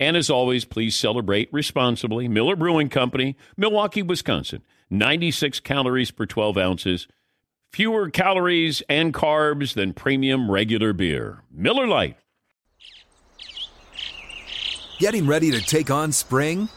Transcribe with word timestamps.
And 0.00 0.16
as 0.16 0.30
always, 0.30 0.64
please 0.64 0.94
celebrate 0.94 1.52
responsibly. 1.52 2.28
Miller 2.28 2.56
Brewing 2.56 2.88
Company, 2.88 3.36
Milwaukee, 3.56 4.02
Wisconsin. 4.02 4.62
96 4.90 5.60
calories 5.60 6.10
per 6.10 6.24
12 6.24 6.56
ounces. 6.56 7.08
Fewer 7.72 8.08
calories 8.08 8.82
and 8.88 9.12
carbs 9.12 9.74
than 9.74 9.92
premium 9.92 10.50
regular 10.50 10.92
beer. 10.92 11.42
Miller 11.50 11.86
Lite. 11.86 12.16
Getting 14.98 15.26
ready 15.26 15.50
to 15.50 15.60
take 15.60 15.90
on 15.90 16.10
spring? 16.12 16.68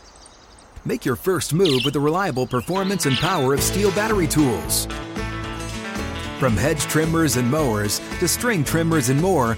Make 0.83 1.05
your 1.05 1.15
first 1.15 1.53
move 1.53 1.81
with 1.85 1.93
the 1.93 1.99
reliable 1.99 2.45
performance 2.47 3.05
and 3.05 3.15
power 3.17 3.53
of 3.53 3.61
STIHL 3.61 3.91
battery 3.95 4.27
tools. 4.27 4.85
From 6.39 6.57
hedge 6.57 6.81
trimmers 6.81 7.37
and 7.37 7.49
mowers 7.49 7.99
to 8.19 8.27
string 8.27 8.63
trimmers 8.63 9.09
and 9.09 9.21
more, 9.21 9.57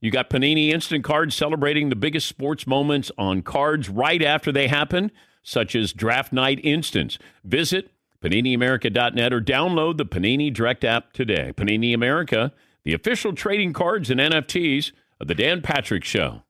you 0.00 0.10
got 0.10 0.30
Panini 0.30 0.70
Instant 0.70 1.04
Cards 1.04 1.34
celebrating 1.34 1.88
the 1.88 1.96
biggest 1.96 2.28
sports 2.28 2.66
moments 2.66 3.10
on 3.18 3.42
cards 3.42 3.88
right 3.88 4.22
after 4.22 4.52
they 4.52 4.68
happen, 4.68 5.10
such 5.42 5.74
as 5.74 5.92
Draft 5.92 6.32
Night 6.32 6.60
Instance. 6.62 7.18
Visit 7.44 7.90
PaniniAmerica.net 8.22 9.32
or 9.32 9.40
download 9.40 9.96
the 9.96 10.06
Panini 10.06 10.52
Direct 10.52 10.84
app 10.84 11.12
today. 11.12 11.52
Panini 11.56 11.94
America, 11.94 12.52
the 12.84 12.94
official 12.94 13.32
trading 13.32 13.72
cards 13.72 14.10
and 14.10 14.20
NFTs 14.20 14.92
of 15.20 15.28
The 15.28 15.34
Dan 15.34 15.62
Patrick 15.62 16.04
Show. 16.04 16.42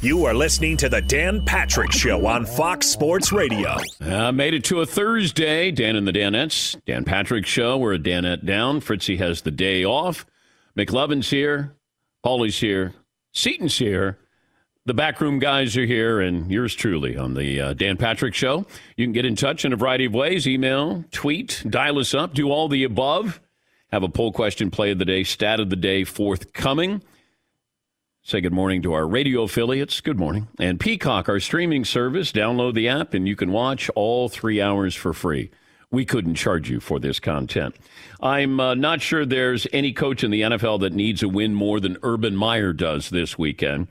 You 0.00 0.24
are 0.24 0.34
listening 0.34 0.76
to 0.78 0.88
The 0.88 1.00
Dan 1.02 1.44
Patrick 1.46 1.92
Show 1.92 2.26
on 2.26 2.44
Fox 2.44 2.86
Sports 2.86 3.32
Radio. 3.32 3.76
Uh, 4.00 4.32
made 4.32 4.54
it 4.54 4.64
to 4.64 4.80
a 4.80 4.86
Thursday. 4.86 5.70
Dan 5.70 5.96
and 5.96 6.06
the 6.06 6.12
Danettes. 6.12 6.78
Dan 6.86 7.04
Patrick 7.04 7.46
Show. 7.46 7.78
We're 7.78 7.94
a 7.94 7.98
Danette 7.98 8.44
down. 8.44 8.80
Fritzy 8.80 9.16
has 9.18 9.42
the 9.42 9.50
day 9.50 9.84
off. 9.84 10.26
McLovin's 10.76 11.30
here. 11.30 11.74
Paulie's 12.24 12.58
here. 12.58 12.94
Seaton's 13.32 13.76
here. 13.76 14.18
The 14.86 14.94
backroom 14.94 15.38
guys 15.38 15.76
are 15.76 15.84
here, 15.84 16.20
and 16.20 16.50
yours 16.50 16.74
truly 16.74 17.18
on 17.18 17.34
the 17.34 17.60
uh, 17.60 17.72
Dan 17.74 17.98
Patrick 17.98 18.32
Show. 18.32 18.64
You 18.96 19.04
can 19.04 19.12
get 19.12 19.26
in 19.26 19.36
touch 19.36 19.66
in 19.66 19.74
a 19.74 19.76
variety 19.76 20.06
of 20.06 20.14
ways 20.14 20.48
email, 20.48 21.04
tweet, 21.10 21.62
dial 21.68 21.98
us 21.98 22.14
up, 22.14 22.32
do 22.32 22.50
all 22.50 22.68
the 22.68 22.82
above. 22.82 23.42
Have 23.92 24.02
a 24.02 24.08
poll 24.08 24.32
question 24.32 24.70
play 24.70 24.90
of 24.90 24.98
the 24.98 25.04
day, 25.04 25.22
stat 25.22 25.60
of 25.60 25.68
the 25.68 25.76
day 25.76 26.04
forthcoming. 26.04 27.02
Say 28.22 28.40
good 28.40 28.54
morning 28.54 28.80
to 28.82 28.94
our 28.94 29.06
radio 29.06 29.42
affiliates. 29.42 30.00
Good 30.00 30.18
morning. 30.18 30.48
And 30.58 30.80
Peacock, 30.80 31.28
our 31.28 31.40
streaming 31.40 31.84
service. 31.84 32.32
Download 32.32 32.72
the 32.72 32.88
app, 32.88 33.12
and 33.12 33.28
you 33.28 33.36
can 33.36 33.52
watch 33.52 33.90
all 33.94 34.30
three 34.30 34.62
hours 34.62 34.94
for 34.94 35.12
free 35.12 35.50
we 35.94 36.04
couldn't 36.04 36.34
charge 36.34 36.68
you 36.68 36.80
for 36.80 36.98
this 36.98 37.20
content. 37.20 37.76
I'm 38.20 38.60
uh, 38.60 38.74
not 38.74 39.00
sure 39.00 39.24
there's 39.24 39.66
any 39.72 39.92
coach 39.92 40.24
in 40.24 40.30
the 40.30 40.42
NFL 40.42 40.80
that 40.80 40.92
needs 40.92 41.22
a 41.22 41.28
win 41.28 41.54
more 41.54 41.80
than 41.80 41.96
Urban 42.02 42.36
Meyer 42.36 42.72
does 42.72 43.10
this 43.10 43.38
weekend. 43.38 43.88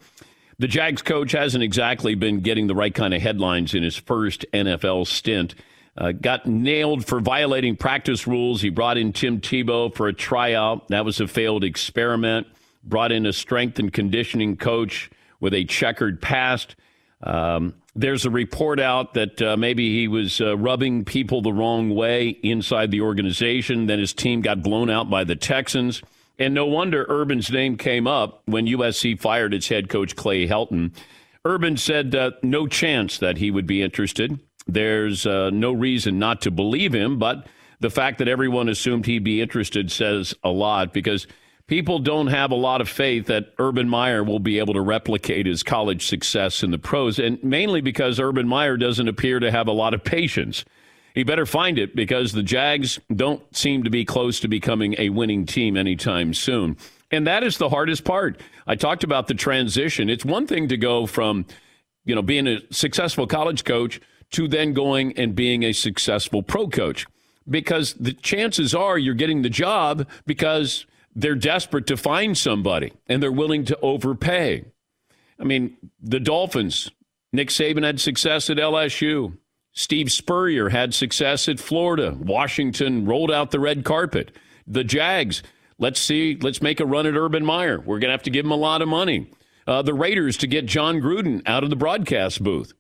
The 0.60 0.68
Jags 0.68 1.02
coach 1.02 1.32
hasn't 1.32 1.64
exactly 1.64 2.16
been 2.16 2.42
getting 2.42 2.68
the 2.68 2.76
right 2.76 2.94
kind 2.94 3.14
of 3.14 3.22
headlines 3.22 3.74
in 3.74 3.84
his 3.84 3.96
first 3.96 4.46
NFL 4.54 5.08
stint. 5.08 5.56
Uh, 5.96 6.12
got 6.12 6.46
nailed 6.46 7.06
for 7.06 7.20
violating 7.20 7.76
practice 7.76 8.28
rules. 8.28 8.62
He 8.62 8.70
brought 8.70 8.98
in 8.98 9.14
Tim 9.14 9.40
Tebow 9.42 9.94
for 9.94 10.08
a 10.08 10.14
tryout. 10.14 10.88
That 10.90 11.06
was 11.06 11.20
a 11.20 11.28
failed 11.28 11.64
experiment. 11.64 12.48
Brought 12.84 13.12
in 13.12 13.26
a 13.26 13.34
strength 13.34 13.80
and 13.80 13.94
conditioning 13.94 14.58
coach 14.58 15.10
with 15.40 15.54
a 15.54 15.66
checkered 15.66 16.22
past. 16.22 16.76
Um, 17.24 17.76
there's 17.96 18.26
a 18.26 18.30
report 18.30 18.80
out 18.80 19.14
that 19.14 19.42
uh, 19.42 19.56
maybe 19.56 19.98
he 19.98 20.08
was 20.08 20.42
uh, 20.42 20.58
rubbing 20.58 21.06
people 21.06 21.42
the 21.42 21.54
wrong 21.54 21.90
way 21.92 22.30
inside 22.30 22.92
the 22.92 23.02
organization. 23.02 23.86
Then 23.86 24.00
his 24.00 24.14
team 24.14 24.42
got 24.42 24.64
blown 24.64 24.90
out 24.90 25.10
by 25.10 25.24
the 25.24 25.36
Texans. 25.36 26.02
And 26.40 26.54
no 26.54 26.66
wonder 26.66 27.06
Urban's 27.08 27.52
name 27.52 27.78
came 27.78 28.08
up 28.08 28.42
when 28.46 28.66
USC 28.66 29.20
fired 29.20 29.54
its 29.54 29.68
head 29.68 29.90
coach, 29.90 30.16
Clay 30.16 30.48
Helton. 30.48 30.92
Urban 31.46 31.78
said 31.78 32.16
uh, 32.16 32.32
no 32.42 32.68
chance 32.68 33.20
that 33.20 33.38
he 33.38 33.52
would 33.52 33.68
be 33.68 33.82
interested. 33.82 34.40
There's 34.66 35.26
uh, 35.26 35.52
no 35.52 35.72
reason 35.72 36.18
not 36.18 36.42
to 36.42 36.52
believe 36.52 36.94
him, 36.94 37.20
but 37.20 37.48
the 37.80 37.90
fact 37.90 38.18
that 38.18 38.28
everyone 38.28 38.70
assumed 38.70 39.06
he'd 39.06 39.24
be 39.24 39.42
interested 39.42 39.92
says 39.92 40.34
a 40.44 40.50
lot 40.50 40.94
because– 40.94 41.28
people 41.68 42.00
don't 42.00 42.28
have 42.28 42.52
a 42.52 42.56
lot 42.56 42.82
of 42.82 42.90
faith 42.90 43.28
that 43.28 43.54
Urban 43.58 43.88
Meyer 43.88 44.24
will 44.24 44.40
be 44.40 44.60
able 44.60 44.74
to 44.74 44.82
replicate 44.82 45.46
his 45.46 45.64
college 45.64 46.08
success 46.08 46.64
in 46.64 46.72
the 46.72 46.78
pros, 46.78 47.20
and 47.20 47.42
mainly 47.44 47.82
because 47.82 48.20
Urban 48.20 48.48
Meyer 48.48 48.78
doesn't 48.78 49.08
appear 49.08 49.40
to 49.40 49.52
have 49.52 49.68
a 49.68 49.72
lot 49.72 49.94
of 49.94 50.04
patience. 50.04 50.66
He 51.14 51.24
better 51.24 51.46
find 51.46 51.78
it 51.78 51.96
because 51.96 52.32
the 52.32 52.44
Jags 52.44 53.00
don't 53.16 53.44
seem 53.56 53.84
to 53.84 53.90
be 53.90 54.04
close 54.04 54.40
to 54.40 54.48
becoming 54.48 54.96
a 54.98 55.10
winning 55.10 55.46
team 55.46 55.78
anytime 55.78 56.34
soon. 56.34 56.76
And 57.12 57.28
that 57.28 57.44
is 57.44 57.60
the 57.60 57.70
hardest 57.70 58.04
part. 58.04 58.42
I 58.66 58.76
talked 58.76 59.04
about 59.04 59.28
the 59.28 59.36
transition. 59.36 60.10
It's 60.10 60.26
one 60.26 60.48
thing 60.48 60.68
to 60.70 60.78
go 60.78 61.06
from, 61.06 61.46
you 62.06 62.16
know, 62.16 62.24
being 62.24 62.48
a 62.48 62.62
successful 62.72 63.28
college 63.28 63.64
coach 63.64 64.02
to 64.32 64.48
then 64.48 64.74
going 64.74 65.16
and 65.16 65.36
being 65.36 65.62
a 65.62 65.74
successful 65.74 66.42
pro 66.42 66.68
coach 66.68 67.06
because 67.48 67.94
the 67.94 68.14
chances 68.14 68.74
are 68.74 68.98
you're 68.98 69.14
getting 69.14 69.44
the 69.44 69.50
job 69.50 70.08
because 70.26 70.88
they're 71.16 71.36
desperate 71.36 71.88
to 71.88 71.98
find 71.98 72.38
somebody 72.38 72.94
and 73.08 73.22
they're 73.22 73.32
willing 73.32 73.66
to 73.66 73.80
overpay. 73.82 74.66
I 75.40 75.44
mean, 75.44 75.78
the 76.02 76.20
Dolphins, 76.20 76.90
Nick 77.32 77.50
Saban 77.50 77.84
had 77.84 78.00
success 78.00 78.50
at 78.50 78.58
LSU. 78.58 79.38
Steve 79.74 80.12
Spurrier 80.12 80.70
had 80.70 80.94
success 80.94 81.50
at 81.50 81.60
Florida. 81.60 82.16
Washington 82.20 83.06
rolled 83.06 83.32
out 83.32 83.52
the 83.52 83.60
red 83.60 83.84
carpet. 83.84 84.32
The 84.68 84.84
Jags, 84.84 85.42
Let's 85.84 86.00
see. 86.00 86.38
Let's 86.40 86.62
make 86.62 86.80
a 86.80 86.86
run 86.86 87.08
at 87.08 87.16
Urban 87.16 87.46
Meyer. 87.46 87.80
We're 87.80 88.00
going 88.00 88.10
to 88.10 88.14
have 88.14 88.24
to 88.24 88.30
give 88.30 88.46
him 88.46 88.52
a 88.52 88.56
lot 88.56 88.82
of 88.82 88.88
money. 88.88 89.30
Uh, 89.66 89.82
the 89.82 89.94
Raiders 89.94 90.38
to 90.38 90.48
get 90.48 90.66
Jon 90.66 91.00
Gruden 91.02 91.42
out 91.46 91.64
of 91.64 91.70
the 91.70 91.76
broadcast 91.76 92.44
booth. 92.44 92.74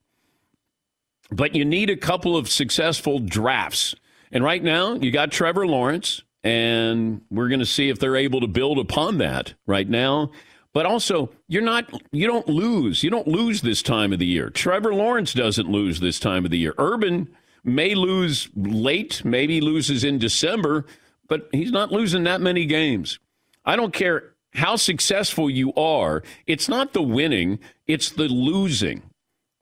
But 1.31 1.55
you 1.55 1.65
need 1.65 1.89
a 1.89 1.97
couple 1.97 2.37
of 2.37 2.49
successful 2.49 3.19
drafts. 3.19 3.95
And 4.31 4.43
right 4.43 4.63
now, 4.63 4.93
you 4.95 5.11
got 5.11 5.31
Trevor 5.31 5.65
Lawrence, 5.65 6.21
and 6.43 7.21
we're 7.31 7.47
going 7.47 7.59
to 7.59 7.65
see 7.65 7.89
if 7.89 7.99
they're 7.99 8.15
able 8.15 8.41
to 8.41 8.47
build 8.47 8.77
upon 8.77 9.17
that 9.19 9.53
right 9.65 9.87
now. 9.87 10.31
But 10.73 10.85
also, 10.85 11.29
you're 11.47 11.61
not, 11.61 11.85
you 12.11 12.25
don't 12.25 12.47
lose. 12.47 13.03
You 13.03 13.11
don't 13.11 13.27
lose 13.27 13.61
this 13.61 13.83
time 13.83 14.11
of 14.11 14.19
the 14.19 14.25
year. 14.25 14.49
Trevor 14.49 14.93
Lawrence 14.93 15.33
doesn't 15.33 15.69
lose 15.69 15.99
this 15.99 16.19
time 16.19 16.45
of 16.45 16.51
the 16.51 16.57
year. 16.57 16.73
Urban 16.77 17.29
may 17.63 17.95
lose 17.95 18.49
late, 18.55 19.23
maybe 19.23 19.61
loses 19.61 20.03
in 20.03 20.17
December, 20.17 20.85
but 21.27 21.47
he's 21.51 21.71
not 21.71 21.91
losing 21.91 22.23
that 22.23 22.41
many 22.41 22.65
games. 22.65 23.19
I 23.65 23.75
don't 23.75 23.93
care 23.93 24.33
how 24.53 24.75
successful 24.75 25.49
you 25.49 25.73
are, 25.73 26.21
it's 26.45 26.69
not 26.69 26.93
the 26.93 27.01
winning, 27.01 27.59
it's 27.87 28.11
the 28.11 28.27
losing. 28.27 29.01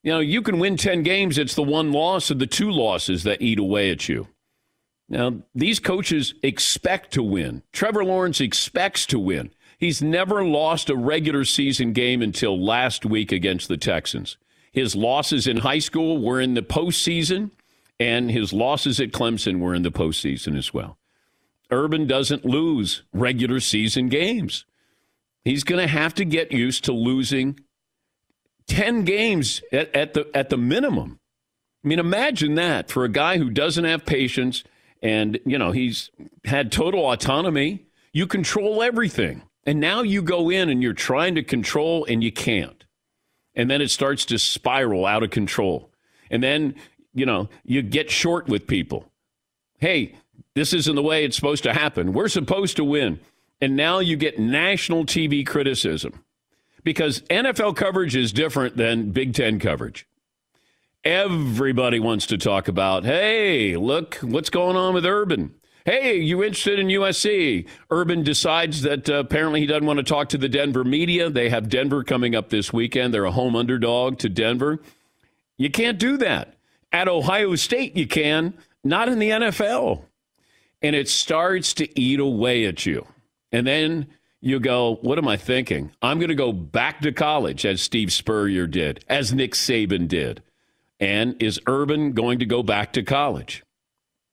You 0.03 0.13
know, 0.13 0.19
you 0.19 0.41
can 0.41 0.59
win 0.59 0.77
10 0.77 1.03
games, 1.03 1.37
it's 1.37 1.55
the 1.55 1.63
one 1.63 1.91
loss 1.91 2.31
or 2.31 2.35
the 2.35 2.47
two 2.47 2.71
losses 2.71 3.23
that 3.23 3.41
eat 3.41 3.59
away 3.59 3.91
at 3.91 4.09
you. 4.09 4.27
Now, 5.11 5.41
these 5.53 5.79
coaches 5.79 6.33
expect 6.41 7.11
to 7.13 7.21
win. 7.21 7.63
Trevor 7.73 8.05
Lawrence 8.05 8.39
expects 8.39 9.05
to 9.07 9.19
win. 9.19 9.51
He's 9.77 10.01
never 10.01 10.45
lost 10.45 10.89
a 10.89 10.95
regular 10.95 11.43
season 11.43 11.91
game 11.91 12.21
until 12.21 12.57
last 12.57 13.05
week 13.05 13.33
against 13.33 13.67
the 13.67 13.75
Texans. 13.75 14.37
His 14.71 14.95
losses 14.95 15.47
in 15.47 15.57
high 15.57 15.79
school 15.79 16.23
were 16.23 16.39
in 16.39 16.53
the 16.53 16.61
postseason, 16.61 17.51
and 17.99 18.31
his 18.31 18.53
losses 18.53 19.01
at 19.01 19.11
Clemson 19.11 19.59
were 19.59 19.75
in 19.75 19.83
the 19.83 19.91
postseason 19.91 20.57
as 20.57 20.73
well. 20.73 20.97
Urban 21.69 22.07
doesn't 22.07 22.45
lose 22.45 23.03
regular 23.11 23.59
season 23.59 24.07
games. 24.07 24.63
He's 25.43 25.65
going 25.65 25.81
to 25.81 25.91
have 25.91 26.13
to 26.15 26.25
get 26.25 26.53
used 26.53 26.85
to 26.85 26.93
losing 26.93 27.59
10 28.67 29.03
games 29.03 29.61
at, 29.73 29.93
at, 29.93 30.13
the, 30.13 30.29
at 30.33 30.49
the 30.49 30.57
minimum. 30.57 31.19
I 31.83 31.87
mean, 31.89 31.99
imagine 31.99 32.55
that 32.55 32.89
for 32.89 33.03
a 33.03 33.09
guy 33.09 33.39
who 33.39 33.49
doesn't 33.49 33.83
have 33.83 34.05
patience 34.05 34.63
and, 35.01 35.39
you 35.45 35.57
know, 35.57 35.71
he's 35.71 36.11
had 36.45 36.71
total 36.71 37.11
autonomy. 37.11 37.85
You 38.13 38.27
control 38.27 38.83
everything. 38.83 39.41
And 39.65 39.79
now 39.79 40.01
you 40.01 40.21
go 40.21 40.49
in 40.49 40.69
and 40.69 40.81
you're 40.81 40.93
trying 40.93 41.35
to 41.35 41.43
control 41.43 42.05
and 42.05 42.23
you 42.23 42.31
can't. 42.31 42.83
And 43.55 43.69
then 43.69 43.81
it 43.81 43.89
starts 43.89 44.25
to 44.25 44.39
spiral 44.39 45.05
out 45.05 45.23
of 45.23 45.29
control. 45.29 45.91
And 46.29 46.41
then, 46.41 46.75
you 47.13 47.25
know, 47.25 47.49
you 47.63 47.81
get 47.81 48.09
short 48.09 48.47
with 48.47 48.67
people. 48.67 49.11
Hey, 49.79 50.15
this 50.55 50.73
isn't 50.73 50.95
the 50.95 51.01
way 51.01 51.25
it's 51.25 51.35
supposed 51.35 51.63
to 51.63 51.73
happen. 51.73 52.13
We're 52.13 52.27
supposed 52.27 52.77
to 52.77 52.83
win. 52.83 53.19
And 53.59 53.75
now 53.75 53.99
you 53.99 54.15
get 54.17 54.39
national 54.39 55.05
TV 55.05 55.45
criticism 55.45 56.23
because 56.83 57.21
NFL 57.23 57.75
coverage 57.75 58.15
is 58.15 58.31
different 58.31 58.77
than 58.77 59.11
Big 59.11 59.33
Ten 59.33 59.59
coverage. 59.59 60.07
Everybody 61.03 61.99
wants 61.99 62.27
to 62.27 62.37
talk 62.37 62.67
about, 62.67 63.05
hey, 63.05 63.75
look 63.75 64.15
what's 64.17 64.51
going 64.51 64.75
on 64.75 64.93
with 64.93 65.03
Urban. 65.03 65.55
Hey, 65.83 66.17
you 66.17 66.43
interested 66.43 66.77
in 66.77 66.89
USC? 66.89 67.67
Urban 67.89 68.21
decides 68.21 68.83
that 68.83 69.09
uh, 69.09 69.15
apparently 69.15 69.61
he 69.61 69.65
doesn't 69.65 69.87
want 69.87 69.97
to 69.97 70.03
talk 70.03 70.29
to 70.29 70.37
the 70.37 70.47
Denver 70.47 70.83
media. 70.83 71.31
They 71.31 71.49
have 71.49 71.69
Denver 71.69 72.03
coming 72.03 72.35
up 72.35 72.49
this 72.49 72.71
weekend. 72.71 73.15
They're 73.15 73.25
a 73.25 73.31
home 73.31 73.55
underdog 73.55 74.19
to 74.19 74.29
Denver. 74.29 74.79
You 75.57 75.71
can't 75.71 75.97
do 75.97 76.17
that. 76.17 76.55
At 76.91 77.07
Ohio 77.07 77.55
State, 77.55 77.97
you 77.97 78.05
can, 78.05 78.53
not 78.83 79.09
in 79.09 79.17
the 79.17 79.31
NFL. 79.31 80.03
And 80.83 80.95
it 80.95 81.09
starts 81.09 81.73
to 81.75 81.99
eat 81.99 82.19
away 82.19 82.65
at 82.65 82.85
you. 82.85 83.07
And 83.51 83.65
then 83.65 84.05
you 84.39 84.59
go, 84.59 84.99
what 85.01 85.17
am 85.17 85.27
I 85.27 85.37
thinking? 85.37 85.93
I'm 86.03 86.19
going 86.19 86.29
to 86.29 86.35
go 86.35 86.53
back 86.53 87.01
to 87.01 87.11
college 87.11 87.65
as 87.65 87.81
Steve 87.81 88.13
Spurrier 88.13 88.67
did, 88.67 89.03
as 89.07 89.33
Nick 89.33 89.53
Saban 89.53 90.07
did. 90.07 90.43
And 91.01 91.41
is 91.41 91.59
Urban 91.67 92.13
going 92.13 92.39
to 92.39 92.45
go 92.45 92.61
back 92.61 92.93
to 92.93 93.03
college? 93.03 93.63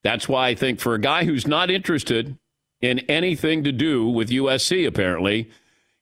That's 0.04 0.28
why 0.28 0.48
I 0.48 0.54
think 0.54 0.78
for 0.78 0.94
a 0.94 1.00
guy 1.00 1.24
who's 1.24 1.46
not 1.46 1.70
interested 1.70 2.36
in 2.80 3.00
anything 3.00 3.64
to 3.64 3.72
do 3.72 4.06
with 4.06 4.28
USC, 4.28 4.86
apparently, 4.86 5.50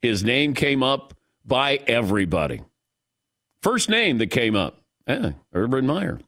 his 0.02 0.24
name 0.24 0.52
came 0.52 0.82
up 0.82 1.14
by 1.44 1.76
everybody. 1.86 2.62
First 3.62 3.88
name 3.88 4.18
that 4.18 4.26
came 4.26 4.56
up, 4.56 4.82
eh, 5.06 5.32
Urban 5.54 5.86
Meyer. 5.86 6.20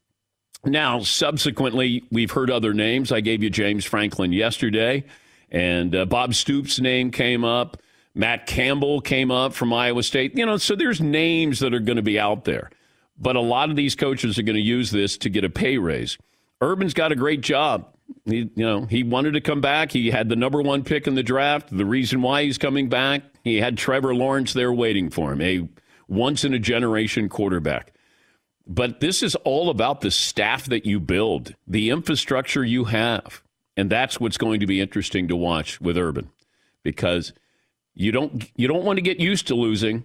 Now, 0.65 1.01
subsequently, 1.01 2.05
we've 2.11 2.31
heard 2.31 2.51
other 2.51 2.73
names. 2.73 3.13
I 3.13 3.21
gave 3.21 3.43
you 3.43 3.51
James 3.51 3.85
Franklin 3.85 4.33
yesterday, 4.33 5.05
and 5.51 5.95
uh, 5.95 6.05
Bob 6.05 6.35
Stoops' 6.35 6.81
name 6.81 7.11
came 7.11 7.45
up. 7.45 7.77
Matt 8.15 8.47
Campbell 8.47 9.01
came 9.01 9.31
up 9.31 9.53
from 9.53 9.73
Iowa 9.73 10.03
State. 10.03 10.37
You 10.37 10.47
know, 10.47 10.57
so 10.57 10.75
there's 10.75 11.01
names 11.01 11.61
that 11.61 11.75
are 11.75 11.81
going 11.81 11.97
to 11.97 12.03
be 12.03 12.19
out 12.19 12.45
there. 12.45 12.71
But 13.19 13.37
a 13.37 13.41
lot 13.41 13.71
of 13.71 13.77
these 13.77 13.95
coaches 13.95 14.39
are 14.39 14.43
going 14.43 14.57
to 14.57 14.63
use 14.63 14.91
this 14.91 15.17
to 15.19 15.31
get 15.31 15.45
a 15.45 15.51
pay 15.51 15.79
raise. 15.79 16.19
Urban's 16.63 16.95
got 16.95 17.13
a 17.13 17.17
great 17.17 17.41
job. 17.41 17.95
He, 18.25 18.51
you 18.55 18.65
know, 18.65 18.87
he 18.87 19.03
wanted 19.03 19.33
to 19.33 19.41
come 19.41 19.61
back. 19.61 19.93
He 19.93 20.11
had 20.11 20.29
the 20.29 20.37
number 20.37 20.63
one 20.63 20.85
pick 20.85 21.07
in 21.07 21.15
the 21.15 21.23
draft. 21.23 21.77
The 21.77 21.85
reason 21.85 22.23
why 22.23 22.45
he's 22.45 22.59
coming 22.59 22.89
back, 22.89 23.23
he 23.45 23.57
had 23.57 23.77
Trevor 23.77 24.15
Lawrence 24.15 24.53
there 24.53 24.73
waiting 24.73 25.11
for 25.11 25.33
him, 25.33 25.41
a 25.41 25.69
once 26.09 26.45
in 26.45 26.55
a 26.55 26.59
generation 26.59 27.29
quarterback. 27.29 27.93
But 28.67 29.01
this 29.01 29.23
is 29.23 29.35
all 29.37 29.71
about 29.71 30.03
the 30.03 30.11
staff 30.11 30.67
that 30.67 30.85
you 30.85 31.01
build, 31.01 31.55
the 31.67 31.91
infrastructure 31.91 32.65
you 32.65 32.85
have. 32.85 33.43
And 33.77 33.91
that's 33.91 34.21
what's 34.21 34.37
going 34.37 34.61
to 34.61 34.67
be 34.67 34.81
interesting 34.81 35.29
to 35.29 35.37
watch 35.37 35.81
with 35.81 35.97
Urban 35.97 36.31
because 36.83 37.33
you 37.95 38.13
don't 38.13 38.51
you 38.57 38.69
don't 38.69 38.85
want 38.85 38.97
to 38.99 39.03
get 39.03 39.21
used 39.21 39.47
to 39.49 39.55
losing, 39.55 40.05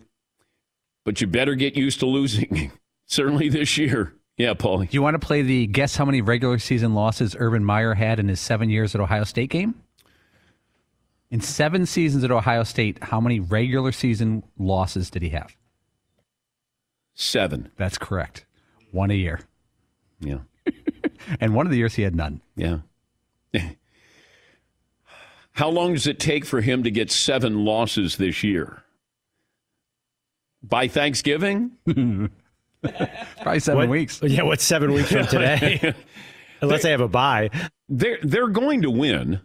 but 1.03 1.21
you 1.21 1.27
better 1.27 1.55
get 1.55 1.75
used 1.75 1.99
to 1.99 2.05
losing. 2.05 2.71
Certainly 3.13 3.49
this 3.49 3.77
year. 3.77 4.15
Yeah, 4.37 4.55
Paulie. 4.55 4.89
Do 4.89 4.95
you 4.95 5.03
want 5.03 5.13
to 5.13 5.19
play 5.19 5.43
the 5.43 5.67
guess 5.67 5.95
how 5.95 6.03
many 6.03 6.21
regular 6.21 6.57
season 6.57 6.95
losses 6.95 7.35
Urban 7.37 7.63
Meyer 7.63 7.93
had 7.93 8.17
in 8.19 8.27
his 8.27 8.39
seven 8.39 8.71
years 8.71 8.95
at 8.95 9.01
Ohio 9.01 9.23
State 9.23 9.51
game? 9.51 9.75
In 11.29 11.39
seven 11.39 11.85
seasons 11.85 12.23
at 12.23 12.31
Ohio 12.31 12.63
State, 12.63 13.03
how 13.03 13.21
many 13.21 13.39
regular 13.39 13.91
season 13.91 14.41
losses 14.57 15.11
did 15.11 15.21
he 15.21 15.29
have? 15.29 15.55
Seven. 17.13 17.71
That's 17.77 17.99
correct. 17.99 18.45
One 18.91 19.11
a 19.11 19.15
year. 19.15 19.41
Yeah. 20.19 20.39
and 21.39 21.53
one 21.53 21.67
of 21.67 21.71
the 21.71 21.77
years 21.77 21.93
he 21.93 22.01
had 22.01 22.15
none. 22.15 22.41
Yeah. 22.55 22.79
How 25.51 25.69
long 25.69 25.93
does 25.93 26.07
it 26.07 26.19
take 26.19 26.45
for 26.45 26.61
him 26.61 26.81
to 26.81 26.89
get 26.89 27.11
seven 27.11 27.63
losses 27.63 28.17
this 28.17 28.43
year? 28.43 28.81
By 30.63 30.87
Thanksgiving? 30.87 31.73
Probably 33.41 33.59
seven 33.59 33.77
what, 33.77 33.89
weeks. 33.89 34.21
Yeah, 34.21 34.43
what's 34.43 34.63
seven 34.63 34.93
weeks 34.93 35.11
from 35.11 35.27
today? 35.27 35.93
Unless 36.61 36.83
they 36.83 36.91
have 36.91 37.01
a 37.01 37.07
bye. 37.07 37.49
They're 37.89 38.19
they're 38.21 38.47
going 38.47 38.83
to 38.83 38.89
win. 38.89 39.41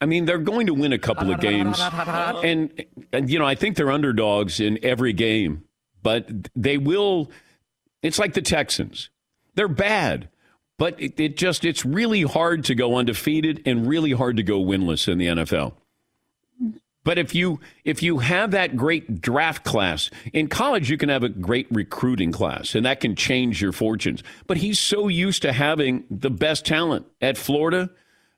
I 0.00 0.06
mean, 0.06 0.24
they're 0.24 0.38
going 0.38 0.66
to 0.66 0.74
win 0.74 0.92
a 0.92 0.98
couple 0.98 1.32
of 1.32 1.40
games, 1.40 1.78
and, 1.80 2.84
and 3.12 3.30
you 3.30 3.38
know 3.38 3.46
I 3.46 3.54
think 3.54 3.76
they're 3.76 3.92
underdogs 3.92 4.58
in 4.58 4.78
every 4.82 5.12
game, 5.12 5.62
but 6.02 6.28
they 6.56 6.76
will. 6.76 7.30
It's 8.02 8.18
like 8.18 8.34
the 8.34 8.42
Texans. 8.42 9.10
They're 9.54 9.68
bad, 9.68 10.28
but 10.76 11.00
it, 11.00 11.18
it 11.20 11.36
just 11.36 11.64
it's 11.64 11.84
really 11.84 12.22
hard 12.22 12.64
to 12.64 12.74
go 12.74 12.96
undefeated 12.96 13.62
and 13.64 13.86
really 13.86 14.12
hard 14.12 14.36
to 14.36 14.42
go 14.42 14.60
winless 14.60 15.08
in 15.08 15.18
the 15.18 15.26
NFL. 15.26 15.74
But 17.06 17.18
if 17.18 17.36
you 17.36 17.60
if 17.84 18.02
you 18.02 18.18
have 18.18 18.50
that 18.50 18.76
great 18.76 19.20
draft 19.20 19.62
class 19.62 20.10
in 20.32 20.48
college, 20.48 20.90
you 20.90 20.98
can 20.98 21.08
have 21.08 21.22
a 21.22 21.28
great 21.28 21.68
recruiting 21.70 22.32
class, 22.32 22.74
and 22.74 22.84
that 22.84 22.98
can 22.98 23.14
change 23.14 23.62
your 23.62 23.70
fortunes. 23.70 24.24
But 24.48 24.56
he's 24.56 24.80
so 24.80 25.06
used 25.06 25.42
to 25.42 25.52
having 25.52 26.02
the 26.10 26.30
best 26.30 26.66
talent 26.66 27.06
at 27.20 27.38
Florida, 27.38 27.90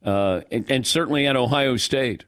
uh, 0.05 0.43
and, 0.53 0.71
and 0.71 0.87
certainly 0.87 1.27
at 1.27 1.35
Ohio 1.35 1.79
State. 1.79 2.27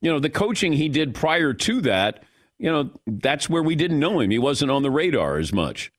You 0.00 0.10
know, 0.10 0.18
the 0.18 0.30
coaching 0.30 0.72
he 0.72 0.88
did 0.88 1.14
prior 1.14 1.54
to 1.54 1.80
that, 1.82 2.24
you 2.58 2.72
know, 2.72 2.90
that's 3.06 3.48
where 3.48 3.62
we 3.62 3.76
didn't 3.76 4.00
know 4.00 4.18
him. 4.18 4.32
He 4.32 4.38
wasn't 4.40 4.72
on 4.72 4.82
the 4.82 4.90
radar 4.90 5.38
as 5.38 5.52
much. 5.52 5.92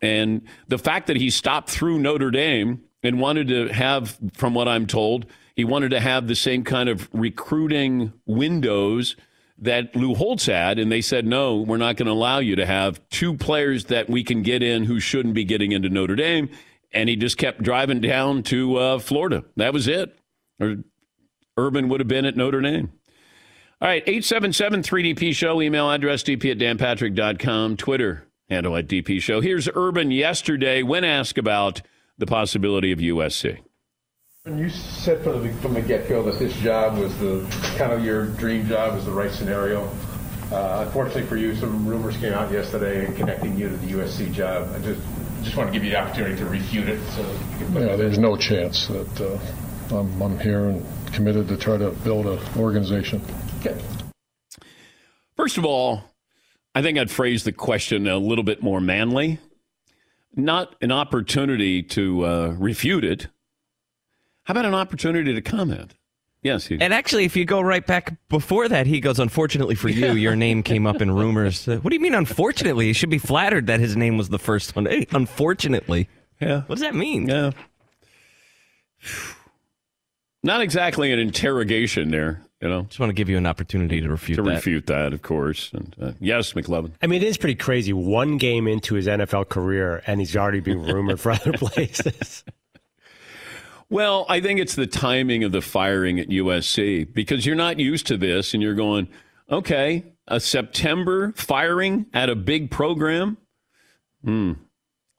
And 0.00 0.48
the 0.68 0.78
fact 0.78 1.08
that 1.08 1.18
he 1.18 1.28
stopped 1.28 1.68
through 1.68 1.98
Notre 1.98 2.30
Dame 2.30 2.82
and 3.02 3.20
wanted 3.20 3.48
to 3.48 3.68
have, 3.68 4.18
from 4.32 4.54
what 4.54 4.66
I'm 4.66 4.86
told, 4.86 5.26
he 5.54 5.64
wanted 5.64 5.90
to 5.90 6.00
have 6.00 6.26
the 6.26 6.34
same 6.34 6.64
kind 6.64 6.88
of 6.88 7.08
recruiting 7.12 8.12
windows 8.26 9.16
that 9.58 9.94
Lou 9.94 10.14
Holtz 10.14 10.46
had, 10.46 10.78
and 10.78 10.90
they 10.90 11.00
said, 11.00 11.26
no, 11.26 11.60
we're 11.60 11.76
not 11.76 11.96
going 11.96 12.06
to 12.06 12.12
allow 12.12 12.38
you 12.38 12.56
to 12.56 12.66
have 12.66 13.00
two 13.08 13.36
players 13.36 13.84
that 13.86 14.10
we 14.10 14.24
can 14.24 14.42
get 14.42 14.62
in 14.62 14.84
who 14.84 14.98
shouldn't 14.98 15.34
be 15.34 15.44
getting 15.44 15.72
into 15.72 15.88
Notre 15.88 16.16
Dame. 16.16 16.50
And 16.92 17.08
he 17.08 17.16
just 17.16 17.38
kept 17.38 17.62
driving 17.62 18.00
down 18.00 18.42
to 18.44 18.76
uh, 18.76 18.98
Florida. 18.98 19.44
That 19.56 19.72
was 19.72 19.88
it. 19.88 20.16
Or 20.60 20.76
Urban 21.56 21.88
would 21.88 22.00
have 22.00 22.08
been 22.08 22.24
at 22.24 22.36
Notre 22.36 22.60
Dame. 22.60 22.92
All 23.80 23.88
right, 23.88 24.02
877 24.06 24.82
3DP 24.82 25.34
Show, 25.34 25.60
email 25.60 25.90
address 25.90 26.22
dp 26.22 26.50
at 26.50 26.58
danpatrick.com, 26.58 27.76
Twitter 27.76 28.26
handle 28.48 28.76
at 28.76 28.86
DP 28.86 29.20
Show. 29.20 29.40
Here's 29.40 29.68
Urban 29.74 30.10
yesterday 30.10 30.82
when 30.82 31.04
asked 31.04 31.38
about 31.38 31.82
the 32.18 32.26
possibility 32.26 32.92
of 32.92 32.98
USC. 32.98 33.60
You 34.46 34.68
said 34.68 35.24
from 35.24 35.42
the, 35.42 35.50
from 35.62 35.72
the 35.72 35.80
get-go 35.80 36.22
that 36.24 36.38
this 36.38 36.54
job 36.56 36.98
was 36.98 37.18
the 37.18 37.46
kind 37.78 37.92
of 37.92 38.04
your 38.04 38.26
dream 38.26 38.66
job, 38.66 38.94
was 38.94 39.06
the 39.06 39.10
right 39.10 39.30
scenario. 39.30 39.88
Uh, 40.52 40.84
unfortunately 40.84 41.22
for 41.22 41.36
you, 41.36 41.54
some 41.54 41.86
rumors 41.86 42.14
came 42.18 42.34
out 42.34 42.52
yesterday 42.52 43.10
connecting 43.16 43.56
you 43.56 43.70
to 43.70 43.76
the 43.78 43.92
USC 43.92 44.30
job. 44.34 44.68
I 44.74 44.80
just 44.80 45.00
just 45.42 45.56
want 45.56 45.68
to 45.68 45.72
give 45.72 45.82
you 45.82 45.88
the 45.92 45.96
opportunity 45.96 46.36
to 46.36 46.44
refute 46.44 46.90
it. 46.90 47.00
So 47.12 47.22
yeah, 47.72 47.96
there's 47.96 48.18
no 48.18 48.36
chance 48.36 48.86
that 48.88 49.20
uh, 49.90 49.96
I'm, 49.98 50.20
I'm 50.20 50.38
here 50.38 50.68
and 50.68 50.84
committed 51.14 51.48
to 51.48 51.56
try 51.56 51.78
to 51.78 51.92
build 51.92 52.26
an 52.26 52.38
organization. 52.58 53.22
Okay. 53.60 53.80
First 55.38 55.56
of 55.56 55.64
all, 55.64 56.04
I 56.74 56.82
think 56.82 56.98
I'd 56.98 57.10
phrase 57.10 57.44
the 57.44 57.52
question 57.52 58.06
a 58.06 58.18
little 58.18 58.44
bit 58.44 58.62
more 58.62 58.82
manly. 58.82 59.38
Not 60.36 60.76
an 60.82 60.92
opportunity 60.92 61.82
to 61.82 62.26
uh, 62.26 62.56
refute 62.58 63.04
it. 63.04 63.28
How 64.44 64.52
about 64.52 64.66
an 64.66 64.74
opportunity 64.74 65.34
to 65.34 65.40
comment? 65.40 65.94
Yes. 66.42 66.66
He, 66.66 66.78
and 66.78 66.92
actually, 66.92 67.24
if 67.24 67.34
you 67.36 67.46
go 67.46 67.62
right 67.62 67.84
back 67.84 68.16
before 68.28 68.68
that, 68.68 68.86
he 68.86 69.00
goes, 69.00 69.18
Unfortunately 69.18 69.74
for 69.74 69.88
you, 69.88 70.12
your 70.12 70.36
name 70.36 70.62
came 70.62 70.86
up 70.86 71.00
in 71.00 71.10
rumors. 71.10 71.66
what 71.66 71.88
do 71.88 71.94
you 71.94 72.00
mean, 72.00 72.14
unfortunately? 72.14 72.86
He 72.86 72.92
should 72.92 73.08
be 73.10 73.18
flattered 73.18 73.66
that 73.66 73.80
his 73.80 73.96
name 73.96 74.18
was 74.18 74.28
the 74.28 74.38
first 74.38 74.76
one. 74.76 74.84
Hey, 74.84 75.06
unfortunately. 75.12 76.08
Yeah. 76.40 76.62
What 76.62 76.76
does 76.76 76.80
that 76.80 76.94
mean? 76.94 77.28
Yeah. 77.28 77.52
Not 80.42 80.60
exactly 80.60 81.10
an 81.12 81.18
interrogation 81.18 82.10
there. 82.10 82.42
You 82.60 82.68
know, 82.68 82.82
just 82.82 83.00
want 83.00 83.10
to 83.10 83.14
give 83.14 83.28
you 83.28 83.36
an 83.36 83.46
opportunity 83.46 84.00
to 84.00 84.08
refute 84.08 84.36
to 84.36 84.42
that. 84.42 84.54
refute 84.56 84.86
that, 84.86 85.12
of 85.12 85.22
course. 85.22 85.70
And 85.72 85.94
uh, 86.00 86.12
yes, 86.20 86.52
McLovin. 86.52 86.92
I 87.02 87.06
mean, 87.06 87.22
it 87.22 87.26
is 87.26 87.36
pretty 87.36 87.56
crazy. 87.56 87.92
One 87.92 88.38
game 88.38 88.66
into 88.66 88.94
his 88.94 89.06
NFL 89.06 89.48
career, 89.48 90.02
and 90.06 90.20
he's 90.20 90.34
already 90.36 90.60
being 90.60 90.82
rumored 90.82 91.20
for 91.20 91.32
other 91.32 91.52
places. 91.54 92.44
Well, 93.90 94.26
I 94.28 94.40
think 94.40 94.60
it's 94.60 94.74
the 94.74 94.86
timing 94.86 95.44
of 95.44 95.52
the 95.52 95.60
firing 95.60 96.18
at 96.18 96.28
USC 96.28 97.12
because 97.12 97.44
you're 97.44 97.54
not 97.54 97.78
used 97.78 98.06
to 98.08 98.16
this, 98.16 98.54
and 98.54 98.62
you're 98.62 98.74
going, 98.74 99.08
okay, 99.50 100.04
a 100.26 100.40
September 100.40 101.32
firing 101.36 102.06
at 102.12 102.28
a 102.28 102.34
big 102.34 102.70
program. 102.70 103.36
Hmm. 104.24 104.52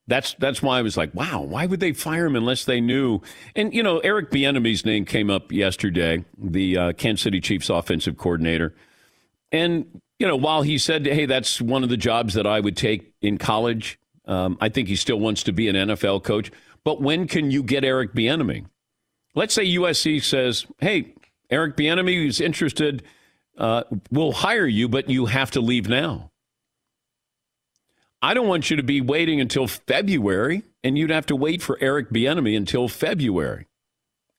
That's 0.07 0.36
that's 0.36 0.62
why 0.62 0.77
I 0.77 0.81
was 0.84 0.98
like, 0.98 1.13
wow, 1.15 1.41
why 1.41 1.65
would 1.65 1.79
they 1.79 1.91
fire 1.93 2.27
him 2.27 2.36
unless 2.36 2.65
they 2.65 2.79
knew? 2.79 3.22
And 3.55 3.74
you 3.74 3.81
know, 3.81 4.00
Eric 4.00 4.29
Bieniemy's 4.29 4.86
name 4.86 5.05
came 5.05 5.31
up 5.31 5.51
yesterday, 5.51 6.24
the 6.38 6.77
uh, 6.77 6.93
Kansas 6.93 7.24
City 7.24 7.41
Chiefs 7.41 7.69
offensive 7.69 8.17
coordinator, 8.17 8.75
and 9.51 10.01
you 10.19 10.27
know, 10.27 10.36
while 10.36 10.62
he 10.62 10.77
said, 10.77 11.05
hey, 11.05 11.25
that's 11.25 11.60
one 11.60 11.84
of 11.84 11.89
the 11.89 11.98
jobs 11.98 12.36
that 12.36 12.48
I 12.48 12.60
would 12.60 12.77
take 12.77 13.13
in 13.22 13.38
college, 13.38 14.00
um, 14.25 14.57
I 14.62 14.69
think 14.69 14.88
he 14.88 14.95
still 14.95 15.19
wants 15.19 15.43
to 15.43 15.51
be 15.51 15.67
an 15.67 15.75
NFL 15.75 16.24
coach. 16.24 16.51
But 16.85 17.01
when 17.01 17.27
can 17.27 17.51
you 17.51 17.63
get 17.63 17.83
Eric 17.83 18.13
Bieniemy? 18.13 18.67
Let's 19.33 19.53
say 19.53 19.65
USC 19.65 20.23
says, 20.23 20.65
hey, 20.79 21.15
Eric 21.49 21.75
Bieniemy 21.75 22.27
is 22.27 22.39
interested. 22.39 23.03
Uh, 23.57 23.83
we'll 24.11 24.31
hire 24.31 24.67
you, 24.67 24.87
but 24.87 25.09
you 25.09 25.25
have 25.25 25.51
to 25.51 25.59
leave 25.59 25.89
now. 25.89 26.31
I 28.21 28.33
don't 28.33 28.47
want 28.47 28.69
you 28.69 28.77
to 28.77 28.83
be 28.83 29.01
waiting 29.01 29.41
until 29.41 29.67
February, 29.67 30.63
and 30.83 30.97
you'd 30.97 31.09
have 31.09 31.25
to 31.27 31.35
wait 31.35 31.61
for 31.61 31.77
Eric 31.81 32.11
Bieniemy 32.11 32.55
until 32.55 32.87
February. 32.87 33.67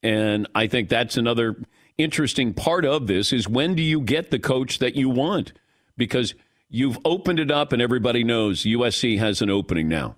And 0.02 0.48
I 0.54 0.66
think 0.66 0.88
that's 0.88 1.16
another 1.16 1.56
interesting 1.98 2.54
part 2.54 2.84
of 2.84 3.06
this 3.06 3.32
is 3.32 3.48
when 3.48 3.74
do 3.74 3.82
you 3.82 4.00
get 4.00 4.30
the 4.30 4.38
coach 4.38 4.78
that 4.78 4.94
you 4.94 5.08
want? 5.08 5.52
Because 5.96 6.34
you've 6.68 6.98
opened 7.04 7.40
it 7.40 7.50
up 7.50 7.72
and 7.72 7.82
everybody 7.82 8.22
knows 8.22 8.62
USC 8.62 9.18
has 9.18 9.42
an 9.42 9.50
opening 9.50 9.88
now. 9.88 10.16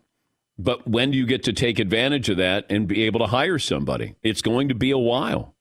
But 0.59 0.88
when 0.88 1.12
do 1.12 1.19
you 1.19 1.27
get 1.27 1.45
to 1.45 1.53
take 1.53 1.79
advantage 1.79 2.29
of 2.29 2.38
that 2.38 2.67
and 2.69 2.88
be 2.88 3.05
able 3.05 3.21
to 3.21 3.27
hire 3.27 3.59
somebody? 3.59 4.17
It's 4.23 4.43
going 4.43 4.69
to 4.69 4.75
be 4.75 4.91
a 4.91 4.99
while. 4.99 5.55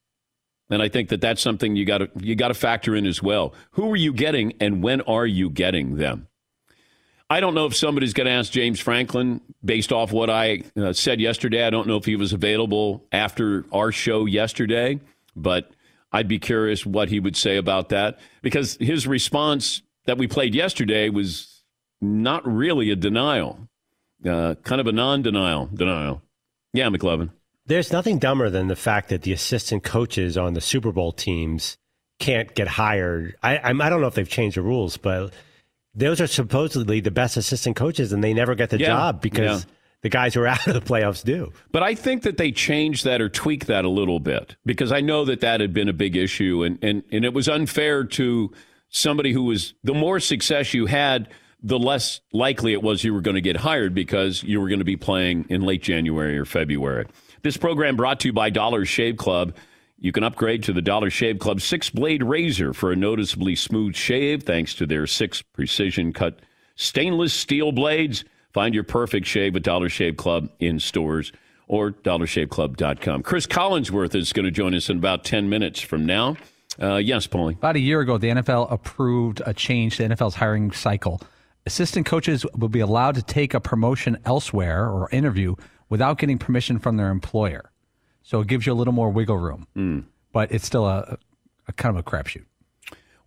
And 0.69 0.81
I 0.81 0.89
think 0.89 1.09
that 1.09 1.21
that's 1.21 1.41
something 1.41 1.75
you 1.75 1.85
got 1.85 1.99
to 1.99 2.09
you 2.19 2.35
got 2.35 2.49
to 2.49 2.53
factor 2.53 2.95
in 2.95 3.05
as 3.05 3.21
well. 3.23 3.53
Who 3.71 3.89
are 3.91 3.95
you 3.95 4.11
getting 4.11 4.53
and 4.59 4.83
when 4.83 5.01
are 5.01 5.25
you 5.25 5.49
getting 5.49 5.95
them? 5.95 6.27
I 7.29 7.41
don't 7.41 7.53
know 7.53 7.65
if 7.65 7.75
somebody's 7.75 8.13
going 8.13 8.27
to 8.27 8.31
ask 8.31 8.51
James 8.51 8.79
Franklin 8.79 9.41
based 9.63 9.91
off 9.91 10.13
what 10.13 10.29
I 10.29 10.63
uh, 10.77 10.93
said 10.93 11.19
yesterday. 11.19 11.65
I 11.65 11.69
don't 11.69 11.87
know 11.87 11.97
if 11.97 12.05
he 12.05 12.15
was 12.15 12.31
available 12.31 13.05
after 13.11 13.65
our 13.71 13.91
show 13.91 14.25
yesterday, 14.25 15.01
but 15.35 15.71
I'd 16.11 16.29
be 16.29 16.39
curious 16.39 16.85
what 16.85 17.09
he 17.09 17.19
would 17.19 17.35
say 17.35 17.57
about 17.57 17.89
that 17.89 18.19
because 18.41 18.77
his 18.79 19.05
response 19.05 19.81
that 20.05 20.17
we 20.17 20.27
played 20.27 20.55
yesterday 20.55 21.09
was 21.09 21.63
not 21.99 22.47
really 22.47 22.91
a 22.91 22.95
denial, 22.95 23.66
uh, 24.25 24.55
kind 24.63 24.81
of 24.81 24.87
a 24.87 24.91
non 24.91 25.21
denial. 25.21 25.69
Denial. 25.73 26.21
Yeah, 26.73 26.87
McLovin. 26.89 27.31
There's 27.65 27.91
nothing 27.91 28.17
dumber 28.17 28.49
than 28.49 28.67
the 28.67 28.75
fact 28.75 29.09
that 29.09 29.23
the 29.23 29.33
assistant 29.33 29.83
coaches 29.83 30.37
on 30.37 30.53
the 30.53 30.61
Super 30.61 30.91
Bowl 30.91 31.11
teams 31.11 31.77
can't 32.19 32.53
get 32.55 32.67
hired. 32.67 33.35
I, 33.43 33.57
I'm, 33.57 33.81
I 33.81 33.89
don't 33.89 34.01
know 34.01 34.07
if 34.07 34.15
they've 34.15 34.27
changed 34.27 34.57
the 34.57 34.61
rules, 34.61 34.97
but 34.97 35.33
those 35.93 36.21
are 36.21 36.27
supposedly 36.27 36.99
the 36.99 37.11
best 37.11 37.37
assistant 37.37 37.75
coaches, 37.75 38.13
and 38.13 38.23
they 38.23 38.33
never 38.33 38.55
get 38.55 38.69
the 38.69 38.79
yeah, 38.79 38.87
job 38.87 39.21
because 39.21 39.65
yeah. 39.65 39.71
the 40.01 40.09
guys 40.09 40.33
who 40.33 40.41
are 40.41 40.47
out 40.47 40.65
of 40.67 40.73
the 40.73 40.81
playoffs 40.81 41.23
do. 41.23 41.51
But 41.71 41.83
I 41.83 41.95
think 41.95 42.23
that 42.23 42.37
they 42.37 42.51
changed 42.51 43.03
that 43.05 43.21
or 43.21 43.29
tweaked 43.29 43.67
that 43.67 43.85
a 43.85 43.89
little 43.89 44.19
bit 44.19 44.55
because 44.65 44.91
I 44.91 45.01
know 45.01 45.25
that 45.25 45.41
that 45.41 45.59
had 45.59 45.73
been 45.73 45.89
a 45.89 45.93
big 45.93 46.15
issue, 46.15 46.63
and, 46.63 46.81
and, 46.83 47.03
and 47.11 47.25
it 47.25 47.33
was 47.33 47.49
unfair 47.49 48.03
to 48.03 48.53
somebody 48.89 49.33
who 49.33 49.43
was 49.43 49.73
the 49.83 49.93
more 49.93 50.19
success 50.19 50.73
you 50.73 50.85
had, 50.85 51.29
the 51.67 51.77
less 51.77 52.21
likely 52.31 52.71
it 52.71 52.81
was 52.81 53.03
you 53.03 53.13
were 53.13 53.21
going 53.21 53.35
to 53.35 53.41
get 53.41 53.57
hired 53.57 53.93
because 53.93 54.41
you 54.41 54.61
were 54.61 54.69
going 54.69 54.79
to 54.79 54.85
be 54.85 54.95
playing 54.95 55.45
in 55.49 55.61
late 55.61 55.83
January 55.83 56.37
or 56.37 56.45
February. 56.45 57.05
This 57.43 57.57
program 57.57 57.97
brought 57.97 58.21
to 58.21 58.29
you 58.29 58.33
by 58.33 58.49
Dollar 58.49 58.85
Shave 58.85 59.17
Club. 59.17 59.53
You 59.99 60.13
can 60.13 60.23
upgrade 60.23 60.63
to 60.63 60.73
the 60.73 60.81
Dollar 60.81 61.09
Shave 61.09 61.39
Club 61.39 61.59
six 61.59 61.89
blade 61.89 62.23
razor 62.23 62.73
for 62.73 62.91
a 62.91 62.95
noticeably 62.95 63.55
smooth 63.55 63.95
shave 63.95 64.43
thanks 64.43 64.73
to 64.75 64.85
their 64.85 65.05
six 65.07 65.41
precision 65.41 66.13
cut 66.13 66.39
stainless 66.75 67.33
steel 67.33 67.73
blades. 67.73 68.23
Find 68.53 68.73
your 68.73 68.85
perfect 68.85 69.27
shave 69.27 69.55
at 69.55 69.63
Dollar 69.63 69.89
Shave 69.89 70.15
Club 70.15 70.49
in 70.59 70.79
stores 70.79 71.33
or 71.67 71.91
dollarshaveclub.com. 71.91 73.23
Cris 73.23 73.45
Collinsworth 73.45 74.15
is 74.15 74.31
going 74.31 74.45
to 74.45 74.51
join 74.51 74.73
us 74.73 74.89
in 74.89 74.97
about 74.97 75.25
10 75.25 75.49
minutes 75.49 75.81
from 75.81 76.05
now. 76.05 76.37
Uh, 76.81 76.95
yes, 76.95 77.27
Paulie. 77.27 77.57
About 77.57 77.75
a 77.75 77.79
year 77.79 77.99
ago, 77.99 78.17
the 78.17 78.29
NFL 78.29 78.71
approved 78.71 79.41
a 79.45 79.53
change 79.53 79.97
to 79.97 80.07
the 80.07 80.15
NFL's 80.15 80.35
hiring 80.35 80.71
cycle. 80.71 81.21
Assistant 81.67 82.05
coaches 82.05 82.45
will 82.55 82.69
be 82.69 82.79
allowed 82.79 83.15
to 83.15 83.21
take 83.21 83.53
a 83.53 83.59
promotion 83.59 84.17
elsewhere 84.25 84.89
or 84.89 85.09
interview 85.11 85.55
without 85.89 86.17
getting 86.17 86.39
permission 86.39 86.79
from 86.79 86.95
their 86.95 87.09
employer. 87.09 87.71
So 88.23 88.39
it 88.39 88.47
gives 88.47 88.65
you 88.65 88.71
a 88.71 88.75
little 88.75 88.93
more 88.93 89.09
wiggle 89.09 89.37
room, 89.37 89.67
mm. 89.75 90.05
but 90.31 90.51
it's 90.51 90.65
still 90.65 90.85
a, 90.85 91.17
a, 91.67 91.73
kind 91.73 91.95
of 91.95 91.99
a 91.99 92.09
crapshoot. 92.09 92.45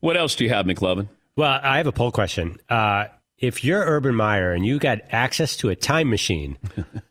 What 0.00 0.16
else 0.16 0.34
do 0.34 0.44
you 0.44 0.50
have, 0.50 0.64
McLovin? 0.64 1.08
Well, 1.36 1.60
I 1.62 1.76
have 1.76 1.86
a 1.86 1.92
poll 1.92 2.10
question. 2.10 2.58
Uh, 2.68 3.06
if 3.38 3.62
you're 3.62 3.84
Urban 3.84 4.14
Meyer 4.14 4.52
and 4.52 4.64
you 4.64 4.78
got 4.78 5.00
access 5.10 5.56
to 5.58 5.68
a 5.68 5.76
time 5.76 6.08
machine, 6.08 6.56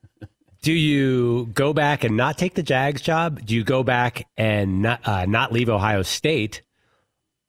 do 0.64 0.74
you 0.74 1.46
go 1.54 1.74
back 1.74 2.04
and 2.04 2.18
not 2.18 2.40
take 2.40 2.56
the 2.56 2.64
Jags 2.64 3.04
job? 3.04 3.46
Do 3.46 3.54
you 3.56 3.64
go 3.64 3.84
back 3.84 4.28
and 4.36 4.82
not, 4.82 5.08
uh, 5.08 5.26
not 5.26 5.52
leave 5.52 5.70
Ohio 5.70 6.02
State? 6.02 6.64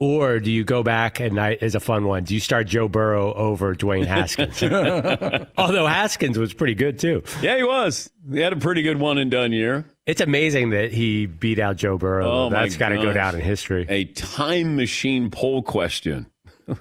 Or 0.01 0.41
do 0.41 0.51
you 0.51 0.65
go 0.65 0.83
back 0.83 1.21
and 1.21 1.39
I, 1.39 1.59
as 1.61 1.75
a 1.75 1.81
fun 1.81 2.07
one? 2.07 2.25
Do 2.25 2.33
you 2.33 2.41
start 2.41 2.67
Joe 2.67 2.89
Burrow 2.89 3.35
over 3.35 3.75
Dwayne 3.75 4.07
Haskins? 4.07 4.63
Although 5.59 5.87
Haskins 5.87 6.39
was 6.39 6.55
pretty 6.55 6.75
good 6.75 6.99
too. 6.99 7.23
Yeah, 7.43 7.59
he 7.59 7.65
was. 7.65 8.09
He 8.33 8.41
had 8.41 8.55
a 8.55 8.57
pretty 8.57 8.81
good 8.81 8.99
one 8.99 9.19
and 9.19 9.31
done 9.31 9.53
year. 9.53 9.85
It's 10.07 10.23
amazing 10.23 10.71
that 10.71 10.91
he 10.91 11.27
beat 11.27 11.59
out 11.59 11.77
Joe 11.77 11.99
Burrow. 11.99 12.47
Oh, 12.47 12.51
That's 12.51 12.79
got 12.79 12.89
to 12.89 12.97
go 12.97 13.13
down 13.13 13.35
in 13.35 13.43
history. 13.43 13.85
A 13.91 14.07
time 14.07 14.75
machine 14.75 15.31
poll 15.31 15.63
question. 15.63 16.27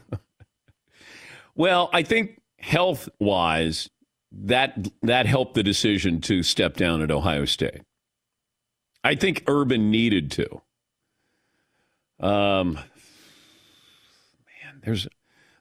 well, 1.56 1.90
I 1.92 2.04
think 2.04 2.42
health 2.58 3.10
wise, 3.20 3.90
that 4.32 4.88
that 5.02 5.26
helped 5.26 5.56
the 5.56 5.64
decision 5.64 6.22
to 6.22 6.42
step 6.42 6.78
down 6.78 7.02
at 7.02 7.12
Ohio 7.12 7.44
State. 7.44 7.82
I 9.04 9.16
think 9.16 9.44
Urban 9.48 9.92
needed 9.92 10.32
to. 10.32 10.62
Um, 12.20 12.80
there's 14.90 15.08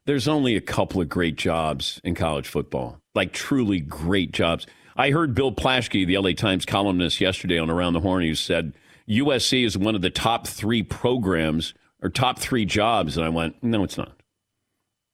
there's 0.06 0.26
only 0.26 0.56
a 0.56 0.60
couple 0.62 1.02
of 1.02 1.08
great 1.10 1.36
jobs 1.36 2.00
in 2.02 2.14
college 2.14 2.48
football, 2.48 2.98
like 3.14 3.32
truly 3.32 3.78
great 3.78 4.32
jobs. 4.32 4.66
I 4.96 5.10
heard 5.10 5.34
Bill 5.34 5.52
Plaschke, 5.52 6.06
the 6.06 6.16
LA 6.16 6.32
Times 6.32 6.64
columnist, 6.64 7.20
yesterday 7.20 7.58
on 7.58 7.68
Around 7.68 7.92
the 7.92 8.00
Horn. 8.00 8.22
He 8.22 8.34
said 8.34 8.72
USC 9.06 9.66
is 9.66 9.76
one 9.76 9.94
of 9.94 10.00
the 10.00 10.08
top 10.08 10.46
three 10.46 10.82
programs 10.82 11.74
or 12.02 12.08
top 12.08 12.38
three 12.38 12.64
jobs, 12.64 13.18
and 13.18 13.26
I 13.26 13.28
went, 13.28 13.62
no, 13.62 13.84
it's 13.84 13.98
not. 13.98 14.18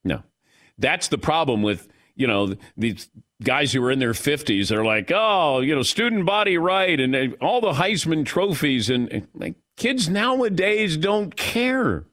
No, 0.04 0.22
that's 0.78 1.08
the 1.08 1.18
problem 1.18 1.62
with 1.62 1.88
you 2.14 2.28
know 2.28 2.54
these 2.76 3.10
guys 3.42 3.72
who 3.72 3.82
are 3.82 3.90
in 3.90 3.98
their 3.98 4.12
50s 4.12 4.68
They're 4.68 4.84
like 4.84 5.10
oh 5.12 5.58
you 5.58 5.74
know 5.74 5.82
student 5.82 6.24
body 6.24 6.56
right 6.56 7.00
and 7.00 7.16
uh, 7.16 7.26
all 7.40 7.60
the 7.60 7.72
heisman 7.72 8.24
trophies 8.24 8.88
and, 8.88 9.12
and 9.12 9.26
like 9.34 9.56
kids 9.76 10.08
nowadays 10.08 10.96
don't 10.96 11.34
care 11.34 12.06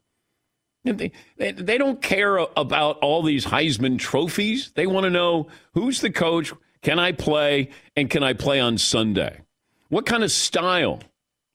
they, 0.83 1.11
they, 1.38 1.77
don't 1.77 2.01
care 2.01 2.38
about 2.38 2.97
all 3.00 3.21
these 3.21 3.45
Heisman 3.45 4.00
trophies. 4.00 4.71
They 4.73 4.88
want 4.88 5.03
to 5.03 5.09
know 5.09 5.47
who's 5.73 6.01
the 6.01 6.09
coach, 6.09 6.51
can 6.81 6.97
I 6.97 7.11
play, 7.11 7.69
and 7.95 8.09
can 8.09 8.23
I 8.23 8.33
play 8.33 8.59
on 8.59 8.77
Sunday? 8.77 9.41
What 9.89 10.05
kind 10.05 10.23
of 10.23 10.31
style 10.31 11.01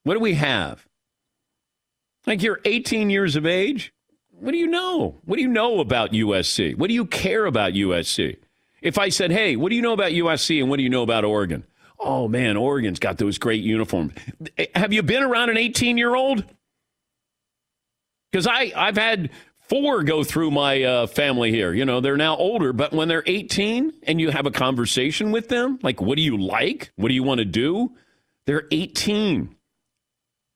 What 0.05 0.15
do 0.15 0.21
we 0.21 0.35
have? 0.35 0.87
Like 2.27 2.43
you're 2.43 2.61
18 2.65 3.11
years 3.11 3.35
of 3.35 3.47
age. 3.47 3.93
What 4.31 4.53
do 4.53 4.59
you 4.59 4.67
know? 4.67 5.17
What 5.25 5.37
do 5.37 5.43
you 5.43 5.49
know 5.49 5.81
about 5.81 6.13
USC? 6.13 6.77
What 6.77 6.89
do 6.89 6.95
you 6.95 7.07
care 7.07 7.47
about 7.47 7.73
USC? 7.73 8.37
If 8.83 8.99
I 8.99 9.09
said, 9.09 9.33
hey, 9.33 9.57
what 9.57 9.71
do 9.71 9.77
you 9.77 9.83
know 9.83 9.95
about 9.95 10.13
USC 10.13 10.61
and 10.61 10.69
what 10.69 10.77
do 10.77 10.83
you 10.83 10.91
know 10.91 11.03
about 11.03 11.25
Oregon? 11.25 11.65
Oh, 11.99 12.29
man, 12.29 12.57
Oregon's 12.57 12.99
got 12.99 13.19
those 13.19 13.39
great 13.39 13.63
uniforms. 13.63 14.13
Have 14.75 14.93
you 14.93 15.03
been 15.03 15.23
around 15.23 15.49
an 15.49 15.57
18 15.57 15.97
year 15.97 16.15
old? 16.15 16.45
Because 18.31 18.47
I 18.47 18.73
I've 18.77 18.97
had 18.97 19.31
four 19.69 20.03
go 20.03 20.25
through 20.25 20.51
my 20.51 20.83
uh, 20.83 21.07
family 21.07 21.51
here. 21.51 21.73
You 21.73 21.85
know, 21.85 22.01
they're 22.01 22.17
now 22.17 22.37
older, 22.37 22.73
but 22.73 22.93
when 22.93 23.09
they're 23.09 23.25
18 23.27 23.93
and 24.05 24.21
you 24.21 24.31
have 24.31 24.47
a 24.47 24.51
conversation 24.51 25.33
with 25.33 25.49
them, 25.49 25.79
like, 25.83 26.01
what 26.01 26.17
do 26.17 26.23
you 26.23 26.37
like? 26.37 26.93
What 26.97 27.09
do 27.09 27.15
you 27.15 27.23
want 27.23 27.39
to 27.39 27.45
do? 27.45 27.95
They're 28.47 28.67
18. 28.71 29.55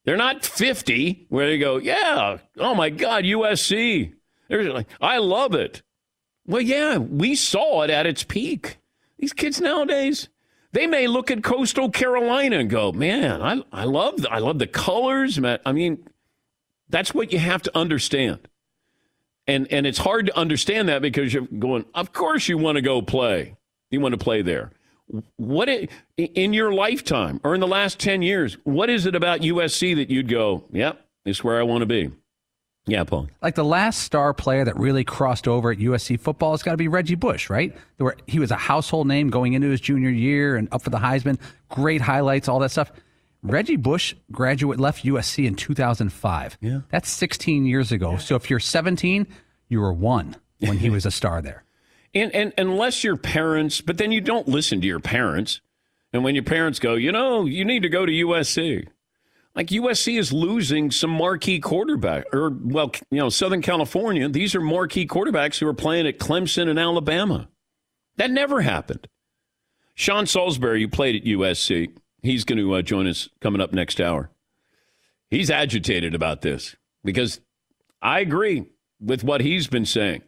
They're 0.04 0.16
not 0.16 0.44
50 0.44 1.26
where 1.28 1.46
they 1.46 1.58
go, 1.58 1.76
yeah, 1.76 2.38
oh 2.58 2.74
my 2.74 2.90
God, 2.90 3.24
USC. 3.24 4.14
They're 4.48 4.72
like, 4.72 4.88
I 5.00 5.18
love 5.18 5.54
it. 5.54 5.82
Well, 6.46 6.62
yeah, 6.62 6.96
we 6.96 7.34
saw 7.34 7.82
it 7.82 7.90
at 7.90 8.06
its 8.06 8.24
peak. 8.24 8.78
These 9.18 9.32
kids 9.34 9.60
nowadays, 9.60 10.28
they 10.72 10.86
may 10.86 11.06
look 11.06 11.30
at 11.30 11.44
Coastal 11.44 11.90
Carolina 11.90 12.58
and 12.58 12.70
go, 12.70 12.90
man, 12.90 13.42
I, 13.42 13.62
I 13.70 13.84
love 13.84 14.26
I 14.30 14.38
love 14.38 14.58
the 14.58 14.66
colors. 14.66 15.38
I 15.38 15.72
mean, 15.72 16.02
that's 16.90 17.14
what 17.14 17.32
you 17.32 17.38
have 17.38 17.62
to 17.62 17.76
understand. 17.76 18.48
And 19.46 19.66
and 19.72 19.86
it's 19.86 19.98
hard 19.98 20.26
to 20.26 20.36
understand 20.36 20.88
that 20.88 21.02
because 21.02 21.32
you're 21.32 21.46
going, 21.46 21.84
of 21.94 22.12
course 22.12 22.48
you 22.48 22.58
want 22.58 22.76
to 22.76 22.82
go 22.82 23.02
play. 23.02 23.56
You 23.90 24.00
want 24.00 24.12
to 24.12 24.18
play 24.18 24.42
there. 24.42 24.70
What 25.36 25.68
it, 25.68 25.90
in 26.16 26.52
your 26.52 26.72
lifetime 26.72 27.40
or 27.42 27.54
in 27.54 27.60
the 27.60 27.66
last 27.66 27.98
10 27.98 28.22
years, 28.22 28.56
what 28.62 28.88
is 28.88 29.06
it 29.06 29.16
about 29.16 29.40
USC 29.40 29.96
that 29.96 30.08
you'd 30.08 30.28
go, 30.28 30.64
yep, 30.70 31.04
this 31.24 31.38
is 31.38 31.44
where 31.44 31.58
I 31.58 31.64
want 31.64 31.82
to 31.82 31.86
be? 31.86 32.12
Yeah, 32.86 33.04
Paul. 33.04 33.28
Like 33.42 33.56
the 33.56 33.64
last 33.64 34.02
star 34.02 34.32
player 34.32 34.64
that 34.64 34.76
really 34.76 35.04
crossed 35.04 35.48
over 35.48 35.72
at 35.72 35.78
USC 35.78 36.18
football 36.18 36.52
has 36.52 36.62
got 36.62 36.72
to 36.72 36.76
be 36.76 36.88
Reggie 36.88 37.16
Bush, 37.16 37.50
right? 37.50 37.76
He 38.26 38.38
was 38.38 38.50
a 38.50 38.56
household 38.56 39.08
name 39.08 39.30
going 39.30 39.52
into 39.52 39.68
his 39.68 39.80
junior 39.80 40.10
year 40.10 40.56
and 40.56 40.68
up 40.72 40.82
for 40.82 40.90
the 40.90 40.98
Heisman. 40.98 41.38
Great 41.68 42.00
highlights, 42.00 42.48
all 42.48 42.60
that 42.60 42.70
stuff. 42.70 42.92
Reggie 43.42 43.76
Bush 43.76 44.14
graduate 44.30 44.78
left 44.78 45.04
USC 45.04 45.46
in 45.46 45.54
2005. 45.54 46.58
Yeah. 46.60 46.80
That's 46.90 47.08
16 47.08 47.64
years 47.64 47.90
ago. 47.92 48.16
So 48.18 48.34
if 48.36 48.50
you're 48.50 48.60
17, 48.60 49.26
you 49.68 49.80
were 49.80 49.92
one 49.92 50.36
when 50.58 50.78
he 50.78 50.90
was 50.90 51.06
a 51.06 51.10
star 51.10 51.42
there. 51.42 51.64
And, 52.12 52.34
and 52.34 52.52
unless 52.58 53.04
your 53.04 53.16
parents, 53.16 53.80
but 53.80 53.96
then 53.96 54.10
you 54.10 54.20
don't 54.20 54.48
listen 54.48 54.80
to 54.80 54.86
your 54.88 54.98
parents. 54.98 55.60
And 56.12 56.24
when 56.24 56.34
your 56.34 56.42
parents 56.42 56.80
go, 56.80 56.94
you 56.94 57.12
know, 57.12 57.44
you 57.44 57.64
need 57.64 57.82
to 57.82 57.88
go 57.88 58.04
to 58.04 58.10
USC. 58.10 58.88
Like 59.54 59.68
USC 59.68 60.18
is 60.18 60.32
losing 60.32 60.90
some 60.90 61.10
marquee 61.10 61.60
quarterback, 61.60 62.24
or 62.32 62.50
well, 62.50 62.90
you 63.12 63.18
know, 63.18 63.28
Southern 63.28 63.62
California. 63.62 64.28
These 64.28 64.56
are 64.56 64.60
marquee 64.60 65.06
quarterbacks 65.06 65.58
who 65.58 65.68
are 65.68 65.74
playing 65.74 66.08
at 66.08 66.18
Clemson 66.18 66.68
and 66.68 66.80
Alabama. 66.80 67.48
That 68.16 68.30
never 68.30 68.60
happened. 68.60 69.06
Sean 69.94 70.26
Salisbury, 70.26 70.80
you 70.80 70.88
played 70.88 71.14
at 71.14 71.24
USC. 71.24 71.92
He's 72.22 72.44
going 72.44 72.58
to 72.58 72.74
uh, 72.74 72.82
join 72.82 73.06
us 73.06 73.28
coming 73.40 73.60
up 73.60 73.72
next 73.72 74.00
hour. 74.00 74.30
He's 75.30 75.50
agitated 75.50 76.14
about 76.14 76.42
this 76.42 76.76
because 77.04 77.40
I 78.02 78.20
agree 78.20 78.66
with 79.00 79.24
what 79.24 79.40
he's 79.40 79.68
been 79.68 79.86
saying. 79.86 80.22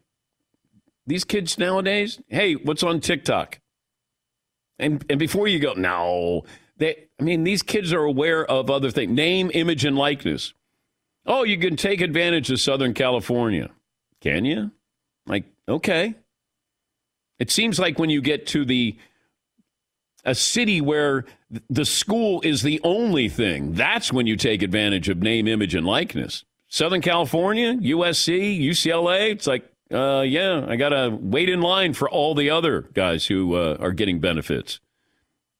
These 1.06 1.24
kids 1.24 1.58
nowadays, 1.58 2.20
hey, 2.28 2.54
what's 2.54 2.82
on 2.82 3.00
TikTok? 3.00 3.58
And 4.78 5.04
and 5.10 5.18
before 5.18 5.48
you 5.48 5.58
go, 5.58 5.74
no, 5.74 6.42
they 6.76 7.08
I 7.20 7.24
mean 7.24 7.44
these 7.44 7.62
kids 7.62 7.92
are 7.92 8.04
aware 8.04 8.44
of 8.44 8.70
other 8.70 8.90
things. 8.90 9.12
Name, 9.12 9.50
image, 9.52 9.84
and 9.84 9.96
likeness. 9.96 10.54
Oh, 11.26 11.44
you 11.44 11.58
can 11.58 11.76
take 11.76 12.00
advantage 12.00 12.50
of 12.50 12.60
Southern 12.60 12.94
California. 12.94 13.70
Can 14.20 14.44
you? 14.44 14.70
Like, 15.26 15.44
okay. 15.68 16.14
It 17.38 17.50
seems 17.50 17.78
like 17.78 17.98
when 17.98 18.10
you 18.10 18.20
get 18.20 18.46
to 18.48 18.64
the 18.64 18.96
a 20.24 20.34
city 20.34 20.80
where 20.80 21.24
the 21.68 21.84
school 21.84 22.40
is 22.42 22.62
the 22.62 22.80
only 22.84 23.28
thing, 23.28 23.72
that's 23.74 24.12
when 24.12 24.26
you 24.26 24.36
take 24.36 24.62
advantage 24.62 25.08
of 25.08 25.18
name, 25.22 25.46
image, 25.48 25.74
and 25.74 25.86
likeness. 25.86 26.44
Southern 26.68 27.02
California, 27.02 27.74
USC, 27.74 28.58
UCLA, 28.60 29.30
it's 29.30 29.46
like, 29.46 29.68
uh, 29.92 30.22
yeah, 30.22 30.64
I 30.66 30.76
got 30.76 30.90
to 30.90 31.10
wait 31.20 31.50
in 31.50 31.60
line 31.60 31.92
for 31.92 32.08
all 32.08 32.34
the 32.34 32.48
other 32.48 32.82
guys 32.94 33.26
who 33.26 33.56
uh, 33.56 33.76
are 33.78 33.92
getting 33.92 34.20
benefits. 34.20 34.80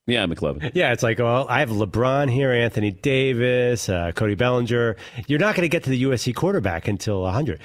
Yeah, 0.07 0.27
McLovin. 0.27 0.73
Yeah, 0.75 0.93
it's 0.93 1.03
like, 1.03 1.19
well, 1.19 1.47
I 1.49 1.61
have 1.61 1.69
LeBron 1.69 2.31
here, 2.31 2.51
Anthony 2.51 2.91
Davis, 2.91 3.89
uh, 3.89 4.13
Cody 4.15 4.35
Bellinger. 4.35 4.97
You're 5.27 5.39
not 5.39 5.55
going 5.55 5.63
to 5.63 5.69
get 5.69 5.85
to 5.85 5.91
the 5.91 6.03
USC 6.05 6.35
quarterback 6.35 6.89
until 6.89 7.23
100. 7.23 7.61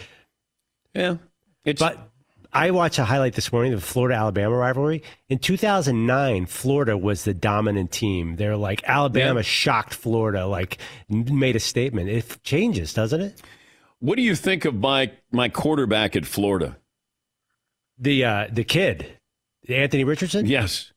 Yeah. 0.94 1.18
It's, 1.66 1.82
but 1.82 2.07
I 2.54 2.72
watched 2.72 3.00
a 3.00 3.06
highlight 3.06 3.34
this 3.34 3.52
morning 3.52 3.74
of 3.74 3.82
the 3.82 3.86
Florida 3.86 4.16
Alabama 4.16 4.56
rivalry. 4.56 5.04
In 5.30 5.40
2009, 5.40 6.46
Florida 6.46 6.98
was 6.98 7.24
the 7.24 7.34
dominant 7.34 7.92
team. 7.92 8.36
They're 8.36 8.58
like 8.58 8.84
Alabama 8.86 9.40
yeah. 9.40 9.44
shocked 9.44 9.94
Florida, 9.94 10.46
like 10.46 10.78
made 11.10 11.56
a 11.56 11.60
statement. 11.60 12.10
It 12.10 12.38
changes, 12.44 12.94
doesn't 12.94 13.22
it? 13.22 13.42
What 14.00 14.16
do 14.16 14.22
you 14.22 14.36
think 14.36 14.66
of 14.66 14.76
my 14.76 15.12
my 15.32 15.50
quarterback 15.50 16.16
at 16.16 16.26
Florida? 16.26 16.78
The 17.98 18.26
uh, 18.26 18.48
the 18.52 18.64
kid, 18.64 19.18
Anthony 19.68 20.04
Richardson. 20.04 20.46
Yes. 20.46 20.94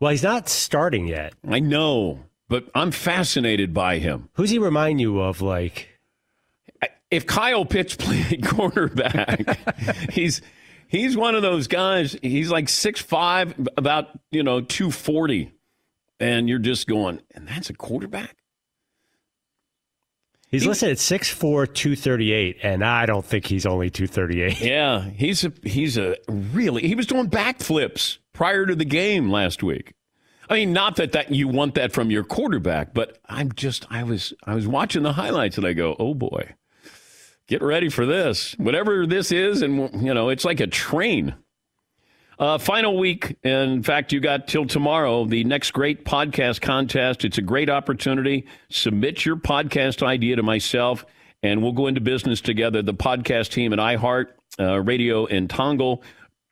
Well, 0.00 0.10
he's 0.10 0.22
not 0.22 0.48
starting 0.48 1.06
yet. 1.06 1.32
I 1.48 1.60
know, 1.60 2.24
but 2.48 2.68
I'm 2.74 2.90
fascinated 2.90 3.72
by 3.72 3.98
him. 3.98 4.28
Who's 4.34 4.50
he 4.50 4.58
remind 4.58 5.00
you 5.00 5.20
of? 5.20 5.40
Like, 5.40 5.88
if 7.10 7.26
Kyle 7.26 7.64
Pitts 7.64 7.94
played 7.98 8.46
quarterback, 8.46 10.10
he's 10.10 10.42
he's 10.88 11.16
one 11.16 11.34
of 11.34 11.42
those 11.42 11.66
guys. 11.66 12.16
He's 12.22 12.50
like 12.50 12.68
six 12.68 13.00
five, 13.00 13.54
about 13.76 14.08
you 14.30 14.42
know 14.42 14.60
two 14.60 14.90
forty, 14.90 15.52
and 16.20 16.48
you're 16.48 16.58
just 16.58 16.86
going, 16.86 17.20
and 17.34 17.46
that's 17.46 17.70
a 17.70 17.74
quarterback. 17.74 18.36
He's 20.48 20.62
he, 20.62 20.68
listed 20.68 20.90
at 20.90 20.98
6'4", 20.98 21.74
238, 21.74 22.58
and 22.62 22.84
I 22.84 23.04
don't 23.04 23.24
think 23.26 23.46
he's 23.46 23.66
only 23.66 23.90
238. 23.90 24.60
Yeah, 24.60 25.02
he's 25.10 25.44
a 25.44 25.52
he's 25.64 25.98
a 25.98 26.16
really 26.28 26.86
he 26.86 26.94
was 26.94 27.06
doing 27.06 27.28
backflips 27.28 28.18
prior 28.32 28.64
to 28.64 28.76
the 28.76 28.84
game 28.84 29.28
last 29.30 29.62
week. 29.62 29.92
I 30.48 30.54
mean, 30.54 30.72
not 30.72 30.96
that, 30.96 31.10
that 31.12 31.32
you 31.32 31.48
want 31.48 31.74
that 31.74 31.92
from 31.92 32.12
your 32.12 32.22
quarterback, 32.22 32.94
but 32.94 33.18
I'm 33.28 33.50
just 33.52 33.86
I 33.90 34.04
was 34.04 34.32
I 34.44 34.54
was 34.54 34.68
watching 34.68 35.02
the 35.02 35.14
highlights 35.14 35.58
and 35.58 35.66
I 35.66 35.72
go, 35.72 35.96
oh 35.98 36.14
boy 36.14 36.54
get 37.48 37.62
ready 37.62 37.88
for 37.88 38.06
this. 38.06 38.54
Whatever 38.58 39.06
this 39.06 39.32
is, 39.32 39.62
and 39.62 40.04
you 40.04 40.14
know, 40.14 40.28
it's 40.28 40.44
like 40.44 40.60
a 40.60 40.66
train. 40.66 41.34
Uh, 42.38 42.58
final 42.58 42.98
week. 42.98 43.34
In 43.44 43.82
fact, 43.82 44.12
you 44.12 44.20
got 44.20 44.46
till 44.46 44.66
tomorrow 44.66 45.24
the 45.24 45.42
next 45.44 45.70
great 45.70 46.04
podcast 46.04 46.60
contest. 46.60 47.24
It's 47.24 47.38
a 47.38 47.42
great 47.42 47.70
opportunity. 47.70 48.46
Submit 48.68 49.24
your 49.24 49.36
podcast 49.36 50.06
idea 50.06 50.36
to 50.36 50.42
myself, 50.42 51.06
and 51.42 51.62
we'll 51.62 51.72
go 51.72 51.86
into 51.86 52.02
business 52.02 52.42
together. 52.42 52.82
The 52.82 52.92
podcast 52.92 53.52
team 53.52 53.72
at 53.72 53.78
iHeart 53.78 54.26
uh, 54.60 54.80
Radio 54.80 55.24
and 55.26 55.48
Tongal 55.48 56.02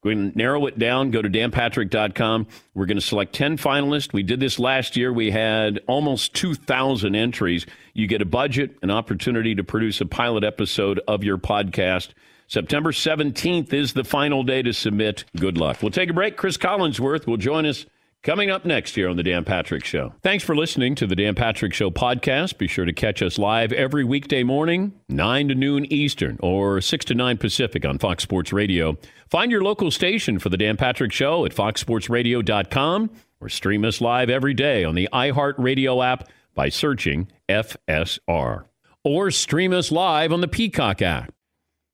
we're 0.05 0.15
going 0.15 0.33
to 0.33 0.39
narrow 0.39 0.67
it 0.67 0.79
down. 0.79 1.11
Go 1.11 1.23
to 1.23 1.31
danpatrick.com. 1.31 2.47
We're 2.75 2.87
going 2.87 2.99
to 2.99 3.05
select 3.05 3.33
10 3.35 3.57
finalists. 3.57 4.13
We 4.13 4.23
did 4.23 4.39
this 4.39 4.59
last 4.59 4.97
year. 4.97 5.13
We 5.13 5.31
had 5.31 5.81
almost 5.87 6.35
2,000 6.35 7.15
entries. 7.15 7.67
You 7.95 8.07
get 8.07 8.21
a 8.21 8.27
budget, 8.27 8.77
an 8.83 8.91
opportunity 8.91 9.55
to 9.55 9.65
produce 9.65 10.01
a 10.01 10.07
pilot 10.07 10.45
episode 10.45 11.01
of 11.09 11.25
your 11.25 11.39
podcast. 11.39 12.11
September 12.47 12.93
17th 12.93 13.73
is 13.73 13.95
the 13.95 14.05
final 14.05 14.43
day 14.43 14.61
to 14.63 14.73
submit. 14.73 15.25
Good 15.37 15.57
luck. 15.57 15.79
We'll 15.81 15.91
take 15.91 16.11
a 16.11 16.13
break. 16.13 16.37
Cris 16.37 16.59
Collinsworth 16.59 17.27
will 17.27 17.39
join 17.39 17.65
us 17.65 17.87
Coming 18.25 18.51
up 18.51 18.65
next 18.65 18.95
here 18.95 19.11
on 19.11 19.19
The 19.19 19.23
Dan 19.23 19.45
Patrick 19.45 19.85
Show. 19.85 20.15
Thanks 20.23 20.43
for 20.43 20.57
listening 20.57 20.95
to 20.95 21.07
The 21.07 21.15
Dan 21.15 21.35
Patrick 21.35 21.75
Show 21.75 21.91
podcast. 21.91 22.57
Be 22.57 22.67
sure 22.67 22.87
to 22.87 22.93
catch 22.95 23.21
us 23.21 23.37
live 23.37 23.71
every 23.71 24.03
weekday 24.03 24.43
morning, 24.43 24.95
9 25.11 25.49
to 25.49 25.55
noon 25.55 25.85
Eastern 25.93 26.39
or 26.41 26.81
6 26.81 27.05
to 27.05 27.15
9 27.15 27.37
Pacific 27.37 27.85
on 27.85 27.99
Fox 27.99 28.23
Sports 28.23 28.51
Radio. 28.51 28.97
Find 29.29 29.53
your 29.53 29.63
local 29.63 29.91
station 29.91 30.39
for 30.39 30.49
The 30.49 30.57
Dan 30.57 30.79
Patrick 30.79 31.13
Show 31.13 31.45
at 31.45 31.53
foxsportsradio.com 31.55 33.11
or 33.43 33.49
stream 33.51 33.85
us 33.85 34.01
live 34.01 34.31
every 34.31 34.55
day 34.55 34.85
on 34.85 34.95
the 34.95 35.07
iHeartRadio 35.13 36.03
app 36.03 36.31
by 36.55 36.71
searching 36.71 37.29
FSR. 37.51 38.65
Or 39.05 39.31
stream 39.33 39.75
us 39.75 39.93
live 39.93 40.33
on 40.33 40.41
the 40.41 40.49
Peacock 40.49 41.03
app. 41.03 41.31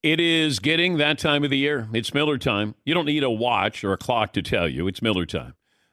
It 0.05 0.21
is 0.21 0.61
getting 0.61 0.99
that 0.99 1.19
time 1.19 1.43
of 1.43 1.51
the 1.51 1.59
year. 1.59 1.89
It's 1.93 2.15
Miller 2.15 2.39
time. 2.39 2.77
You 2.85 2.95
don't 2.95 3.07
need 3.07 3.25
a 3.25 3.31
watch 3.31 3.83
or 3.83 3.93
a 3.93 3.99
clock 3.99 4.33
to 4.35 4.43
tell 4.43 4.69
you. 4.69 4.87
It's 4.87 5.03
Miller 5.03 5.27
time. 5.27 5.55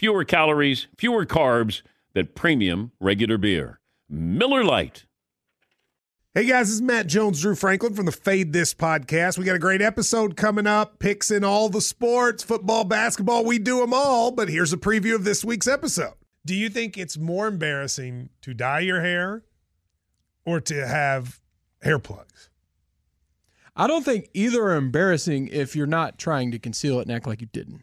fewer 0.00 0.24
calories, 0.24 0.86
fewer 0.96 1.26
carbs 1.26 1.82
than 2.14 2.26
premium 2.28 2.90
regular 3.00 3.36
beer. 3.36 3.80
Miller 4.08 4.64
Lite. 4.64 5.04
Hey 6.32 6.46
guys, 6.46 6.68
this 6.68 6.76
is 6.76 6.80
Matt 6.80 7.06
Jones, 7.06 7.42
Drew 7.42 7.54
Franklin 7.54 7.92
from 7.92 8.06
the 8.06 8.12
Fade 8.12 8.54
This 8.54 8.72
podcast. 8.72 9.36
We 9.36 9.44
got 9.44 9.56
a 9.56 9.58
great 9.58 9.82
episode 9.82 10.38
coming 10.38 10.66
up, 10.66 11.00
picks 11.00 11.30
in 11.30 11.44
all 11.44 11.68
the 11.68 11.82
sports, 11.82 12.42
football, 12.42 12.84
basketball, 12.84 13.44
we 13.44 13.58
do 13.58 13.80
them 13.80 13.92
all. 13.92 14.30
But 14.30 14.48
here's 14.48 14.72
a 14.72 14.78
preview 14.78 15.14
of 15.14 15.24
this 15.24 15.44
week's 15.44 15.68
episode. 15.68 16.14
Do 16.46 16.54
you 16.54 16.70
think 16.70 16.96
it's 16.96 17.18
more 17.18 17.46
embarrassing 17.46 18.30
to 18.40 18.54
dye 18.54 18.80
your 18.80 19.02
hair 19.02 19.44
or 20.46 20.62
to 20.62 20.86
have 20.86 21.42
hair 21.82 21.98
plugs? 21.98 22.48
I 23.76 23.86
don't 23.86 24.04
think 24.04 24.30
either 24.32 24.62
are 24.62 24.76
embarrassing 24.76 25.48
if 25.48 25.76
you're 25.76 25.86
not 25.86 26.16
trying 26.16 26.52
to 26.52 26.58
conceal 26.58 27.00
it 27.00 27.02
and 27.02 27.12
act 27.12 27.26
like 27.26 27.42
you 27.42 27.48
didn't. 27.52 27.82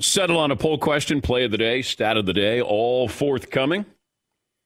Settle 0.00 0.38
on 0.38 0.50
a 0.50 0.56
poll 0.56 0.78
question, 0.78 1.20
play 1.20 1.44
of 1.44 1.52
the 1.52 1.58
day, 1.58 1.80
stat 1.80 2.16
of 2.16 2.26
the 2.26 2.32
day, 2.32 2.60
all 2.60 3.08
forthcoming. 3.08 3.86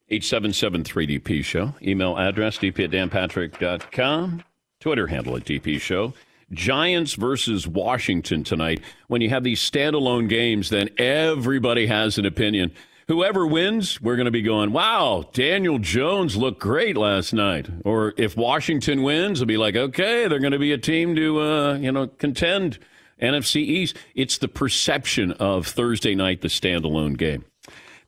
877 0.08 0.82
3DP 0.82 1.44
Show. 1.44 1.74
Email 1.82 2.18
address 2.18 2.58
dp 2.58 2.84
at 2.84 2.90
danpatrick.com. 2.90 4.42
Twitter 4.80 5.06
handle 5.06 5.36
at 5.36 5.44
DP 5.44 5.80
Show. 5.80 6.14
Giants 6.52 7.14
versus 7.14 7.66
Washington 7.68 8.42
tonight. 8.42 8.80
When 9.06 9.20
you 9.20 9.28
have 9.28 9.44
these 9.44 9.60
standalone 9.60 10.28
games, 10.28 10.70
then 10.70 10.88
everybody 10.98 11.86
has 11.86 12.18
an 12.18 12.26
opinion. 12.26 12.72
Whoever 13.06 13.46
wins, 13.46 14.00
we're 14.00 14.16
going 14.16 14.24
to 14.24 14.32
be 14.32 14.42
going, 14.42 14.72
wow, 14.72 15.28
Daniel 15.32 15.78
Jones 15.78 16.36
looked 16.36 16.60
great 16.60 16.96
last 16.96 17.32
night. 17.32 17.68
Or 17.84 18.14
if 18.16 18.36
Washington 18.36 19.02
wins, 19.02 19.40
it'll 19.40 19.48
be 19.48 19.56
like, 19.56 19.76
okay, 19.76 20.28
they're 20.28 20.40
going 20.40 20.52
to 20.52 20.58
be 20.58 20.72
a 20.72 20.78
team 20.78 21.14
to, 21.14 21.40
uh, 21.40 21.74
you 21.74 21.92
know, 21.92 22.06
contend 22.06 22.78
NFC 23.20 23.56
East. 23.56 23.96
It's 24.14 24.38
the 24.38 24.48
perception 24.48 25.32
of 25.32 25.66
Thursday 25.66 26.14
night, 26.14 26.40
the 26.40 26.48
standalone 26.48 27.16
game. 27.16 27.44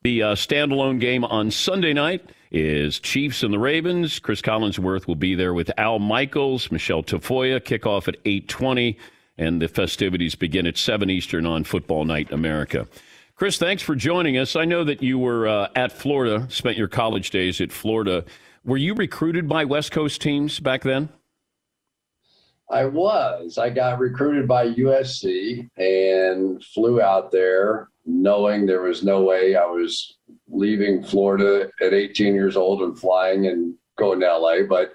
The 0.02 0.22
uh, 0.22 0.34
standalone 0.34 0.98
game 0.98 1.24
on 1.24 1.50
Sunday 1.50 1.92
night 1.92 2.28
is 2.50 2.98
Chiefs 2.98 3.42
and 3.42 3.52
the 3.52 3.58
Ravens. 3.58 4.18
Cris 4.18 4.42
Collinsworth 4.42 5.06
will 5.06 5.14
be 5.14 5.34
there 5.34 5.54
with 5.54 5.70
Al 5.78 5.98
Michaels, 5.98 6.70
Michelle 6.70 7.02
Tafoya. 7.02 7.60
Kickoff 7.60 8.08
at 8.08 8.22
8:20, 8.24 8.96
and 9.38 9.62
the 9.62 9.68
festivities 9.68 10.34
begin 10.34 10.66
at 10.66 10.76
7 10.76 11.08
Eastern 11.08 11.46
on 11.46 11.64
Football 11.64 12.04
Night 12.04 12.32
America. 12.32 12.86
Cris, 13.36 13.58
thanks 13.58 13.82
for 13.82 13.94
joining 13.94 14.36
us. 14.38 14.54
I 14.54 14.64
know 14.64 14.84
that 14.84 15.02
you 15.02 15.18
were 15.18 15.48
uh, 15.48 15.68
at 15.74 15.92
Florida, 15.92 16.46
spent 16.50 16.76
your 16.76 16.88
college 16.88 17.30
days 17.30 17.60
at 17.60 17.72
Florida. 17.72 18.24
Were 18.64 18.76
you 18.76 18.94
recruited 18.94 19.48
by 19.48 19.64
West 19.64 19.90
Coast 19.90 20.20
teams 20.20 20.60
back 20.60 20.82
then? 20.82 21.08
I 22.72 22.86
was. 22.86 23.58
I 23.58 23.68
got 23.68 23.98
recruited 23.98 24.48
by 24.48 24.70
USC 24.70 25.68
and 25.76 26.64
flew 26.64 27.02
out 27.02 27.30
there 27.30 27.90
knowing 28.06 28.64
there 28.64 28.80
was 28.80 29.04
no 29.04 29.22
way 29.22 29.54
I 29.54 29.66
was 29.66 30.16
leaving 30.48 31.04
Florida 31.04 31.68
at 31.82 31.92
18 31.92 32.34
years 32.34 32.56
old 32.56 32.80
and 32.82 32.98
flying 32.98 33.46
and 33.46 33.74
going 33.98 34.20
to 34.20 34.38
LA. 34.38 34.62
But 34.66 34.94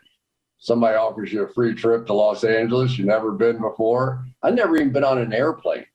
somebody 0.58 0.98
offers 0.98 1.32
you 1.32 1.44
a 1.44 1.54
free 1.54 1.76
trip 1.76 2.08
to 2.08 2.14
Los 2.14 2.44
Angeles, 2.44 2.98
you've 2.98 3.08
never 3.08 3.32
been 3.32 3.62
before. 3.62 4.26
I'd 4.42 4.56
never 4.56 4.76
even 4.76 4.92
been 4.92 5.04
on 5.04 5.20
an 5.20 5.32
airplane 5.32 5.86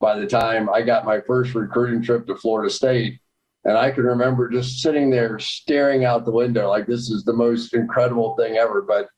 by 0.00 0.16
the 0.16 0.26
time 0.28 0.70
I 0.70 0.82
got 0.82 1.04
my 1.04 1.20
first 1.20 1.54
recruiting 1.56 2.00
trip 2.00 2.28
to 2.28 2.36
Florida 2.36 2.72
State. 2.72 3.18
And 3.64 3.76
I 3.76 3.90
can 3.90 4.04
remember 4.04 4.48
just 4.48 4.82
sitting 4.82 5.10
there 5.10 5.40
staring 5.40 6.04
out 6.04 6.24
the 6.24 6.30
window 6.30 6.68
like 6.68 6.86
this 6.86 7.10
is 7.10 7.24
the 7.24 7.32
most 7.32 7.74
incredible 7.74 8.36
thing 8.36 8.56
ever. 8.56 8.82
But 8.82 9.08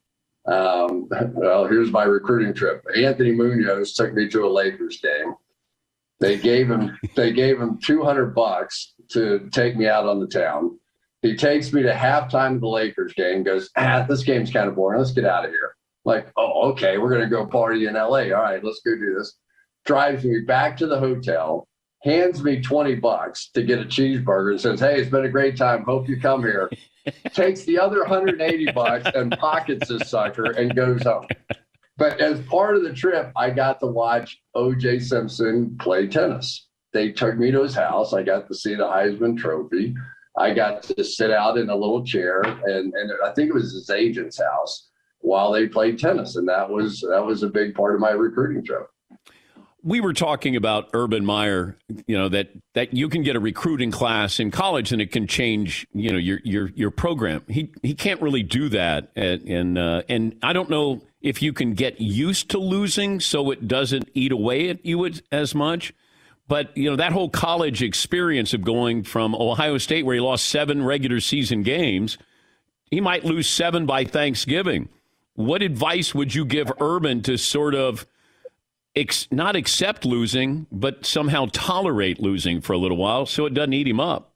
um, 0.46 1.08
well, 1.34 1.66
here's 1.66 1.90
my 1.90 2.04
recruiting 2.04 2.54
trip. 2.54 2.84
Anthony 2.96 3.32
Munoz 3.32 3.94
took 3.94 4.14
me 4.14 4.28
to 4.28 4.46
a 4.46 4.48
Lakers 4.48 5.00
game. 5.00 5.34
They 6.20 6.38
gave 6.38 6.70
him 6.70 6.98
they 7.14 7.32
gave 7.32 7.60
him 7.60 7.78
200 7.82 8.34
bucks 8.34 8.94
to 9.10 9.48
take 9.52 9.76
me 9.76 9.86
out 9.86 10.06
on 10.06 10.20
the 10.20 10.26
town. 10.26 10.78
He 11.22 11.36
takes 11.36 11.72
me 11.72 11.82
to 11.82 11.92
halftime 11.92 12.54
of 12.54 12.60
the 12.60 12.68
Lakers 12.68 13.12
game. 13.14 13.42
Goes, 13.42 13.70
ah, 13.76 14.06
this 14.08 14.22
game's 14.22 14.52
kind 14.52 14.68
of 14.68 14.76
boring. 14.76 14.98
Let's 14.98 15.12
get 15.12 15.24
out 15.24 15.44
of 15.44 15.50
here. 15.50 15.74
Like, 16.04 16.30
oh, 16.36 16.70
okay, 16.70 16.98
we're 16.98 17.10
gonna 17.10 17.28
go 17.28 17.46
party 17.46 17.86
in 17.86 17.94
LA. 17.94 18.30
All 18.30 18.42
right, 18.42 18.62
let's 18.62 18.80
go 18.84 18.94
do 18.94 19.14
this. 19.18 19.36
Drives 19.84 20.24
me 20.24 20.40
back 20.40 20.76
to 20.78 20.86
the 20.86 20.98
hotel. 20.98 21.68
Hands 22.02 22.42
me 22.42 22.60
20 22.60 22.96
bucks 22.96 23.48
to 23.50 23.62
get 23.62 23.80
a 23.80 23.84
cheeseburger 23.84 24.52
and 24.52 24.60
says, 24.60 24.80
Hey, 24.80 25.00
it's 25.00 25.10
been 25.10 25.24
a 25.24 25.30
great 25.30 25.56
time. 25.56 25.82
Hope 25.84 26.08
you 26.08 26.20
come 26.20 26.42
here 26.42 26.70
takes 27.32 27.64
the 27.64 27.78
other 27.78 28.00
180 28.00 28.72
bucks 28.72 29.08
and 29.14 29.36
pockets 29.38 29.88
this 29.88 30.08
sucker 30.08 30.50
and 30.52 30.74
goes 30.74 31.02
home. 31.02 31.26
But 31.98 32.20
as 32.20 32.40
part 32.42 32.76
of 32.76 32.82
the 32.82 32.92
trip, 32.92 33.32
I 33.36 33.50
got 33.50 33.80
to 33.80 33.86
watch 33.86 34.38
OJ 34.54 35.02
Simpson 35.02 35.76
play 35.78 36.06
tennis. 36.06 36.68
they 36.92 37.12
took 37.12 37.36
me 37.38 37.50
to 37.50 37.62
his 37.62 37.74
house. 37.74 38.12
I 38.12 38.22
got 38.22 38.46
to 38.48 38.54
see 38.54 38.74
the 38.74 38.84
Heisman 38.84 39.38
Trophy. 39.38 39.94
I 40.38 40.52
got 40.52 40.82
to 40.84 41.02
sit 41.02 41.30
out 41.30 41.56
in 41.56 41.70
a 41.70 41.74
little 41.76 42.04
chair, 42.04 42.42
and 42.42 42.92
and 42.92 43.12
I 43.24 43.32
think 43.32 43.48
it 43.48 43.54
was 43.54 43.72
his 43.72 43.88
agent's 43.88 44.38
house 44.38 44.88
while 45.20 45.50
they 45.50 45.66
played 45.66 45.98
tennis, 45.98 46.36
and 46.36 46.46
that 46.48 46.68
was 46.68 47.00
that 47.10 47.24
was 47.24 47.42
a 47.42 47.48
big 47.48 47.74
part 47.74 47.94
of 47.94 48.00
my 48.00 48.10
recruiting 48.10 48.62
trip. 48.62 48.86
We 49.86 50.00
were 50.00 50.14
talking 50.14 50.56
about 50.56 50.90
Urban 50.94 51.24
Meyer, 51.24 51.76
you 52.08 52.18
know 52.18 52.28
that 52.30 52.48
that 52.74 52.92
you 52.92 53.08
can 53.08 53.22
get 53.22 53.36
a 53.36 53.40
recruiting 53.40 53.92
class 53.92 54.40
in 54.40 54.50
college 54.50 54.90
and 54.90 55.00
it 55.00 55.12
can 55.12 55.28
change, 55.28 55.86
you 55.94 56.10
know, 56.10 56.18
your 56.18 56.40
your 56.42 56.70
your 56.74 56.90
program. 56.90 57.44
He 57.48 57.70
he 57.84 57.94
can't 57.94 58.20
really 58.20 58.42
do 58.42 58.68
that, 58.70 59.12
and 59.14 59.42
and, 59.42 59.78
uh, 59.78 60.02
and 60.08 60.36
I 60.42 60.52
don't 60.54 60.68
know 60.68 61.02
if 61.20 61.40
you 61.40 61.52
can 61.52 61.74
get 61.74 62.00
used 62.00 62.50
to 62.50 62.58
losing 62.58 63.20
so 63.20 63.52
it 63.52 63.68
doesn't 63.68 64.10
eat 64.12 64.32
away 64.32 64.70
at 64.70 64.84
you 64.84 65.08
as 65.30 65.54
much. 65.54 65.94
But 66.48 66.76
you 66.76 66.90
know 66.90 66.96
that 66.96 67.12
whole 67.12 67.30
college 67.30 67.80
experience 67.80 68.54
of 68.54 68.64
going 68.64 69.04
from 69.04 69.36
Ohio 69.36 69.78
State, 69.78 70.04
where 70.04 70.16
he 70.16 70.20
lost 70.20 70.46
seven 70.46 70.82
regular 70.82 71.20
season 71.20 71.62
games, 71.62 72.18
he 72.90 73.00
might 73.00 73.24
lose 73.24 73.48
seven 73.48 73.86
by 73.86 74.02
Thanksgiving. 74.02 74.88
What 75.34 75.62
advice 75.62 76.12
would 76.12 76.34
you 76.34 76.44
give 76.44 76.72
Urban 76.80 77.22
to 77.22 77.36
sort 77.36 77.76
of 77.76 78.04
ex- 78.96 79.28
not 79.30 79.54
accept 79.56 80.04
losing, 80.04 80.66
but 80.72 81.06
somehow 81.06 81.46
tolerate 81.52 82.20
losing 82.20 82.60
for 82.60 82.72
a 82.72 82.78
little 82.78 82.96
while 82.96 83.26
so 83.26 83.46
it 83.46 83.54
doesn't 83.54 83.72
eat 83.72 83.86
him 83.86 84.00
up? 84.00 84.32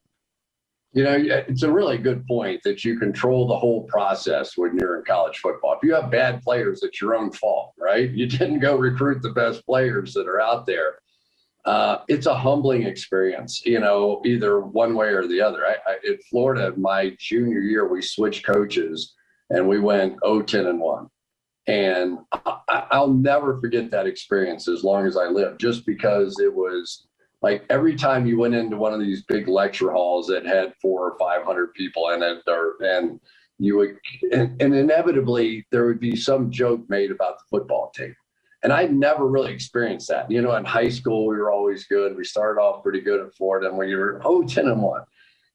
You 0.92 1.04
know, 1.04 1.16
it's 1.16 1.62
a 1.62 1.70
really 1.70 1.98
good 1.98 2.26
point 2.26 2.62
that 2.64 2.84
you 2.84 2.98
control 2.98 3.46
the 3.46 3.56
whole 3.56 3.84
process 3.84 4.56
when 4.56 4.76
you're 4.76 4.98
in 4.98 5.04
college 5.04 5.38
football. 5.38 5.74
If 5.74 5.86
you 5.86 5.94
have 5.94 6.10
bad 6.10 6.42
players, 6.42 6.82
it's 6.82 7.00
your 7.00 7.14
own 7.14 7.30
fault, 7.30 7.74
right? 7.78 8.10
You 8.10 8.26
didn't 8.26 8.58
go 8.58 8.76
recruit 8.76 9.22
the 9.22 9.30
best 9.30 9.64
players 9.64 10.12
that 10.14 10.26
are 10.26 10.40
out 10.40 10.66
there 10.66 10.96
uh, 11.64 11.98
it's 12.08 12.26
a 12.26 12.34
humbling 12.34 12.84
experience, 12.84 13.64
you 13.66 13.80
know, 13.80 14.22
either 14.24 14.60
one 14.60 14.94
way 14.94 15.08
or 15.08 15.26
the 15.26 15.40
other. 15.40 15.66
I, 15.66 15.76
I, 15.86 15.96
in 16.04 16.18
Florida, 16.30 16.72
my 16.76 17.14
junior 17.18 17.60
year, 17.60 17.86
we 17.86 18.00
switched 18.00 18.46
coaches 18.46 19.14
and 19.50 19.68
we 19.68 19.78
went 19.78 20.16
0 20.24 20.42
10 20.42 20.66
and 20.66 20.80
1. 20.80 21.08
And 21.66 22.18
I, 22.32 22.86
I'll 22.90 23.12
never 23.12 23.60
forget 23.60 23.90
that 23.90 24.06
experience 24.06 24.68
as 24.68 24.82
long 24.82 25.06
as 25.06 25.16
I 25.16 25.26
live, 25.26 25.58
just 25.58 25.86
because 25.86 26.38
it 26.40 26.52
was 26.52 27.06
like 27.42 27.64
every 27.70 27.94
time 27.96 28.26
you 28.26 28.38
went 28.38 28.54
into 28.54 28.76
one 28.76 28.92
of 28.92 29.00
these 29.00 29.22
big 29.24 29.48
lecture 29.48 29.92
halls 29.92 30.26
that 30.28 30.46
had 30.46 30.74
four 30.80 31.10
or 31.10 31.18
500 31.18 31.74
people 31.74 32.10
in 32.10 32.22
it, 32.22 32.38
or, 32.46 32.76
and 32.80 33.20
you 33.58 33.76
would, 33.76 33.96
and, 34.32 34.60
and 34.60 34.74
inevitably 34.74 35.66
there 35.70 35.86
would 35.86 36.00
be 36.00 36.16
some 36.16 36.50
joke 36.50 36.82
made 36.88 37.10
about 37.10 37.38
the 37.38 37.44
football 37.50 37.90
team 37.94 38.14
and 38.62 38.72
I 38.72 38.84
never 38.84 39.26
really 39.26 39.52
experienced 39.52 40.08
that. 40.08 40.30
You 40.30 40.42
know, 40.42 40.54
in 40.56 40.64
high 40.64 40.88
school, 40.88 41.26
we 41.26 41.36
were 41.36 41.50
always 41.50 41.86
good. 41.86 42.16
We 42.16 42.24
started 42.24 42.60
off 42.60 42.82
pretty 42.82 43.00
good 43.00 43.20
at 43.20 43.34
Florida, 43.34 43.68
and 43.68 43.78
we 43.78 43.94
were 43.94 44.20
oh 44.24 44.42
10 44.42 44.66
and 44.66 44.82
one. 44.82 45.02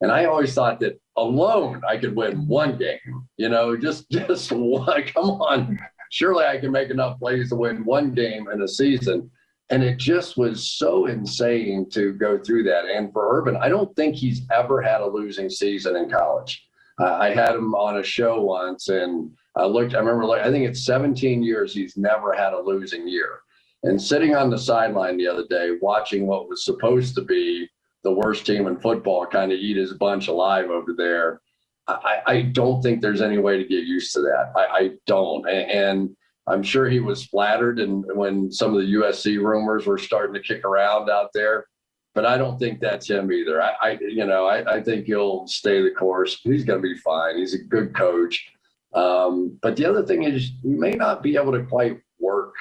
And 0.01 0.11
I 0.11 0.25
always 0.25 0.53
thought 0.53 0.79
that 0.81 0.99
alone 1.15 1.81
I 1.87 1.97
could 1.97 2.15
win 2.15 2.47
one 2.47 2.77
game. 2.77 3.27
You 3.37 3.49
know, 3.49 3.77
just 3.77 4.09
just 4.11 4.51
one. 4.51 5.03
Come 5.03 5.29
on, 5.41 5.79
surely 6.15 6.45
I 6.45 6.57
can 6.57 6.71
make 6.71 6.91
enough 6.91 7.19
plays 7.19 7.49
to 7.49 7.57
win 7.57 7.83
one 7.83 8.13
game 8.13 8.47
in 8.49 8.61
a 8.61 8.67
season. 8.69 9.29
And 9.69 9.83
it 9.83 9.97
just 9.97 10.37
was 10.37 10.71
so 10.71 11.07
insane 11.07 11.89
to 11.89 12.13
go 12.13 12.37
through 12.37 12.63
that. 12.63 12.85
And 12.85 13.11
for 13.11 13.37
Urban, 13.37 13.57
I 13.57 13.67
don't 13.67 13.93
think 13.97 14.15
he's 14.15 14.43
ever 14.49 14.81
had 14.81 15.01
a 15.01 15.05
losing 15.05 15.49
season 15.49 15.97
in 15.97 16.09
college. 16.09 16.65
Uh, 17.01 17.15
I 17.15 17.33
had 17.33 17.55
him 17.55 17.75
on 17.75 17.97
a 17.97 18.03
show 18.03 18.39
once, 18.41 18.87
and 18.87 19.29
I 19.57 19.65
looked, 19.65 19.93
I 19.93 19.99
remember, 19.99 20.23
like, 20.23 20.45
I 20.45 20.51
think 20.51 20.65
it's 20.65 20.85
17 20.85 21.43
years 21.43 21.73
he's 21.73 21.97
never 21.97 22.31
had 22.31 22.53
a 22.53 22.61
losing 22.61 23.05
year. 23.05 23.39
And 23.83 24.01
sitting 24.01 24.35
on 24.35 24.49
the 24.49 24.57
sideline 24.57 25.17
the 25.17 25.27
other 25.27 25.45
day, 25.49 25.71
watching 25.81 26.27
what 26.27 26.47
was 26.47 26.63
supposed 26.63 27.13
to 27.15 27.23
be 27.23 27.67
the 28.03 28.13
worst 28.13 28.45
team 28.45 28.67
in 28.67 28.79
football 28.79 29.25
kind 29.25 29.51
of 29.51 29.59
eat 29.59 29.75
his 29.75 29.93
bunch 29.95 30.29
alive 30.29 30.69
over 30.69 30.93
there, 30.95 31.41
I, 31.87 32.21
I 32.25 32.41
don't 32.41 32.81
think 32.81 33.01
there's 33.01 33.21
any 33.21 33.37
way 33.37 33.57
to 33.57 33.63
get 33.63 33.83
used 33.83 34.13
to 34.13 34.21
that. 34.21 34.51
I, 34.55 34.65
I 34.65 34.89
don't. 35.05 35.47
And, 35.47 35.71
and 35.71 36.17
I'm 36.47 36.63
sure 36.63 36.89
he 36.89 36.99
was 36.99 37.25
flattered 37.25 37.79
and 37.79 38.05
when 38.15 38.51
some 38.51 38.75
of 38.75 38.81
the 38.81 38.93
USC 38.93 39.41
rumors 39.41 39.85
were 39.85 39.97
starting 39.97 40.33
to 40.33 40.41
kick 40.41 40.63
around 40.63 41.09
out 41.09 41.29
there. 41.33 41.65
But 42.13 42.25
I 42.25 42.37
don't 42.37 42.57
think 42.57 42.79
that's 42.79 43.09
him 43.09 43.31
either. 43.31 43.61
I, 43.61 43.73
I 43.81 43.97
you 44.01 44.25
know, 44.25 44.47
I, 44.47 44.81
think 44.81 45.05
he'll 45.05 45.45
stay 45.47 45.81
the 45.81 45.91
course. 45.91 46.39
He's 46.43 46.63
going 46.63 46.81
to 46.81 46.87
be 46.87 46.97
fine. 46.99 47.37
He's 47.37 47.53
a 47.53 47.63
good 47.63 47.93
coach. 47.93 48.47
Um, 48.93 49.59
but 49.61 49.75
the 49.75 49.85
other 49.85 50.05
thing 50.05 50.23
is, 50.23 50.51
you 50.63 50.79
may 50.79 50.91
not 50.91 51.21
be 51.21 51.35
able 51.35 51.51
to 51.51 51.65
quite 51.65 51.99
work 52.19 52.53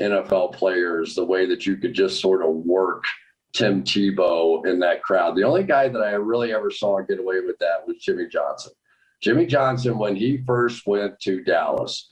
NFL 0.00 0.54
players 0.54 1.16
the 1.16 1.24
way 1.24 1.44
that 1.46 1.66
you 1.66 1.76
could 1.76 1.92
just 1.92 2.20
sort 2.20 2.44
of 2.44 2.54
work 2.54 3.02
Tim 3.54 3.84
Tebow 3.84 4.66
in 4.66 4.80
that 4.80 5.02
crowd. 5.02 5.36
The 5.36 5.44
only 5.44 5.62
guy 5.62 5.88
that 5.88 6.00
I 6.00 6.10
really 6.12 6.52
ever 6.52 6.70
saw 6.70 7.00
get 7.00 7.20
away 7.20 7.40
with 7.40 7.56
that 7.60 7.86
was 7.86 7.96
Jimmy 7.98 8.26
Johnson. 8.26 8.72
Jimmy 9.22 9.46
Johnson, 9.46 9.96
when 9.96 10.16
he 10.16 10.42
first 10.44 10.86
went 10.86 11.18
to 11.20 11.42
Dallas, 11.44 12.10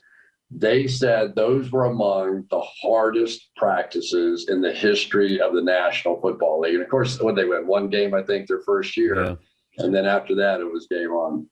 they 0.49 0.87
said 0.87 1.35
those 1.35 1.71
were 1.71 1.85
among 1.85 2.45
the 2.49 2.61
hardest 2.81 3.49
practices 3.57 4.47
in 4.49 4.61
the 4.61 4.71
history 4.71 5.41
of 5.41 5.53
the 5.53 5.61
National 5.61 6.19
Football 6.21 6.61
League. 6.61 6.75
And 6.75 6.83
of 6.83 6.89
course, 6.89 7.19
when 7.19 7.35
they 7.35 7.45
went 7.45 7.67
one 7.67 7.89
game, 7.89 8.13
I 8.13 8.23
think 8.23 8.47
their 8.47 8.61
first 8.61 8.95
year, 8.95 9.23
yeah. 9.23 9.35
and 9.79 9.93
then 9.93 10.05
after 10.05 10.35
that, 10.35 10.61
it 10.61 10.71
was 10.71 10.87
game 10.87 11.11
on. 11.11 11.47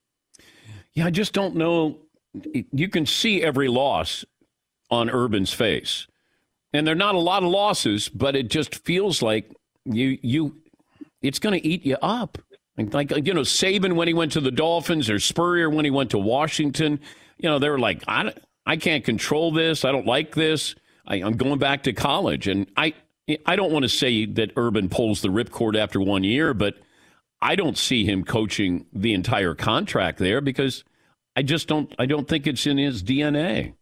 Yeah, 0.94 1.06
I 1.06 1.10
just 1.10 1.32
don't 1.32 1.56
know. 1.56 1.98
You 2.72 2.88
can 2.88 3.06
see 3.06 3.42
every 3.42 3.68
loss 3.68 4.24
on 4.90 5.10
Urban's 5.10 5.52
face, 5.52 6.06
and 6.72 6.86
they're 6.86 6.94
not 6.94 7.14
a 7.14 7.18
lot 7.18 7.42
of 7.42 7.50
losses, 7.50 8.08
but 8.08 8.36
it 8.36 8.48
just 8.48 8.74
feels 8.84 9.20
like 9.20 9.50
you 9.84 10.18
you 10.22 10.56
it's 11.20 11.38
going 11.38 11.58
to 11.58 11.66
eat 11.66 11.84
you 11.84 11.96
up. 12.02 12.38
Like 12.76 13.10
you 13.26 13.34
know, 13.34 13.42
Saban 13.42 13.94
when 13.94 14.08
he 14.08 14.14
went 14.14 14.32
to 14.32 14.40
the 14.40 14.50
Dolphins, 14.50 15.10
or 15.10 15.18
Spurrier 15.18 15.68
when 15.68 15.84
he 15.84 15.90
went 15.90 16.10
to 16.10 16.18
Washington. 16.18 17.00
You 17.38 17.48
know, 17.48 17.58
they 17.58 17.68
were 17.68 17.78
like, 17.78 18.02
I 18.08 18.32
I 18.64 18.76
can't 18.76 19.04
control 19.04 19.52
this. 19.52 19.84
I 19.84 19.92
don't 19.92 20.06
like 20.06 20.34
this. 20.34 20.74
I, 21.06 21.16
I'm 21.16 21.36
going 21.36 21.58
back 21.58 21.82
to 21.84 21.92
college, 21.92 22.48
and 22.48 22.66
I 22.76 22.94
I 23.46 23.56
don't 23.56 23.72
want 23.72 23.84
to 23.84 23.88
say 23.88 24.24
that 24.24 24.52
Urban 24.56 24.88
pulls 24.88 25.20
the 25.20 25.28
ripcord 25.28 25.76
after 25.76 26.00
one 26.00 26.24
year, 26.24 26.54
but 26.54 26.76
I 27.40 27.56
don't 27.56 27.76
see 27.76 28.04
him 28.04 28.24
coaching 28.24 28.86
the 28.92 29.12
entire 29.12 29.54
contract 29.54 30.18
there 30.18 30.40
because 30.40 30.82
I 31.36 31.42
just 31.42 31.68
don't 31.68 31.94
I 31.98 32.06
don't 32.06 32.26
think 32.26 32.46
it's 32.46 32.66
in 32.66 32.78
his 32.78 33.02
DNA. 33.02 33.74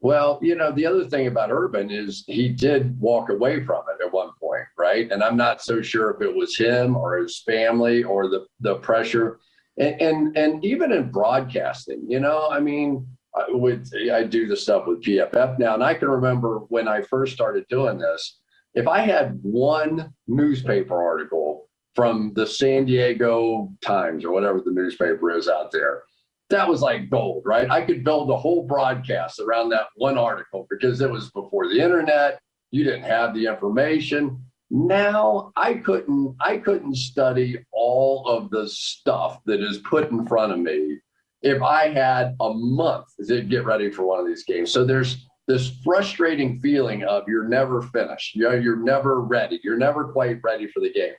Well, 0.00 0.38
you 0.42 0.54
know, 0.54 0.70
the 0.70 0.84
other 0.84 1.08
thing 1.08 1.26
about 1.26 1.50
Urban 1.50 1.90
is 1.90 2.24
he 2.26 2.50
did 2.50 3.00
walk 3.00 3.30
away 3.30 3.64
from 3.64 3.84
it 3.88 4.04
at 4.04 4.12
one 4.12 4.30
point, 4.38 4.43
right? 4.84 5.10
And 5.10 5.22
I'm 5.22 5.36
not 5.36 5.62
so 5.62 5.80
sure 5.80 6.10
if 6.10 6.20
it 6.20 6.34
was 6.34 6.56
him 6.56 6.94
or 6.96 7.16
his 7.16 7.42
family 7.46 8.04
or 8.04 8.28
the 8.28 8.46
the 8.60 8.74
pressure. 8.76 9.40
And 9.78 10.00
and, 10.00 10.36
and 10.36 10.64
even 10.64 10.92
in 10.92 11.10
broadcasting, 11.10 12.04
you 12.06 12.20
know, 12.20 12.48
I 12.50 12.60
mean, 12.60 13.06
I 13.34 13.46
would 13.48 13.88
I 14.12 14.24
do 14.24 14.46
the 14.46 14.56
stuff 14.56 14.86
with 14.86 15.02
PFF 15.02 15.58
now, 15.58 15.74
and 15.74 15.82
I 15.82 15.94
can 15.94 16.08
remember 16.08 16.58
when 16.68 16.86
I 16.86 17.00
first 17.02 17.32
started 17.32 17.64
doing 17.68 17.98
this. 17.98 18.40
If 18.74 18.86
I 18.86 19.00
had 19.00 19.38
one 19.42 20.12
newspaper 20.26 21.02
article 21.02 21.68
from 21.94 22.32
the 22.34 22.46
San 22.46 22.84
Diego 22.84 23.72
Times 23.80 24.24
or 24.24 24.32
whatever 24.32 24.60
the 24.60 24.72
newspaper 24.72 25.30
is 25.30 25.48
out 25.48 25.70
there. 25.70 26.02
That 26.50 26.68
was 26.68 26.82
like 26.82 27.08
gold, 27.08 27.42
right? 27.46 27.70
I 27.70 27.82
could 27.82 28.04
build 28.04 28.30
a 28.30 28.36
whole 28.36 28.66
broadcast 28.66 29.40
around 29.40 29.70
that 29.70 29.86
one 29.94 30.18
article 30.18 30.66
because 30.68 31.00
it 31.00 31.10
was 31.10 31.30
before 31.30 31.68
the 31.68 31.80
internet. 31.80 32.40
You 32.70 32.84
didn't 32.84 33.04
have 33.04 33.34
the 33.34 33.46
information. 33.46 34.44
Now 34.76 35.52
I 35.54 35.74
couldn't 35.74 36.34
I 36.40 36.56
couldn't 36.56 36.96
study 36.96 37.64
all 37.72 38.26
of 38.26 38.50
the 38.50 38.68
stuff 38.68 39.38
that 39.46 39.62
is 39.62 39.78
put 39.78 40.10
in 40.10 40.26
front 40.26 40.52
of 40.52 40.58
me 40.58 40.98
if 41.42 41.62
I 41.62 41.90
had 41.90 42.34
a 42.40 42.52
month 42.52 43.06
to 43.24 43.42
get 43.42 43.64
ready 43.64 43.88
for 43.92 44.04
one 44.04 44.18
of 44.18 44.26
these 44.26 44.42
games. 44.42 44.72
So 44.72 44.84
there's 44.84 45.28
this 45.46 45.78
frustrating 45.84 46.58
feeling 46.58 47.04
of 47.04 47.22
you're 47.28 47.46
never 47.46 47.82
finished. 47.82 48.34
You 48.34 48.48
know, 48.48 48.54
you're 48.54 48.82
never 48.82 49.20
ready. 49.20 49.60
You're 49.62 49.78
never 49.78 50.12
quite 50.12 50.40
ready 50.42 50.66
for 50.66 50.80
the 50.80 50.92
game. 50.92 51.14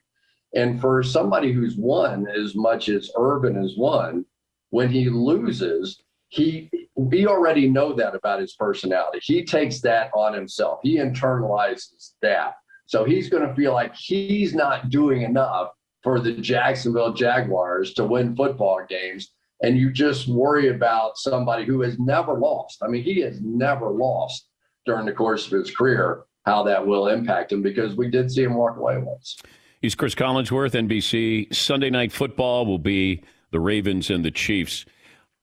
And 0.53 0.81
for 0.81 1.01
somebody 1.01 1.53
who's 1.53 1.77
won 1.77 2.27
as 2.27 2.55
much 2.55 2.89
as 2.89 3.09
Urban 3.17 3.55
has 3.55 3.75
won, 3.77 4.25
when 4.71 4.89
he 4.89 5.09
loses, 5.09 6.03
he 6.27 6.69
we 6.97 7.25
already 7.25 7.69
know 7.69 7.93
that 7.93 8.15
about 8.15 8.41
his 8.41 8.53
personality. 8.55 9.19
He 9.21 9.45
takes 9.45 9.79
that 9.79 10.11
on 10.13 10.33
himself. 10.33 10.79
He 10.83 10.97
internalizes 10.97 12.15
that. 12.21 12.55
So 12.85 13.03
he's 13.03 13.29
going 13.29 13.47
to 13.47 13.53
feel 13.55 13.73
like 13.73 13.95
he's 13.95 14.53
not 14.53 14.89
doing 14.89 15.23
enough 15.23 15.71
for 16.03 16.19
the 16.19 16.33
Jacksonville 16.33 17.13
Jaguars 17.13 17.93
to 17.95 18.05
win 18.05 18.35
football 18.35 18.85
games. 18.87 19.31
And 19.63 19.77
you 19.77 19.91
just 19.91 20.27
worry 20.27 20.69
about 20.69 21.17
somebody 21.17 21.65
who 21.65 21.81
has 21.81 21.97
never 21.97 22.33
lost. 22.33 22.83
I 22.83 22.87
mean, 22.87 23.03
he 23.03 23.21
has 23.21 23.41
never 23.41 23.89
lost 23.89 24.47
during 24.85 25.05
the 25.05 25.13
course 25.13 25.47
of 25.47 25.53
his 25.53 25.75
career, 25.75 26.25
how 26.45 26.61
that 26.63 26.85
will 26.85 27.07
impact 27.07 27.51
him 27.51 27.63
because 27.63 27.95
we 27.95 28.09
did 28.09 28.31
see 28.31 28.43
him 28.43 28.53
walk 28.53 28.77
away 28.77 28.97
once. 28.99 29.37
He's 29.81 29.95
Cris 29.95 30.13
Collinsworth, 30.13 30.73
NBC. 30.73 31.53
Sunday 31.55 31.89
night 31.89 32.11
football 32.11 32.65
will 32.65 32.79
be 32.79 33.23
the 33.51 33.59
Ravens 33.59 34.09
and 34.09 34.23
the 34.23 34.31
Chiefs. 34.31 34.85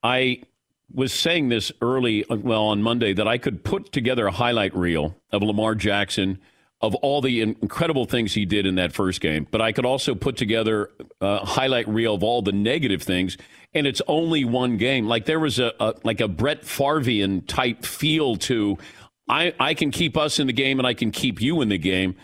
I 0.01 0.43
was 0.93 1.11
saying 1.11 1.49
this 1.49 1.71
early, 1.81 2.23
uh, 2.25 2.35
well, 2.37 2.63
on 2.65 2.81
Monday, 2.81 3.13
that 3.13 3.27
I 3.27 3.37
could 3.37 3.63
put 3.63 3.91
together 3.91 4.27
a 4.27 4.31
highlight 4.31 4.75
reel 4.75 5.17
of 5.31 5.43
Lamar 5.43 5.75
Jackson 5.75 6.39
of 6.83 6.93
all 6.95 7.21
the 7.21 7.39
incredible 7.39 8.03
things 8.03 8.33
he 8.33 8.45
did 8.45 8.65
in 8.65 8.75
that 8.75 8.91
first 8.91 9.21
game, 9.21 9.47
but 9.49 9.61
I 9.61 9.71
could 9.71 9.85
also 9.85 10.13
put 10.13 10.35
together 10.35 10.91
a 11.21 11.45
highlight 11.45 11.87
reel 11.87 12.13
of 12.13 12.23
all 12.23 12.41
the 12.41 12.51
negative 12.51 13.01
things. 13.01 13.37
And 13.73 13.87
it's 13.87 14.01
only 14.05 14.43
one 14.43 14.75
game. 14.75 15.07
Like 15.07 15.25
there 15.25 15.39
was 15.39 15.59
a, 15.59 15.71
a 15.79 15.95
like 16.03 16.19
a 16.19 16.27
Brett 16.27 16.63
Farvian 16.63 17.47
type 17.47 17.85
feel 17.85 18.35
to, 18.35 18.77
I 19.29 19.53
I 19.61 19.73
can 19.75 19.91
keep 19.91 20.17
us 20.17 20.39
in 20.39 20.47
the 20.47 20.53
game 20.53 20.77
and 20.77 20.85
I 20.85 20.93
can 20.93 21.11
keep 21.11 21.41
you 21.41 21.61
in 21.61 21.69
the 21.69 21.77
game. 21.77 22.15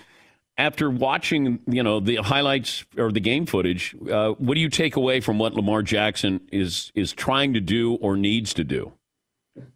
After 0.58 0.90
watching, 0.90 1.60
you 1.66 1.82
know, 1.82 2.02
the 2.02 2.18
highlights 2.18 2.84
or 2.98 3.14
the 3.14 3.22
game 3.22 3.46
footage, 3.46 3.96
uh, 4.12 4.32
what 4.32 4.56
do 4.56 4.60
you 4.60 4.70
take 4.70 4.98
away 4.98 5.22
from 5.22 5.40
what 5.40 5.54
Lamar 5.54 5.84
Jackson 5.84 6.42
is 6.52 6.92
is 6.96 7.14
trying 7.14 7.54
to 7.54 7.62
do 7.62 7.96
or 7.96 8.18
needs 8.18 8.54
to 8.56 8.66
do? 8.66 8.92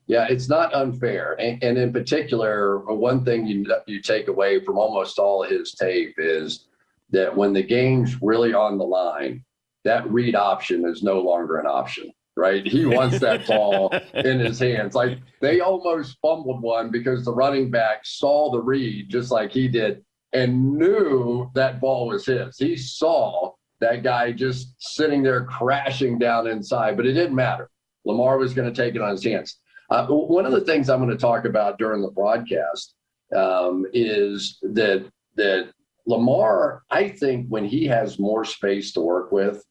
Yeah, 0.07 0.27
it's 0.29 0.49
not 0.49 0.73
unfair, 0.73 1.35
and, 1.39 1.63
and, 1.63 1.77
in 1.77 1.93
particular, 1.93 2.79
one 2.79 3.23
thing 3.23 3.47
you 3.47 3.65
you 3.87 4.01
take 4.01 4.27
away 4.27 4.59
from 4.59 4.77
almost 4.77 5.19
all 5.19 5.43
his 5.43 5.73
tape 5.73 6.15
is 6.17 6.67
that 7.11 7.35
when 7.35 7.53
the 7.53 7.63
game's 7.63 8.21
really 8.21 8.53
on 8.53 8.77
the 8.77 8.83
line, 8.83 9.43
that 9.83 10.09
read 10.11 10.35
option 10.35 10.85
is 10.85 11.03
no 11.03 11.19
longer 11.19 11.59
an 11.59 11.67
option. 11.67 12.11
Right? 12.35 12.65
He 12.65 12.85
wants 12.85 13.19
that 13.19 13.45
ball 13.47 13.93
in 14.13 14.39
his 14.39 14.59
hands. 14.59 14.95
Like 14.95 15.19
they 15.39 15.59
almost 15.59 16.17
fumbled 16.19 16.61
one 16.61 16.89
because 16.89 17.23
the 17.23 17.33
running 17.33 17.69
back 17.69 18.05
saw 18.05 18.51
the 18.51 18.59
read 18.59 19.09
just 19.09 19.29
like 19.29 19.51
he 19.51 19.67
did 19.67 20.03
and 20.33 20.73
knew 20.73 21.49
that 21.53 21.79
ball 21.79 22.07
was 22.07 22.25
his. 22.25 22.57
He 22.57 22.75
saw 22.75 23.51
that 23.79 24.03
guy 24.03 24.31
just 24.31 24.73
sitting 24.79 25.21
there 25.23 25.45
crashing 25.45 26.17
down 26.17 26.47
inside, 26.47 26.97
but 26.97 27.05
it 27.05 27.13
didn't 27.13 27.35
matter. 27.35 27.69
Lamar 28.05 28.37
was 28.37 28.53
going 28.53 28.71
to 28.71 28.75
take 28.75 28.95
it 28.95 29.01
on 29.01 29.11
his 29.11 29.23
hands. 29.23 29.59
Uh, 29.89 30.07
one 30.07 30.45
of 30.45 30.51
the 30.51 30.61
things 30.61 30.89
I'm 30.89 30.99
going 30.99 31.09
to 31.09 31.17
talk 31.17 31.45
about 31.45 31.77
during 31.77 32.01
the 32.01 32.11
broadcast 32.11 32.95
um, 33.35 33.85
is 33.93 34.59
that 34.61 35.05
that 35.35 35.71
Lamar, 36.05 36.83
I 36.91 37.09
think, 37.09 37.47
when 37.49 37.65
he 37.65 37.85
has 37.87 38.19
more 38.19 38.45
space 38.45 38.91
to 38.93 39.01
work 39.01 39.31
with, 39.31 39.63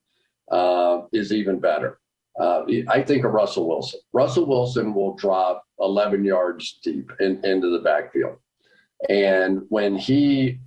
uh, 0.51 1.03
is 1.13 1.33
even 1.33 1.61
better. 1.61 1.99
Uh, 2.39 2.63
I 2.89 3.03
think 3.03 3.25
of 3.25 3.33
Russell 3.33 3.69
Wilson. 3.69 4.01
Russell 4.13 4.47
Wilson 4.47 4.95
will 4.95 5.15
drop 5.15 5.63
11 5.81 6.25
yards 6.25 6.79
deep 6.83 7.13
in, 7.21 7.45
into 7.45 7.71
the 7.71 7.83
backfield, 7.85 8.37
and 9.09 9.63
when 9.69 9.97
he 9.97 10.59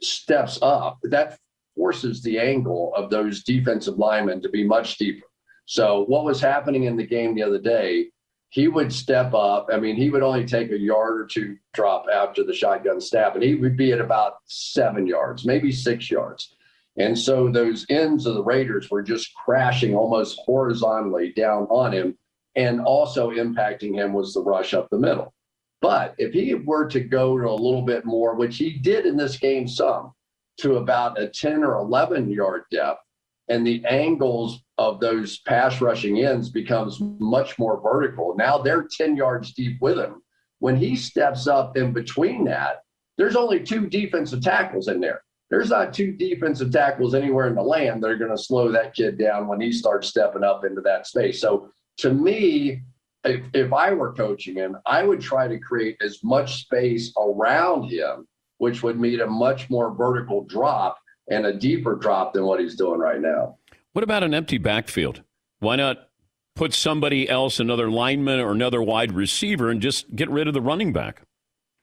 steps 0.00 0.58
up, 0.62 0.98
that 1.04 1.38
forces 1.76 2.22
the 2.22 2.38
angle 2.38 2.92
of 2.94 3.10
those 3.10 3.44
defensive 3.44 3.98
linemen 3.98 4.42
to 4.42 4.48
be 4.48 4.64
much 4.64 4.98
deeper. 4.98 5.26
So 5.64 6.04
what 6.04 6.24
was 6.24 6.40
happening 6.40 6.84
in 6.84 6.96
the 6.96 7.06
game 7.06 7.34
the 7.34 7.42
other 7.42 7.58
day 7.58 8.08
he 8.52 8.68
would 8.68 8.92
step 8.92 9.32
up. 9.32 9.70
I 9.72 9.80
mean, 9.80 9.96
he 9.96 10.10
would 10.10 10.22
only 10.22 10.44
take 10.44 10.70
a 10.70 10.78
yard 10.78 11.18
or 11.18 11.24
two 11.26 11.56
drop 11.72 12.04
after 12.12 12.44
the 12.44 12.52
shotgun 12.52 13.00
snap, 13.00 13.34
and 13.34 13.42
he 13.42 13.54
would 13.54 13.78
be 13.78 13.92
at 13.92 14.00
about 14.00 14.34
seven 14.44 15.06
yards, 15.06 15.46
maybe 15.46 15.72
six 15.72 16.10
yards. 16.10 16.54
And 16.98 17.18
so 17.18 17.50
those 17.50 17.86
ends 17.88 18.26
of 18.26 18.34
the 18.34 18.44
Raiders 18.44 18.90
were 18.90 19.02
just 19.02 19.34
crashing 19.34 19.94
almost 19.94 20.38
horizontally 20.44 21.32
down 21.32 21.62
on 21.70 21.92
him. 21.92 22.18
And 22.54 22.82
also 22.82 23.30
impacting 23.30 23.94
him 23.94 24.12
was 24.12 24.34
the 24.34 24.42
rush 24.42 24.74
up 24.74 24.90
the 24.90 24.98
middle. 24.98 25.32
But 25.80 26.14
if 26.18 26.34
he 26.34 26.52
were 26.52 26.86
to 26.88 27.00
go 27.00 27.38
to 27.38 27.48
a 27.48 27.54
little 27.54 27.80
bit 27.80 28.04
more, 28.04 28.34
which 28.34 28.58
he 28.58 28.78
did 28.78 29.06
in 29.06 29.16
this 29.16 29.38
game 29.38 29.66
some, 29.66 30.12
to 30.58 30.76
about 30.76 31.18
a 31.18 31.26
10 31.26 31.64
or 31.64 31.76
11 31.76 32.30
yard 32.30 32.64
depth, 32.70 33.00
and 33.48 33.66
the 33.66 33.82
angles 33.86 34.62
of 34.82 34.98
those 34.98 35.38
pass 35.42 35.80
rushing 35.80 36.24
ends 36.24 36.48
becomes 36.48 36.98
much 37.20 37.56
more 37.56 37.80
vertical. 37.80 38.34
Now 38.36 38.58
they're 38.58 38.88
10 38.90 39.16
yards 39.16 39.52
deep 39.54 39.80
with 39.80 39.96
him. 39.96 40.22
When 40.58 40.74
he 40.76 40.96
steps 40.96 41.46
up 41.46 41.76
in 41.76 41.92
between 41.92 42.44
that, 42.46 42.80
there's 43.16 43.36
only 43.36 43.62
two 43.62 43.86
defensive 43.86 44.42
tackles 44.42 44.88
in 44.88 45.00
there. 45.00 45.22
There's 45.50 45.70
not 45.70 45.92
two 45.92 46.10
defensive 46.12 46.72
tackles 46.72 47.14
anywhere 47.14 47.46
in 47.46 47.54
the 47.54 47.62
land 47.62 48.02
that 48.02 48.10
are 48.10 48.16
going 48.16 48.36
to 48.36 48.42
slow 48.42 48.72
that 48.72 48.94
kid 48.94 49.18
down 49.18 49.46
when 49.46 49.60
he 49.60 49.70
starts 49.70 50.08
stepping 50.08 50.42
up 50.42 50.64
into 50.64 50.80
that 50.80 51.06
space. 51.06 51.40
So 51.40 51.70
to 51.98 52.12
me, 52.12 52.82
if, 53.22 53.44
if 53.54 53.72
I 53.72 53.92
were 53.92 54.12
coaching 54.12 54.56
him, 54.56 54.76
I 54.84 55.04
would 55.04 55.20
try 55.20 55.46
to 55.46 55.60
create 55.60 55.96
as 56.00 56.24
much 56.24 56.62
space 56.62 57.12
around 57.16 57.84
him, 57.84 58.26
which 58.58 58.82
would 58.82 58.98
mean 58.98 59.20
a 59.20 59.26
much 59.26 59.70
more 59.70 59.94
vertical 59.94 60.42
drop 60.44 60.98
and 61.30 61.46
a 61.46 61.52
deeper 61.52 61.94
drop 61.94 62.32
than 62.32 62.44
what 62.46 62.58
he's 62.58 62.74
doing 62.74 62.98
right 62.98 63.20
now. 63.20 63.58
What 63.92 64.04
about 64.04 64.22
an 64.22 64.34
empty 64.34 64.58
backfield? 64.58 65.22
Why 65.60 65.76
not 65.76 66.08
put 66.54 66.72
somebody 66.72 67.28
else, 67.28 67.60
another 67.60 67.90
lineman 67.90 68.40
or 68.40 68.52
another 68.52 68.82
wide 68.82 69.12
receiver, 69.12 69.70
and 69.70 69.80
just 69.80 70.14
get 70.14 70.30
rid 70.30 70.48
of 70.48 70.54
the 70.54 70.60
running 70.60 70.92
back? 70.92 71.22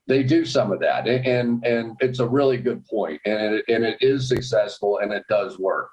They 0.07 0.23
do 0.23 0.43
some 0.43 0.71
of 0.71 0.79
that, 0.79 1.07
and 1.07 1.63
and 1.63 1.95
it's 1.99 2.19
a 2.19 2.27
really 2.27 2.57
good 2.57 2.83
point, 2.85 3.21
and 3.25 3.55
it, 3.55 3.65
and 3.67 3.83
it 3.83 3.97
is 4.01 4.27
successful, 4.27 4.99
and 4.99 5.13
it 5.13 5.23
does 5.29 5.59
work. 5.59 5.89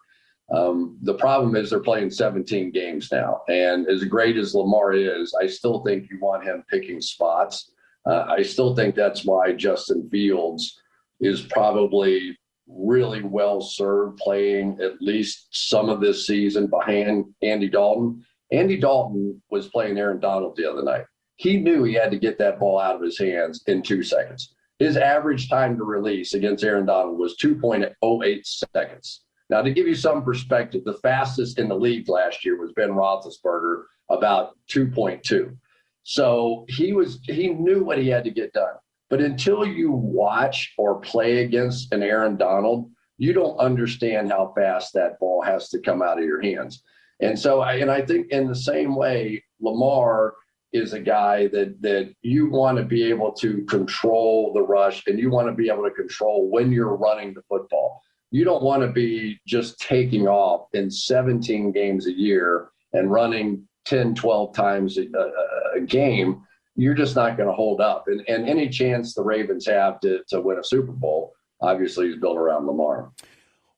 Um, 0.50 0.96
the 1.02 1.14
problem 1.14 1.56
is 1.56 1.70
they're 1.70 1.80
playing 1.80 2.10
17 2.10 2.70
games 2.70 3.10
now, 3.12 3.42
and 3.48 3.86
as 3.88 4.04
great 4.04 4.38
as 4.38 4.54
Lamar 4.54 4.94
is, 4.94 5.34
I 5.40 5.46
still 5.46 5.84
think 5.84 6.08
you 6.10 6.18
want 6.20 6.44
him 6.44 6.64
picking 6.70 7.00
spots. 7.00 7.72
Uh, 8.06 8.24
I 8.28 8.42
still 8.42 8.74
think 8.74 8.94
that's 8.94 9.24
why 9.24 9.52
Justin 9.52 10.08
Fields 10.08 10.80
is 11.20 11.42
probably 11.42 12.38
really 12.68 13.22
well 13.22 13.60
served 13.60 14.18
playing 14.18 14.78
at 14.80 15.00
least 15.00 15.48
some 15.50 15.88
of 15.88 16.00
this 16.00 16.26
season 16.26 16.66
behind 16.66 17.26
Andy 17.42 17.68
Dalton. 17.68 18.24
Andy 18.52 18.76
Dalton 18.76 19.40
was 19.50 19.68
playing 19.68 19.98
Aaron 19.98 20.20
Donald 20.20 20.56
the 20.56 20.70
other 20.70 20.82
night. 20.82 21.04
He 21.36 21.58
knew 21.58 21.84
he 21.84 21.94
had 21.94 22.10
to 22.10 22.18
get 22.18 22.38
that 22.38 22.58
ball 22.58 22.78
out 22.78 22.96
of 22.96 23.02
his 23.02 23.18
hands 23.18 23.62
in 23.66 23.82
two 23.82 24.02
seconds. 24.02 24.54
His 24.78 24.96
average 24.96 25.48
time 25.48 25.76
to 25.76 25.84
release 25.84 26.34
against 26.34 26.64
Aaron 26.64 26.86
Donald 26.86 27.18
was 27.18 27.36
2.08 27.38 28.46
seconds. 28.74 29.22
Now, 29.48 29.62
to 29.62 29.70
give 29.70 29.86
you 29.86 29.94
some 29.94 30.24
perspective, 30.24 30.82
the 30.84 30.98
fastest 30.98 31.58
in 31.58 31.68
the 31.68 31.78
league 31.78 32.08
last 32.08 32.44
year 32.44 32.60
was 32.60 32.72
Ben 32.72 32.90
Roethlisberger, 32.90 33.84
about 34.10 34.56
2.2. 34.70 35.56
So 36.02 36.64
he 36.68 36.92
was 36.92 37.20
he 37.24 37.48
knew 37.48 37.84
what 37.84 37.98
he 37.98 38.08
had 38.08 38.24
to 38.24 38.30
get 38.30 38.52
done. 38.52 38.74
But 39.08 39.20
until 39.20 39.64
you 39.64 39.92
watch 39.92 40.74
or 40.78 41.00
play 41.00 41.44
against 41.44 41.92
an 41.92 42.02
Aaron 42.02 42.36
Donald, 42.36 42.90
you 43.18 43.32
don't 43.32 43.56
understand 43.58 44.30
how 44.30 44.52
fast 44.56 44.92
that 44.94 45.18
ball 45.20 45.42
has 45.42 45.68
to 45.70 45.80
come 45.80 46.02
out 46.02 46.18
of 46.18 46.24
your 46.24 46.42
hands. 46.42 46.82
And 47.20 47.38
so, 47.38 47.60
I, 47.60 47.74
and 47.74 47.90
I 47.90 48.02
think 48.02 48.30
in 48.30 48.46
the 48.46 48.54
same 48.54 48.94
way, 48.94 49.42
Lamar 49.60 50.34
is 50.72 50.92
a 50.92 51.00
guy 51.00 51.46
that 51.48 51.80
that 51.80 52.12
you 52.22 52.50
want 52.50 52.76
to 52.76 52.84
be 52.84 53.04
able 53.04 53.32
to 53.32 53.64
control 53.64 54.52
the 54.52 54.62
rush, 54.62 55.06
and 55.06 55.18
you 55.18 55.30
want 55.30 55.48
to 55.48 55.54
be 55.54 55.70
able 55.70 55.84
to 55.84 55.90
control 55.90 56.50
when 56.50 56.72
you're 56.72 56.96
running 56.96 57.32
the 57.32 57.42
football. 57.48 58.02
You 58.30 58.44
don't 58.44 58.62
want 58.62 58.82
to 58.82 58.88
be 58.88 59.40
just 59.46 59.78
taking 59.78 60.26
off 60.26 60.66
in 60.74 60.90
17 60.90 61.72
games 61.72 62.06
a 62.06 62.12
year 62.12 62.68
and 62.92 63.10
running 63.10 63.66
10, 63.86 64.14
12 64.16 64.54
times 64.54 64.98
a, 64.98 65.02
a, 65.02 65.78
a 65.78 65.80
game 65.80 66.42
you're 66.76 66.94
just 66.94 67.16
not 67.16 67.36
going 67.36 67.48
to 67.48 67.54
hold 67.54 67.80
up. 67.80 68.04
And, 68.06 68.22
and 68.28 68.48
any 68.48 68.68
chance 68.68 69.14
the 69.14 69.22
Ravens 69.22 69.66
have 69.66 69.98
to, 70.00 70.20
to 70.28 70.40
win 70.40 70.58
a 70.58 70.64
Super 70.64 70.92
Bowl, 70.92 71.32
obviously, 71.60 72.08
is 72.08 72.16
built 72.16 72.36
around 72.36 72.66
Lamar. 72.66 73.10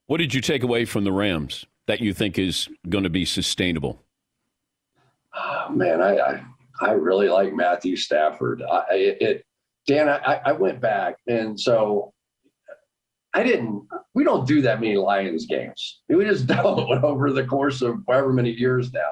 What 0.07 0.19
did 0.19 0.35
you 0.35 0.41
take 0.41 0.63
away 0.63 0.85
from 0.85 1.05
the 1.05 1.13
Rams 1.13 1.65
that 1.87 2.01
you 2.01 2.13
think 2.13 2.39
is 2.39 2.69
going 2.89 3.05
to 3.05 3.11
be 3.11 3.25
sustainable? 3.25 4.03
Oh, 5.35 5.69
man, 5.71 6.03
I, 6.03 6.19
I, 6.19 6.45
I 6.81 6.91
really 6.93 7.29
like 7.29 7.55
Matthew 7.55 7.97
Stafford. 7.97 8.63
I, 8.63 8.85
it, 8.91 9.45
Dan, 9.87 10.09
I, 10.09 10.41
I 10.45 10.53
went 10.53 10.81
back, 10.81 11.17
and 11.27 11.59
so 11.59 12.13
I 13.35 13.43
didn't. 13.43 13.87
We 14.15 14.25
don't 14.25 14.47
do 14.47 14.61
that 14.63 14.81
many 14.81 14.97
Lions 14.97 15.47
games. 15.47 16.01
We 16.09 16.25
just 16.25 16.47
don't 16.49 17.05
over 17.05 17.33
the 17.33 17.45
course 17.45 17.81
of 17.83 18.03
however 18.09 18.33
many 18.33 18.51
years 18.51 18.93
now. 18.93 19.11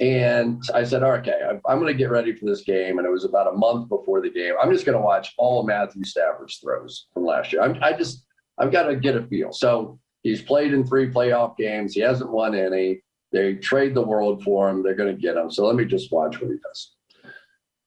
And 0.00 0.62
I 0.74 0.82
said, 0.82 1.02
okay, 1.02 1.38
I'm 1.68 1.78
going 1.78 1.92
to 1.92 1.98
get 1.98 2.10
ready 2.10 2.34
for 2.34 2.46
this 2.46 2.62
game. 2.62 2.96
And 2.96 3.06
it 3.06 3.10
was 3.10 3.26
about 3.26 3.52
a 3.52 3.56
month 3.56 3.90
before 3.90 4.22
the 4.22 4.30
game. 4.30 4.54
I'm 4.60 4.72
just 4.72 4.86
going 4.86 4.96
to 4.96 5.04
watch 5.04 5.34
all 5.36 5.60
of 5.60 5.66
Matthew 5.66 6.04
Stafford's 6.04 6.56
throws 6.56 7.06
from 7.12 7.26
last 7.26 7.52
year. 7.52 7.60
I'm, 7.60 7.76
I 7.82 7.92
just, 7.92 8.24
I've 8.58 8.72
got 8.72 8.84
to 8.84 8.96
get 8.96 9.16
a 9.16 9.26
feel. 9.26 9.52
So 9.52 9.98
he's 10.22 10.40
played 10.40 10.72
in 10.72 10.86
three 10.86 11.10
playoff 11.10 11.54
games. 11.58 11.92
He 11.92 12.00
hasn't 12.00 12.32
won 12.32 12.54
any. 12.54 13.02
They 13.30 13.56
trade 13.56 13.94
the 13.94 14.02
world 14.02 14.42
for 14.42 14.70
him. 14.70 14.82
They're 14.82 14.94
going 14.94 15.14
to 15.14 15.20
get 15.20 15.36
him. 15.36 15.50
So 15.50 15.66
let 15.66 15.76
me 15.76 15.84
just 15.84 16.10
watch 16.10 16.40
what 16.40 16.50
he 16.50 16.56
does. 16.56 16.94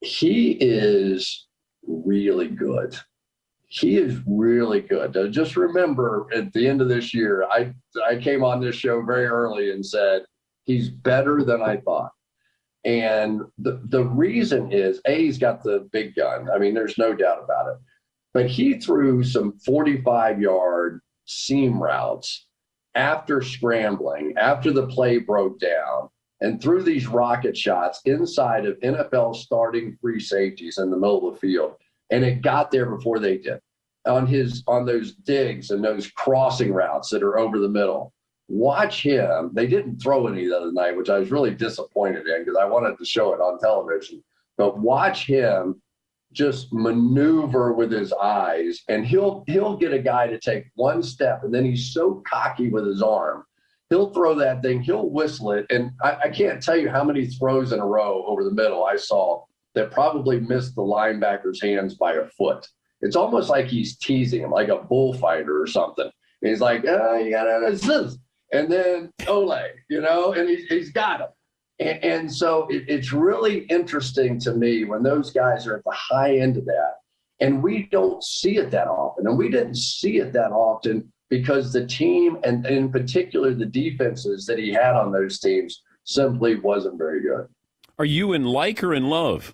He 0.01 0.51
is 0.51 1.47
really 1.87 2.47
good. 2.47 2.95
He 3.69 3.97
is 3.97 4.19
really 4.27 4.81
good. 4.81 5.17
Just 5.31 5.57
remember 5.57 6.27
at 6.31 6.53
the 6.53 6.67
end 6.67 6.79
of 6.79 6.89
this 6.89 7.11
year, 7.11 7.45
I 7.49 7.73
I 8.07 8.17
came 8.17 8.43
on 8.43 8.61
this 8.61 8.75
show 8.75 9.01
very 9.01 9.25
early 9.25 9.71
and 9.71 9.83
said 9.83 10.25
He's 10.65 10.89
better 10.89 11.43
than 11.43 11.61
I 11.61 11.77
thought. 11.77 12.11
And 12.85 13.41
the, 13.57 13.81
the 13.85 14.03
reason 14.03 14.71
is 14.71 15.01
A, 15.05 15.17
he's 15.17 15.37
got 15.37 15.63
the 15.63 15.87
big 15.91 16.15
gun. 16.15 16.49
I 16.53 16.57
mean, 16.57 16.73
there's 16.73 16.97
no 16.97 17.13
doubt 17.13 17.43
about 17.43 17.67
it. 17.67 17.77
But 18.33 18.47
he 18.49 18.79
threw 18.79 19.23
some 19.23 19.57
45 19.59 20.41
yard 20.41 21.01
seam 21.25 21.81
routes 21.81 22.47
after 22.95 23.41
scrambling, 23.41 24.33
after 24.37 24.71
the 24.71 24.87
play 24.87 25.17
broke 25.17 25.59
down, 25.59 26.09
and 26.41 26.61
threw 26.61 26.83
these 26.83 27.07
rocket 27.07 27.55
shots 27.55 28.01
inside 28.05 28.65
of 28.65 28.79
NFL 28.79 29.35
starting 29.35 29.97
free 30.01 30.19
safeties 30.19 30.77
in 30.77 30.91
the 30.91 30.97
middle 30.97 31.27
of 31.27 31.35
the 31.35 31.39
field. 31.39 31.75
And 32.11 32.23
it 32.25 32.41
got 32.41 32.69
there 32.69 32.85
before 32.87 33.19
they 33.19 33.37
did. 33.37 33.59
on 34.05 34.27
his 34.27 34.63
on 34.67 34.85
those 34.85 35.13
digs 35.13 35.69
and 35.71 35.83
those 35.83 36.11
crossing 36.11 36.73
routes 36.73 37.09
that 37.11 37.23
are 37.23 37.39
over 37.39 37.59
the 37.59 37.69
middle. 37.69 38.13
Watch 38.53 39.01
him. 39.01 39.49
They 39.53 39.65
didn't 39.65 39.97
throw 39.97 40.27
any 40.27 40.45
the 40.45 40.55
other 40.55 40.71
night, 40.71 40.95
which 40.95 41.09
I 41.09 41.17
was 41.17 41.31
really 41.31 41.55
disappointed 41.55 42.27
in 42.27 42.45
because 42.45 42.55
I 42.55 42.65
wanted 42.65 42.99
to 42.99 43.03
show 43.03 43.33
it 43.33 43.41
on 43.41 43.57
television. 43.57 44.23
But 44.57 44.77
watch 44.77 45.25
him 45.25 45.81
just 46.33 46.71
maneuver 46.71 47.73
with 47.73 47.91
his 47.91 48.13
eyes 48.13 48.81
and 48.89 49.07
he'll 49.07 49.43
he'll 49.47 49.75
get 49.75 49.91
a 49.91 49.97
guy 49.97 50.27
to 50.27 50.39
take 50.39 50.65
one 50.75 51.01
step 51.01 51.43
and 51.43 51.51
then 51.51 51.65
he's 51.65 51.93
so 51.93 52.21
cocky 52.29 52.69
with 52.69 52.85
his 52.87 53.03
arm 53.03 53.43
he'll 53.89 54.11
throw 54.13 54.33
that 54.33 54.63
thing 54.63 54.81
he'll 54.81 55.11
whistle 55.11 55.51
it 55.51 55.67
and 55.69 55.91
I, 56.01 56.17
I, 56.23 56.29
can't 56.29 56.59
tell 56.59 56.75
you 56.75 56.89
how 56.89 57.03
many 57.03 57.27
throws 57.27 57.71
in 57.71 57.79
a 57.79 57.85
row 57.85 58.25
over 58.25 58.43
the 58.43 58.49
middle 58.49 58.83
i 58.83 58.95
saw 58.95 59.43
that 59.75 59.91
probably 59.91 60.39
missed 60.39 60.73
the 60.73 60.81
linebacker's 60.81 61.61
hands 61.61 61.93
by 61.93 62.13
a 62.13 62.27
foot 62.29 62.67
it's 63.01 63.15
almost 63.15 63.51
like 63.51 63.67
he's 63.67 63.95
teasing 63.97 64.41
him 64.41 64.49
like 64.49 64.69
a 64.69 64.77
bullfighter 64.77 65.61
or 65.61 65.67
something 65.67 66.09
and 66.41 66.49
he's 66.49 66.61
like 66.61 66.83
oh, 66.87 67.17
you 67.17 67.29
gotta 67.29 67.77
and 68.53 68.71
then 68.71 69.11
ole 69.27 69.59
you 69.89 69.99
know 69.99 70.33
and 70.33 70.47
he, 70.47 70.65
he's 70.69 70.91
got 70.91 71.19
him 71.19 71.27
and, 71.79 72.03
and 72.03 72.33
so 72.33 72.67
it, 72.69 72.85
it's 72.87 73.11
really 73.11 73.59
interesting 73.65 74.39
to 74.41 74.53
me 74.53 74.85
when 74.85 75.03
those 75.03 75.31
guys 75.31 75.67
are 75.67 75.77
at 75.77 75.83
the 75.83 75.91
high 75.91 76.37
end 76.37 76.57
of 76.57 76.65
that. 76.65 76.95
And 77.39 77.61
we 77.61 77.89
don't 77.91 78.23
see 78.23 78.57
it 78.57 78.71
that 78.71 78.87
often. 78.87 79.27
And 79.27 79.37
we 79.37 79.49
didn't 79.49 79.75
see 79.75 80.17
it 80.17 80.33
that 80.33 80.51
often 80.51 81.11
because 81.29 81.73
the 81.73 81.85
team, 81.85 82.37
and 82.43 82.65
in 82.65 82.91
particular 82.91 83.53
the 83.53 83.65
defenses 83.65 84.45
that 84.45 84.59
he 84.59 84.71
had 84.71 84.95
on 84.95 85.11
those 85.11 85.39
teams, 85.39 85.81
simply 86.05 86.55
wasn't 86.55 86.97
very 86.97 87.21
good. 87.21 87.47
Are 87.97 88.05
you 88.05 88.33
in 88.33 88.45
like 88.45 88.83
or 88.83 88.93
in 88.93 89.09
love? 89.09 89.53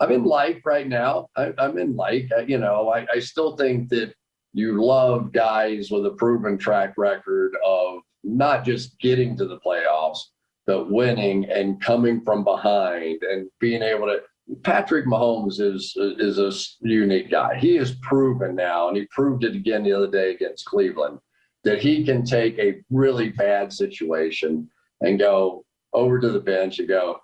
I'm 0.00 0.12
in 0.12 0.24
like 0.24 0.62
right 0.64 0.86
now. 0.86 1.28
I, 1.36 1.52
am 1.58 1.76
in 1.76 1.96
like. 1.96 2.30
You 2.46 2.58
know, 2.58 2.90
I, 2.90 3.06
I 3.12 3.18
still 3.18 3.56
think 3.56 3.88
that 3.88 4.14
you 4.52 4.82
love 4.82 5.32
guys 5.32 5.90
with 5.90 6.06
a 6.06 6.10
proven 6.10 6.58
track 6.58 6.94
record 6.96 7.56
of 7.64 8.00
not 8.24 8.64
just 8.64 8.98
getting 8.98 9.36
to 9.36 9.46
the 9.46 9.60
playoffs, 9.60 10.18
but 10.66 10.90
winning 10.90 11.48
and 11.50 11.80
coming 11.80 12.22
from 12.24 12.44
behind 12.44 13.22
and 13.22 13.48
being 13.60 13.82
able 13.82 14.06
to. 14.06 14.20
Patrick 14.62 15.04
Mahomes 15.04 15.60
is 15.60 15.94
is 15.96 16.38
a 16.38 16.50
unique 16.80 17.30
guy. 17.30 17.58
He 17.58 17.76
has 17.76 17.96
proven 18.00 18.54
now, 18.54 18.88
and 18.88 18.96
he 18.96 19.06
proved 19.10 19.44
it 19.44 19.54
again 19.54 19.82
the 19.82 19.92
other 19.92 20.10
day 20.10 20.32
against 20.32 20.64
Cleveland, 20.64 21.18
that 21.64 21.80
he 21.80 22.02
can 22.02 22.24
take 22.24 22.58
a 22.58 22.80
really 22.90 23.28
bad 23.28 23.72
situation 23.72 24.68
and 25.02 25.18
go 25.18 25.66
over 25.92 26.18
to 26.18 26.30
the 26.30 26.40
bench 26.40 26.78
and 26.78 26.88
go, 26.88 27.20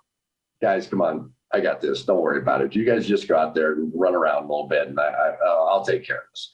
guys, 0.61 0.87
come 0.87 1.01
on, 1.01 1.31
I 1.51 1.61
got 1.61 1.81
this. 1.81 2.03
Don't 2.03 2.21
worry 2.21 2.39
about 2.41 2.61
it. 2.61 2.75
You 2.75 2.85
guys 2.85 3.07
just 3.07 3.27
go 3.27 3.37
out 3.37 3.55
there 3.55 3.73
and 3.73 3.91
run 3.95 4.13
around 4.13 4.43
a 4.43 4.47
little 4.47 4.67
bit, 4.67 4.87
and 4.87 4.99
I, 4.99 5.07
I, 5.07 5.35
I'll 5.47 5.85
take 5.85 6.05
care 6.05 6.17
of 6.17 6.23
this. 6.31 6.51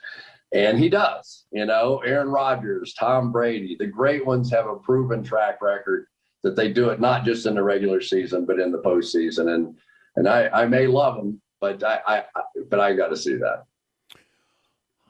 And 0.54 0.78
he 0.78 0.90
does. 0.90 1.46
You 1.52 1.66
know, 1.66 2.00
Aaron 2.06 2.30
Rodgers, 2.30 2.94
Tom 2.94 3.32
Brady, 3.32 3.76
the 3.80 3.88
great 3.88 4.26
ones 4.26 4.52
have 4.52 4.68
a 4.68 4.76
proven 4.76 5.24
track 5.24 5.62
record 5.62 6.08
that 6.44 6.56
they 6.56 6.72
do 6.72 6.90
it 6.90 7.00
not 7.00 7.24
just 7.24 7.46
in 7.46 7.56
the 7.56 7.64
regular 7.64 8.02
season 8.02 8.46
but 8.46 8.60
in 8.60 8.72
the 8.72 8.80
postseason. 8.80 9.54
And 9.54 9.78
and 10.16 10.28
I, 10.28 10.50
I 10.50 10.66
may 10.66 10.88
love 10.88 11.16
them, 11.16 11.42
but 11.60 11.84
I, 11.84 12.02
I 12.06 12.24
but 12.70 12.80
I 12.80 12.94
got 12.94 13.08
to 13.10 13.18
see 13.18 13.36
that. 13.36 13.66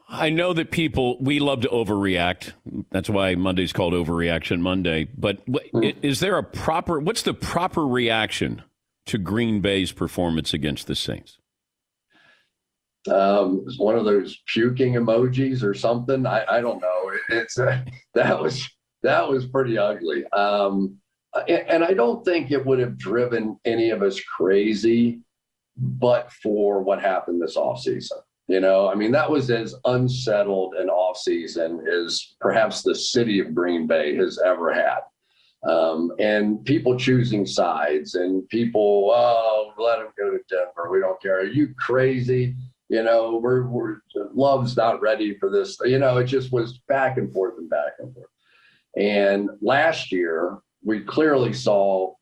I 0.08 0.28
know 0.28 0.52
that 0.52 0.70
people 0.70 1.16
we 1.20 1.40
love 1.40 1.62
to 1.62 1.68
overreact. 1.68 2.52
That's 2.90 3.08
why 3.08 3.34
Monday's 3.34 3.72
called 3.72 3.94
Overreaction 3.94 4.60
Monday. 4.60 5.08
But 5.16 5.44
mm-hmm. 5.46 5.98
is 6.04 6.20
there 6.20 6.36
a 6.36 6.44
proper? 6.44 7.00
What's 7.00 7.22
the 7.22 7.34
proper 7.34 7.86
reaction 7.86 8.62
to 9.06 9.18
Green 9.18 9.60
Bay's 9.60 9.90
performance 9.90 10.52
against 10.52 10.86
the 10.86 10.94
Saints? 10.94 11.38
Um, 13.10 13.64
was 13.64 13.78
one 13.78 13.96
of 13.96 14.04
those 14.04 14.38
puking 14.46 14.94
emojis 14.94 15.62
or 15.62 15.74
something. 15.74 16.24
I, 16.24 16.44
I 16.48 16.60
don't 16.60 16.80
know. 16.80 17.10
It, 17.10 17.34
it's 17.36 17.58
uh, 17.58 17.82
that 18.14 18.40
was 18.40 18.68
that 19.02 19.28
was 19.28 19.46
pretty 19.46 19.78
ugly. 19.78 20.24
Um, 20.28 20.98
and 21.48 21.82
I 21.82 21.94
don't 21.94 22.24
think 22.24 22.50
it 22.50 22.64
would 22.64 22.78
have 22.78 22.98
driven 22.98 23.58
any 23.64 23.90
of 23.90 24.02
us 24.02 24.20
crazy, 24.20 25.20
but 25.76 26.30
for 26.42 26.82
what 26.82 27.00
happened 27.00 27.40
this 27.40 27.56
offseason. 27.56 28.20
You 28.48 28.60
know, 28.60 28.88
I 28.88 28.94
mean, 28.94 29.12
that 29.12 29.30
was 29.30 29.50
as 29.50 29.74
unsettled 29.84 30.74
an 30.74 30.88
offseason 30.88 31.86
as 31.88 32.34
perhaps 32.40 32.82
the 32.82 32.94
city 32.94 33.38
of 33.40 33.54
Green 33.54 33.86
Bay 33.86 34.14
has 34.16 34.38
ever 34.44 34.74
had. 34.74 34.98
Um, 35.66 36.12
and 36.18 36.64
people 36.64 36.98
choosing 36.98 37.46
sides 37.46 38.16
and 38.16 38.46
people, 38.48 39.12
oh, 39.14 39.72
let 39.78 40.00
him 40.00 40.08
go 40.18 40.30
to 40.30 40.38
Denver. 40.48 40.90
We 40.90 40.98
don't 40.98 41.22
care. 41.22 41.40
Are 41.40 41.44
you 41.44 41.72
crazy? 41.78 42.56
You 42.92 43.02
know, 43.02 43.40
we're, 43.42 43.66
we're 43.68 44.02
love's 44.34 44.76
not 44.76 45.00
ready 45.00 45.34
for 45.38 45.48
this. 45.48 45.78
You 45.82 45.98
know, 45.98 46.18
it 46.18 46.24
just 46.26 46.52
was 46.52 46.80
back 46.88 47.16
and 47.16 47.32
forth 47.32 47.54
and 47.56 47.70
back 47.70 47.94
and 47.98 48.12
forth. 48.12 48.26
And 48.98 49.48
last 49.62 50.12
year, 50.12 50.58
we 50.84 51.00
clearly 51.00 51.54
saw 51.54 52.12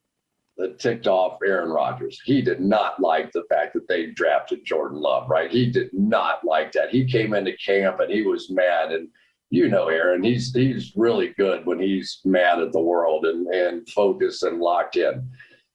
that 0.58 0.78
ticked 0.78 1.08
off 1.08 1.40
Aaron 1.44 1.70
Rodgers. 1.70 2.20
He 2.24 2.40
did 2.40 2.60
not 2.60 3.00
like 3.00 3.32
the 3.32 3.42
fact 3.50 3.74
that 3.74 3.88
they 3.88 4.12
drafted 4.12 4.64
Jordan 4.64 5.00
Love, 5.00 5.28
right? 5.28 5.50
He 5.50 5.68
did 5.68 5.92
not 5.92 6.44
like 6.44 6.70
that. 6.70 6.90
He 6.90 7.04
came 7.04 7.34
into 7.34 7.56
camp 7.56 7.98
and 7.98 8.12
he 8.12 8.22
was 8.22 8.48
mad. 8.48 8.92
And 8.92 9.08
you 9.50 9.68
know, 9.68 9.88
Aaron, 9.88 10.22
he's 10.22 10.52
he's 10.52 10.92
really 10.94 11.34
good 11.36 11.66
when 11.66 11.80
he's 11.80 12.20
mad 12.24 12.60
at 12.60 12.70
the 12.70 12.80
world 12.80 13.26
and, 13.26 13.48
and 13.48 13.88
focused 13.88 14.44
and 14.44 14.60
locked 14.60 14.94
in. 14.94 15.28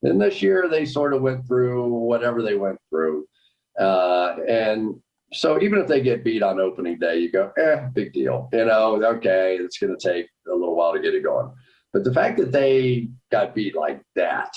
And 0.03 0.21
this 0.21 0.41
year 0.41 0.69
they 0.69 0.85
sort 0.85 1.13
of 1.13 1.21
went 1.21 1.45
through 1.45 1.85
whatever 1.85 2.41
they 2.41 2.55
went 2.55 2.79
through. 2.89 3.25
Uh, 3.79 4.35
and 4.47 4.95
so 5.33 5.61
even 5.61 5.79
if 5.79 5.87
they 5.87 6.01
get 6.01 6.23
beat 6.23 6.43
on 6.43 6.59
opening 6.59 6.97
day, 6.97 7.17
you 7.17 7.31
go, 7.31 7.51
eh, 7.57 7.87
big 7.93 8.13
deal. 8.13 8.49
You 8.53 8.65
know, 8.65 9.03
okay, 9.03 9.57
it's 9.59 9.77
going 9.77 9.95
to 9.97 10.09
take 10.09 10.27
a 10.47 10.53
little 10.53 10.75
while 10.75 10.93
to 10.93 10.99
get 10.99 11.13
it 11.13 11.23
going. 11.23 11.51
But 11.91 12.03
the 12.03 12.13
fact 12.13 12.37
that 12.37 12.51
they 12.51 13.09
got 13.31 13.55
beat 13.55 13.75
like 13.75 14.01
that, 14.15 14.53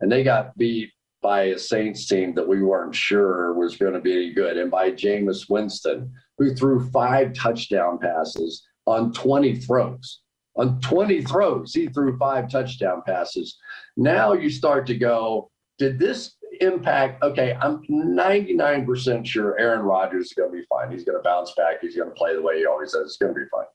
and 0.00 0.10
they 0.10 0.22
got 0.22 0.56
beat 0.56 0.90
by 1.20 1.44
a 1.44 1.58
Saints 1.58 2.06
team 2.06 2.34
that 2.34 2.46
we 2.46 2.62
weren't 2.62 2.94
sure 2.94 3.52
was 3.54 3.76
going 3.76 3.94
to 3.94 4.00
be 4.00 4.12
any 4.12 4.32
good, 4.32 4.56
and 4.56 4.70
by 4.70 4.90
Jameis 4.90 5.48
Winston, 5.48 6.12
who 6.36 6.54
threw 6.54 6.88
five 6.90 7.32
touchdown 7.32 7.98
passes 7.98 8.66
on 8.86 9.12
20 9.12 9.56
throws. 9.56 10.20
On 10.56 10.80
20 10.80 11.22
throws, 11.22 11.72
he 11.72 11.86
threw 11.86 12.16
five 12.18 12.50
touchdown 12.50 13.02
passes. 13.06 13.56
Now 13.96 14.32
you 14.32 14.50
start 14.50 14.86
to 14.88 14.96
go, 14.96 15.50
did 15.78 15.98
this 15.98 16.36
impact? 16.60 17.22
Okay, 17.22 17.56
I'm 17.60 17.82
99% 17.84 19.26
sure 19.26 19.58
Aaron 19.58 19.80
Rodgers 19.80 20.26
is 20.26 20.32
going 20.32 20.50
to 20.50 20.56
be 20.56 20.64
fine. 20.68 20.90
He's 20.90 21.04
going 21.04 21.18
to 21.18 21.22
bounce 21.22 21.52
back. 21.56 21.80
He's 21.80 21.96
going 21.96 22.08
to 22.08 22.14
play 22.14 22.34
the 22.34 22.42
way 22.42 22.58
he 22.58 22.66
always 22.66 22.92
does. 22.92 23.02
It's 23.02 23.16
going 23.16 23.34
to 23.34 23.40
be 23.40 23.46
fine. 23.50 23.66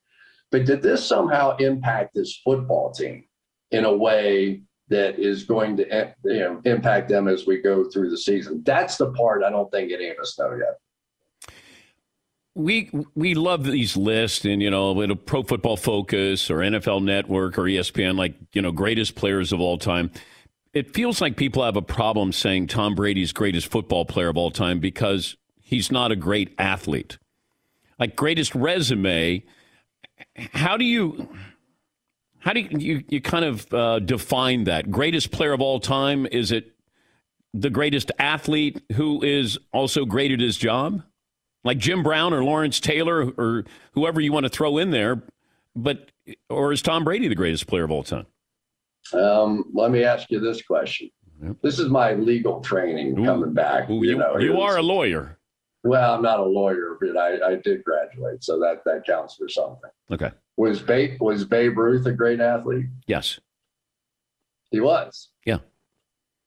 But 0.52 0.66
did 0.66 0.82
this 0.82 1.06
somehow 1.06 1.58
impact 1.58 2.14
this 2.14 2.40
football 2.44 2.92
team 2.92 3.24
in 3.72 3.86
a 3.86 3.94
way 3.94 4.62
that 4.90 5.18
is 5.18 5.44
going 5.44 5.78
to 5.78 6.14
you 6.26 6.40
know, 6.40 6.62
impact 6.66 7.10
them 7.10 7.28
as 7.28 7.48
we 7.48 7.62
go 7.62 7.90
through 7.90 8.10
the 8.10 8.18
season? 8.18 8.62
That's 8.64 8.98
the 8.98 9.12
part 9.14 9.44
I 9.44 9.50
don't 9.50 9.72
think 9.72 9.92
any 9.92 10.10
of 10.10 10.18
us 10.20 10.38
know 10.38 10.56
yet 10.56 10.78
we 12.56 12.92
we 13.16 13.34
love 13.34 13.64
these 13.64 13.98
lists 13.98 14.46
and 14.46 14.62
you 14.62 14.70
know 14.70 14.92
with 14.92 15.10
a 15.10 15.16
pro 15.16 15.42
football 15.42 15.76
focus 15.76 16.52
or 16.52 16.58
nfl 16.58 17.04
network 17.04 17.58
or 17.58 17.64
espn 17.64 18.16
like 18.16 18.36
you 18.54 18.62
know 18.62 18.72
greatest 18.72 19.16
players 19.16 19.52
of 19.52 19.60
all 19.60 19.78
time 19.78 20.12
it 20.74 20.94
feels 20.94 21.22
like 21.22 21.38
people 21.38 21.64
have 21.64 21.76
a 21.76 21.82
problem 21.82 22.32
saying 22.32 22.68
tom 22.68 22.96
brady's 22.96 23.32
greatest 23.32 23.68
football 23.68 24.06
player 24.06 24.30
of 24.30 24.38
all 24.38 24.52
time 24.52 24.80
because 24.80 25.38
he's 25.62 25.92
not 25.92 26.12
a 26.12 26.16
great 26.16 26.54
athlete 26.58 27.18
like 28.00 28.16
greatest 28.16 28.54
resume 28.56 29.44
how 30.54 30.78
do 30.78 30.86
you 30.86 31.30
how 32.40 32.54
do 32.54 32.60
you 32.60 32.70
you, 32.78 33.04
you 33.08 33.22
kind 33.22 33.46
of 33.46 33.74
uh, 33.74 34.00
define 34.00 34.66
that 34.66 34.92
greatest 34.92 35.32
player 35.32 35.54
of 35.54 35.62
all 35.62 35.80
time? 35.80 36.26
Is 36.26 36.52
it 36.52 36.72
the 37.54 37.70
greatest 37.70 38.12
athlete 38.20 38.82
who 38.94 39.24
is 39.24 39.58
also 39.72 40.06
great 40.06 40.32
at 40.32 40.40
his 40.40 40.58
job, 40.58 41.04
like 41.64 41.78
Jim 41.78 42.04
Brown 42.04 42.34
or 42.34 42.44
Lawrence 42.44 42.80
Taylor 42.80 43.32
or 43.38 43.66
whoever 43.94 44.20
you 44.20 44.34
want 44.34 44.46
to 44.46 44.50
throw 44.50 44.78
in 44.78 44.92
there? 44.92 45.24
But 45.76 46.12
or 46.50 46.72
is 46.72 46.82
Tom 46.82 47.04
Brady 47.04 47.28
the 47.28 47.36
greatest 47.36 47.68
player 47.68 47.84
of 47.84 47.92
all 47.92 48.04
time? 48.04 48.26
Um, 49.12 49.66
let 49.74 49.92
me 49.92 50.04
ask 50.04 50.30
you 50.32 50.40
this 50.40 50.62
question. 50.62 51.10
Yep. 51.44 51.58
This 51.62 51.80
is 51.80 51.90
my 51.90 52.14
legal 52.14 52.62
training 52.62 53.20
Ooh. 53.20 53.26
coming 53.26 53.54
back. 53.54 53.90
Ooh, 53.90 53.96
you, 53.96 54.12
you, 54.12 54.18
know, 54.18 54.38
you 54.38 54.60
are 54.60 54.78
a 54.78 54.82
lawyer. 54.82 55.38
Well, 55.84 56.16
I'm 56.16 56.22
not 56.22 56.40
a 56.40 56.46
lawyer, 56.46 56.98
but 57.02 57.18
I, 57.18 57.52
I 57.52 57.56
did 57.56 57.84
graduate, 57.84 58.44
so 58.44 58.58
that 58.60 58.84
that 58.86 59.06
counts 59.06 59.36
for 59.36 59.50
something. 59.50 59.90
Okay. 60.12 60.32
Was 60.56 60.82
Babe 60.82 61.20
was 61.20 61.44
Babe 61.44 61.78
Ruth 61.78 62.06
a 62.06 62.14
great 62.14 62.40
athlete? 62.40 62.86
Yes. 63.08 63.40
He 64.72 64.80
was. 64.80 65.30
Yeah. 65.46 65.58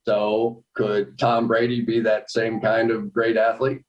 So 0.06 0.64
could 0.74 1.18
Tom 1.18 1.48
Brady 1.48 1.82
be 1.82 2.00
that 2.00 2.30
same 2.30 2.60
kind 2.60 2.90
of 2.90 3.12
great 3.12 3.36
athlete? 3.36 3.82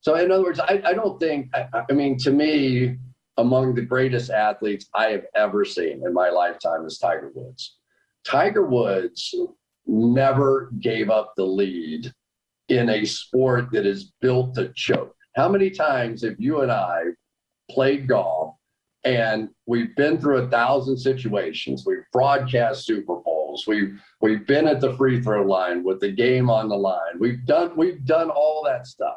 So 0.00 0.14
in 0.16 0.30
other 0.30 0.42
words, 0.42 0.60
I, 0.60 0.82
I 0.84 0.92
don't 0.92 1.18
think 1.18 1.50
I, 1.54 1.84
I 1.88 1.92
mean 1.92 2.18
to 2.18 2.30
me, 2.30 2.98
among 3.38 3.74
the 3.74 3.82
greatest 3.82 4.30
athletes 4.30 4.88
I 4.94 5.06
have 5.10 5.24
ever 5.34 5.64
seen 5.64 6.02
in 6.04 6.12
my 6.12 6.28
lifetime 6.28 6.84
is 6.84 6.98
Tiger 6.98 7.30
Woods. 7.34 7.78
Tiger 8.26 8.66
Woods 8.66 9.34
never 9.86 10.70
gave 10.80 11.08
up 11.08 11.32
the 11.36 11.44
lead 11.44 12.12
in 12.68 12.90
a 12.90 13.04
sport 13.04 13.70
that 13.72 13.86
is 13.86 14.12
built 14.20 14.54
to 14.56 14.72
choke. 14.74 15.14
How 15.36 15.48
many 15.48 15.70
times 15.70 16.22
have 16.22 16.34
you 16.38 16.60
and 16.60 16.70
I 16.70 17.04
played 17.70 18.08
golf 18.08 18.56
and 19.04 19.48
we've 19.66 19.94
been 19.94 20.18
through 20.18 20.38
a 20.38 20.48
thousand 20.48 20.98
situations? 20.98 21.84
We've 21.86 22.04
broadcast 22.12 22.86
Super 22.86 23.16
Bowls. 23.24 23.66
We've 23.68 24.02
we've 24.20 24.46
been 24.48 24.66
at 24.66 24.80
the 24.80 24.96
free 24.96 25.22
throw 25.22 25.44
line 25.44 25.84
with 25.84 26.00
the 26.00 26.10
game 26.10 26.50
on 26.50 26.68
the 26.68 26.76
line. 26.76 27.18
We've 27.20 27.46
done 27.46 27.70
we've 27.76 28.04
done 28.04 28.30
all 28.30 28.64
that 28.64 28.88
stuff. 28.88 29.16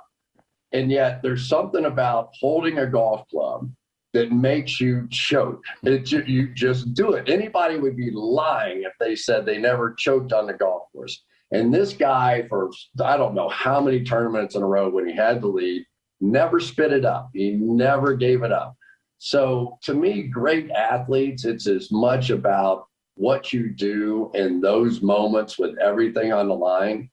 And 0.73 0.91
yet 0.91 1.21
there's 1.23 1.49
something 1.49 1.85
about 1.85 2.29
holding 2.39 2.77
a 2.77 2.85
golf 2.85 3.27
club 3.27 3.69
that 4.13 4.31
makes 4.31 4.79
you 4.79 5.07
choke. 5.09 5.63
It, 5.83 6.11
you 6.11 6.53
just 6.53 6.93
do 6.93 7.13
it. 7.13 7.29
Anybody 7.29 7.77
would 7.77 7.95
be 7.95 8.11
lying 8.11 8.83
if 8.83 8.93
they 8.99 9.15
said 9.15 9.45
they 9.45 9.57
never 9.57 9.93
choked 9.93 10.33
on 10.33 10.47
the 10.47 10.53
golf 10.53 10.83
course. 10.91 11.23
And 11.51 11.73
this 11.73 11.93
guy, 11.93 12.47
for 12.47 12.71
I 13.03 13.17
don't 13.17 13.35
know 13.35 13.49
how 13.49 13.81
many 13.81 14.03
tournaments 14.03 14.55
in 14.55 14.63
a 14.63 14.67
row, 14.67 14.89
when 14.89 15.07
he 15.07 15.15
had 15.15 15.41
the 15.41 15.47
lead, 15.47 15.85
never 16.19 16.59
spit 16.59 16.93
it 16.93 17.05
up. 17.05 17.29
He 17.33 17.51
never 17.51 18.15
gave 18.15 18.43
it 18.43 18.51
up. 18.51 18.75
So 19.17 19.77
to 19.83 19.93
me, 19.93 20.23
great 20.23 20.71
athletes, 20.71 21.45
it's 21.45 21.67
as 21.67 21.91
much 21.91 22.29
about 22.29 22.87
what 23.15 23.53
you 23.53 23.69
do 23.69 24.31
in 24.33 24.61
those 24.61 25.01
moments 25.01 25.59
with 25.59 25.77
everything 25.77 26.33
on 26.33 26.47
the 26.47 26.55
line. 26.55 27.09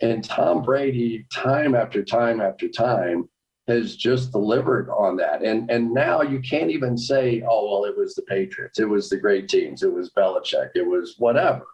And 0.00 0.24
Tom 0.24 0.62
Brady, 0.62 1.26
time 1.32 1.74
after 1.74 2.02
time 2.02 2.40
after 2.40 2.68
time, 2.68 3.28
has 3.66 3.96
just 3.96 4.30
delivered 4.32 4.90
on 4.90 5.16
that. 5.16 5.42
And 5.42 5.70
and 5.70 5.92
now 5.92 6.22
you 6.22 6.40
can't 6.40 6.70
even 6.70 6.96
say, 6.96 7.42
oh 7.48 7.70
well, 7.70 7.84
it 7.84 7.96
was 7.96 8.14
the 8.14 8.22
Patriots, 8.22 8.78
it 8.78 8.88
was 8.88 9.08
the 9.08 9.16
great 9.16 9.48
teams, 9.48 9.82
it 9.82 9.92
was 9.92 10.10
Belichick, 10.10 10.70
it 10.74 10.86
was 10.86 11.14
whatever. 11.18 11.66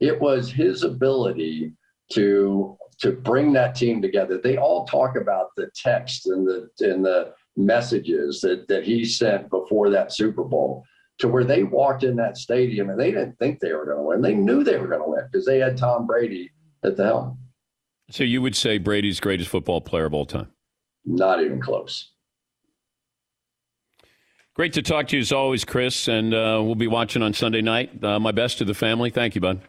It 0.00 0.20
was 0.20 0.50
his 0.50 0.82
ability 0.82 1.72
to 2.12 2.76
to 3.00 3.12
bring 3.12 3.52
that 3.52 3.76
team 3.76 4.02
together. 4.02 4.38
They 4.38 4.56
all 4.56 4.84
talk 4.84 5.16
about 5.16 5.48
the 5.56 5.70
text 5.74 6.26
and 6.26 6.46
the 6.46 6.68
and 6.80 7.04
the 7.04 7.34
messages 7.56 8.40
that 8.40 8.66
that 8.68 8.84
he 8.84 9.04
sent 9.04 9.50
before 9.50 9.90
that 9.90 10.12
Super 10.12 10.44
Bowl 10.44 10.84
to 11.18 11.28
where 11.28 11.44
they 11.44 11.64
walked 11.64 12.04
in 12.04 12.16
that 12.16 12.36
stadium 12.36 12.90
and 12.90 12.98
they 12.98 13.10
didn't 13.10 13.38
think 13.38 13.58
they 13.58 13.72
were 13.72 13.84
going 13.84 13.98
to 13.98 14.02
win. 14.04 14.22
They 14.22 14.34
knew 14.34 14.62
they 14.62 14.78
were 14.78 14.86
going 14.86 15.02
to 15.02 15.08
win 15.08 15.24
because 15.30 15.44
they 15.44 15.58
had 15.58 15.76
Tom 15.76 16.06
Brady 16.06 16.50
at 16.84 16.96
the 16.96 17.04
helm. 17.04 17.38
So 18.10 18.24
you 18.24 18.40
would 18.40 18.56
say 18.56 18.78
Brady's 18.78 19.20
greatest 19.20 19.50
football 19.50 19.80
player 19.80 20.06
of 20.06 20.14
all 20.14 20.26
time? 20.26 20.48
Not 21.04 21.42
even 21.42 21.60
close. 21.60 22.12
Great 24.54 24.72
to 24.72 24.82
talk 24.82 25.06
to 25.08 25.16
you 25.16 25.20
as 25.20 25.30
always, 25.30 25.64
Cris, 25.64 26.08
and 26.08 26.34
uh, 26.34 26.60
we'll 26.64 26.74
be 26.74 26.88
watching 26.88 27.22
on 27.22 27.32
Sunday 27.32 27.62
night. 27.62 28.02
Uh, 28.02 28.18
my 28.18 28.32
best 28.32 28.58
to 28.58 28.64
the 28.64 28.74
family. 28.74 29.08
Thank 29.08 29.36
you, 29.36 29.40
bud. 29.40 29.60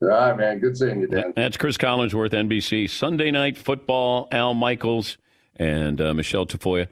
All 0.00 0.08
right, 0.08 0.36
man. 0.36 0.60
Good 0.60 0.76
seeing 0.76 1.00
you, 1.00 1.08
Dan. 1.08 1.32
That's 1.34 1.56
Cris 1.56 1.76
Collinsworth, 1.76 2.30
NBC. 2.30 2.88
Sunday 2.88 3.30
night 3.30 3.58
football, 3.58 4.28
Al 4.30 4.54
Michaels 4.54 5.18
and 5.56 6.00
uh, 6.00 6.14
Michelle 6.14 6.46
Tafoya. 6.46 6.88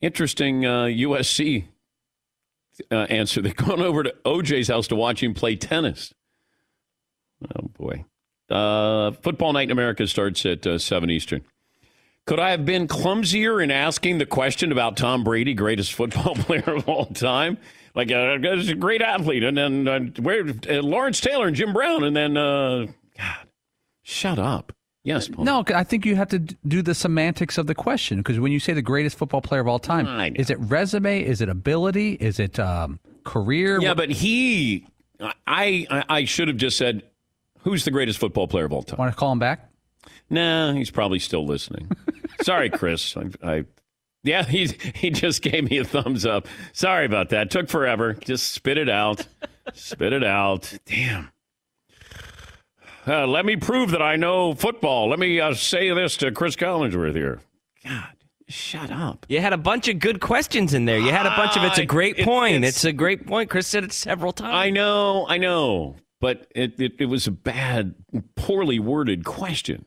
Interesting 0.00 0.62
USC 0.62 1.64
uh, 2.90 2.94
uh, 2.94 3.06
answer. 3.10 3.42
They're 3.42 3.52
going 3.52 3.80
over 3.80 4.02
to 4.02 4.14
OJ's 4.24 4.68
house 4.68 4.88
to 4.88 4.96
watch 4.96 5.22
him 5.22 5.34
play 5.34 5.56
tennis. 5.56 6.14
Oh, 7.56 7.68
boy. 7.68 8.04
Uh, 8.48 9.12
football 9.12 9.52
night 9.52 9.64
in 9.64 9.72
America 9.72 10.06
starts 10.06 10.44
at 10.44 10.80
7 10.80 11.10
Eastern. 11.10 11.42
Could 12.30 12.38
I 12.38 12.52
have 12.52 12.64
been 12.64 12.86
clumsier 12.86 13.60
in 13.60 13.72
asking 13.72 14.18
the 14.18 14.24
question 14.24 14.70
about 14.70 14.96
Tom 14.96 15.24
Brady, 15.24 15.52
greatest 15.52 15.94
football 15.94 16.34
player 16.36 16.76
of 16.76 16.88
all 16.88 17.06
time? 17.06 17.58
Like, 17.96 18.12
uh, 18.12 18.38
he's 18.38 18.68
a 18.68 18.76
great 18.76 19.02
athlete. 19.02 19.42
And 19.42 19.58
then 19.58 19.88
uh, 19.88 19.98
where, 20.22 20.44
uh, 20.48 20.74
Lawrence 20.80 21.20
Taylor 21.20 21.48
and 21.48 21.56
Jim 21.56 21.72
Brown. 21.72 22.04
And 22.04 22.14
then, 22.14 22.36
uh, 22.36 22.86
God, 23.18 23.48
shut 24.04 24.38
up. 24.38 24.72
Yes, 25.02 25.26
Paul. 25.26 25.44
No, 25.44 25.64
I 25.74 25.82
think 25.82 26.06
you 26.06 26.14
have 26.14 26.28
to 26.28 26.38
do 26.38 26.82
the 26.82 26.94
semantics 26.94 27.58
of 27.58 27.66
the 27.66 27.74
question 27.74 28.18
because 28.18 28.38
when 28.38 28.52
you 28.52 28.60
say 28.60 28.74
the 28.74 28.80
greatest 28.80 29.18
football 29.18 29.40
player 29.40 29.62
of 29.62 29.66
all 29.66 29.80
time, 29.80 30.36
is 30.36 30.50
it 30.50 30.58
resume? 30.60 31.24
Is 31.24 31.40
it 31.40 31.48
ability? 31.48 32.12
Is 32.12 32.38
it 32.38 32.60
um, 32.60 33.00
career? 33.24 33.80
Yeah, 33.80 33.94
but 33.94 34.08
he, 34.08 34.86
I, 35.20 35.34
I, 35.90 36.04
I 36.08 36.24
should 36.26 36.46
have 36.46 36.58
just 36.58 36.78
said, 36.78 37.02
who's 37.62 37.84
the 37.84 37.90
greatest 37.90 38.20
football 38.20 38.46
player 38.46 38.66
of 38.66 38.72
all 38.72 38.84
time? 38.84 38.98
Want 38.98 39.12
to 39.12 39.18
call 39.18 39.32
him 39.32 39.40
back? 39.40 39.66
Nah, 40.30 40.72
he's 40.72 40.92
probably 40.92 41.18
still 41.18 41.44
listening. 41.44 41.90
Sorry, 42.42 42.70
Cris. 42.70 43.16
I, 43.16 43.30
I, 43.42 43.64
yeah, 44.22 44.44
he 44.44 44.66
he 44.94 45.10
just 45.10 45.42
gave 45.42 45.68
me 45.70 45.78
a 45.78 45.84
thumbs 45.84 46.24
up. 46.26 46.46
Sorry 46.72 47.06
about 47.06 47.30
that. 47.30 47.50
Took 47.50 47.68
forever. 47.68 48.14
Just 48.14 48.52
spit 48.52 48.78
it 48.78 48.88
out. 48.88 49.26
spit 49.74 50.12
it 50.12 50.24
out. 50.24 50.72
Damn. 50.86 51.30
Uh, 53.06 53.26
let 53.26 53.46
me 53.46 53.56
prove 53.56 53.90
that 53.92 54.02
I 54.02 54.16
know 54.16 54.54
football. 54.54 55.08
Let 55.08 55.18
me 55.18 55.40
uh, 55.40 55.54
say 55.54 55.92
this 55.94 56.16
to 56.18 56.30
Cris 56.32 56.54
Collinsworth 56.54 57.14
here. 57.16 57.40
God, 57.84 58.08
shut 58.48 58.90
up. 58.90 59.24
You 59.28 59.40
had 59.40 59.54
a 59.54 59.58
bunch 59.58 59.88
of 59.88 59.98
good 59.98 60.20
questions 60.20 60.74
in 60.74 60.84
there. 60.84 60.98
You 60.98 61.10
had 61.10 61.24
a 61.26 61.30
bunch 61.30 61.56
of 61.56 61.64
it's 61.64 61.78
a 61.78 61.86
great 61.86 62.18
It- 62.18 62.24
point. 62.26 62.56
it's- 62.56 62.74
It's, 62.76 62.84
a 62.84 62.92
great 62.92 63.26
point. 63.26 63.48
Cris 63.48 63.66
said 63.66 63.84
it 63.84 63.92
several 63.92 64.32
times. 64.32 64.54
I 64.54 64.68
know, 64.70 65.26
I 65.28 65.38
know, 65.38 65.96
but 66.20 66.46
it, 66.54 66.78
it, 66.78 66.92
it 66.98 67.06
was 67.06 67.26
a 67.26 67.30
bad, 67.30 67.94
poorly 68.36 68.78
worded 68.78 69.24
question. 69.24 69.86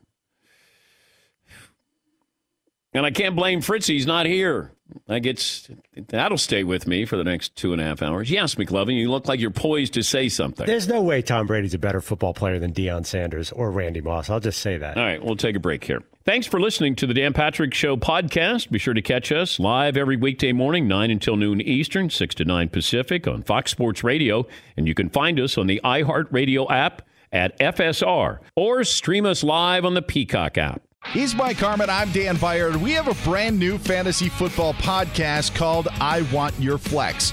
And 2.94 3.04
I 3.04 3.10
can't 3.10 3.36
blame 3.36 3.60
Fritzy. 3.60 3.94
He's 3.94 4.06
not 4.06 4.26
here. 4.26 4.70
Like 5.08 5.26
it's 5.26 5.68
that'll 6.08 6.38
stay 6.38 6.62
with 6.62 6.86
me 6.86 7.04
for 7.04 7.16
the 7.16 7.24
next 7.24 7.56
two 7.56 7.72
and 7.72 7.80
a 7.80 7.84
half 7.84 8.02
hours. 8.02 8.30
Yes, 8.30 8.54
McLovin, 8.54 8.96
you 8.98 9.10
look 9.10 9.26
like 9.26 9.40
you're 9.40 9.50
poised 9.50 9.94
to 9.94 10.02
say 10.02 10.28
something. 10.28 10.66
There's 10.66 10.86
no 10.86 11.02
way 11.02 11.22
Tom 11.22 11.46
Brady's 11.46 11.74
a 11.74 11.78
better 11.78 12.00
football 12.00 12.34
player 12.34 12.58
than 12.58 12.72
Deion 12.72 13.04
Sanders 13.04 13.50
or 13.50 13.70
Randy 13.70 14.00
Moss. 14.00 14.30
I'll 14.30 14.40
just 14.40 14.60
say 14.60 14.76
that. 14.78 14.96
All 14.96 15.02
right, 15.02 15.22
we'll 15.22 15.36
take 15.36 15.56
a 15.56 15.60
break 15.60 15.84
here. 15.84 16.02
Thanks 16.24 16.46
for 16.46 16.60
listening 16.60 16.96
to 16.96 17.06
the 17.06 17.14
Dan 17.14 17.32
Patrick 17.32 17.74
Show 17.74 17.96
podcast. 17.96 18.70
Be 18.70 18.78
sure 18.78 18.94
to 18.94 19.02
catch 19.02 19.32
us 19.32 19.58
live 19.58 19.96
every 19.96 20.16
weekday 20.16 20.52
morning, 20.52 20.86
9 20.88 21.10
until 21.10 21.36
noon 21.36 21.60
Eastern, 21.60 22.08
6 22.08 22.34
to 22.36 22.44
9 22.44 22.68
Pacific 22.68 23.26
on 23.26 23.42
Fox 23.42 23.70
Sports 23.70 24.04
Radio. 24.04 24.46
And 24.76 24.86
you 24.86 24.94
can 24.94 25.10
find 25.10 25.38
us 25.40 25.58
on 25.58 25.66
the 25.66 25.80
iHeartRadio 25.84 26.70
app 26.70 27.02
at 27.32 27.58
FSR 27.58 28.38
or 28.56 28.84
stream 28.84 29.26
us 29.26 29.42
live 29.42 29.84
on 29.84 29.94
the 29.94 30.02
Peacock 30.02 30.56
app. 30.56 30.82
He's 31.12 31.34
Mike 31.34 31.58
Harmon. 31.58 31.90
I'm 31.90 32.10
Dan 32.10 32.36
Beyer. 32.36 32.76
We 32.76 32.92
have 32.92 33.06
a 33.08 33.28
brand 33.28 33.58
new 33.58 33.78
fantasy 33.78 34.28
football 34.28 34.74
podcast 34.74 35.54
called 35.54 35.86
I 36.00 36.22
Want 36.32 36.58
Your 36.58 36.78
Flex. 36.78 37.32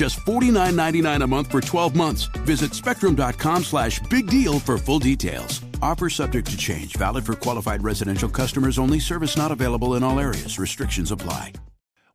Just 0.00 0.20
$49.99 0.20 1.22
a 1.22 1.26
month 1.26 1.50
for 1.50 1.60
12 1.60 1.94
months. 1.94 2.24
Visit 2.46 2.72
spectrum.com 2.72 3.64
slash 3.64 4.00
big 4.08 4.28
deal 4.28 4.58
for 4.58 4.78
full 4.78 4.98
details. 4.98 5.60
Offer 5.82 6.08
subject 6.08 6.50
to 6.52 6.56
change, 6.56 6.96
valid 6.96 7.26
for 7.26 7.34
qualified 7.34 7.84
residential 7.84 8.30
customers 8.30 8.78
only, 8.78 8.98
service 8.98 9.36
not 9.36 9.52
available 9.52 9.96
in 9.96 10.02
all 10.02 10.18
areas. 10.18 10.58
Restrictions 10.58 11.10
apply. 11.10 11.52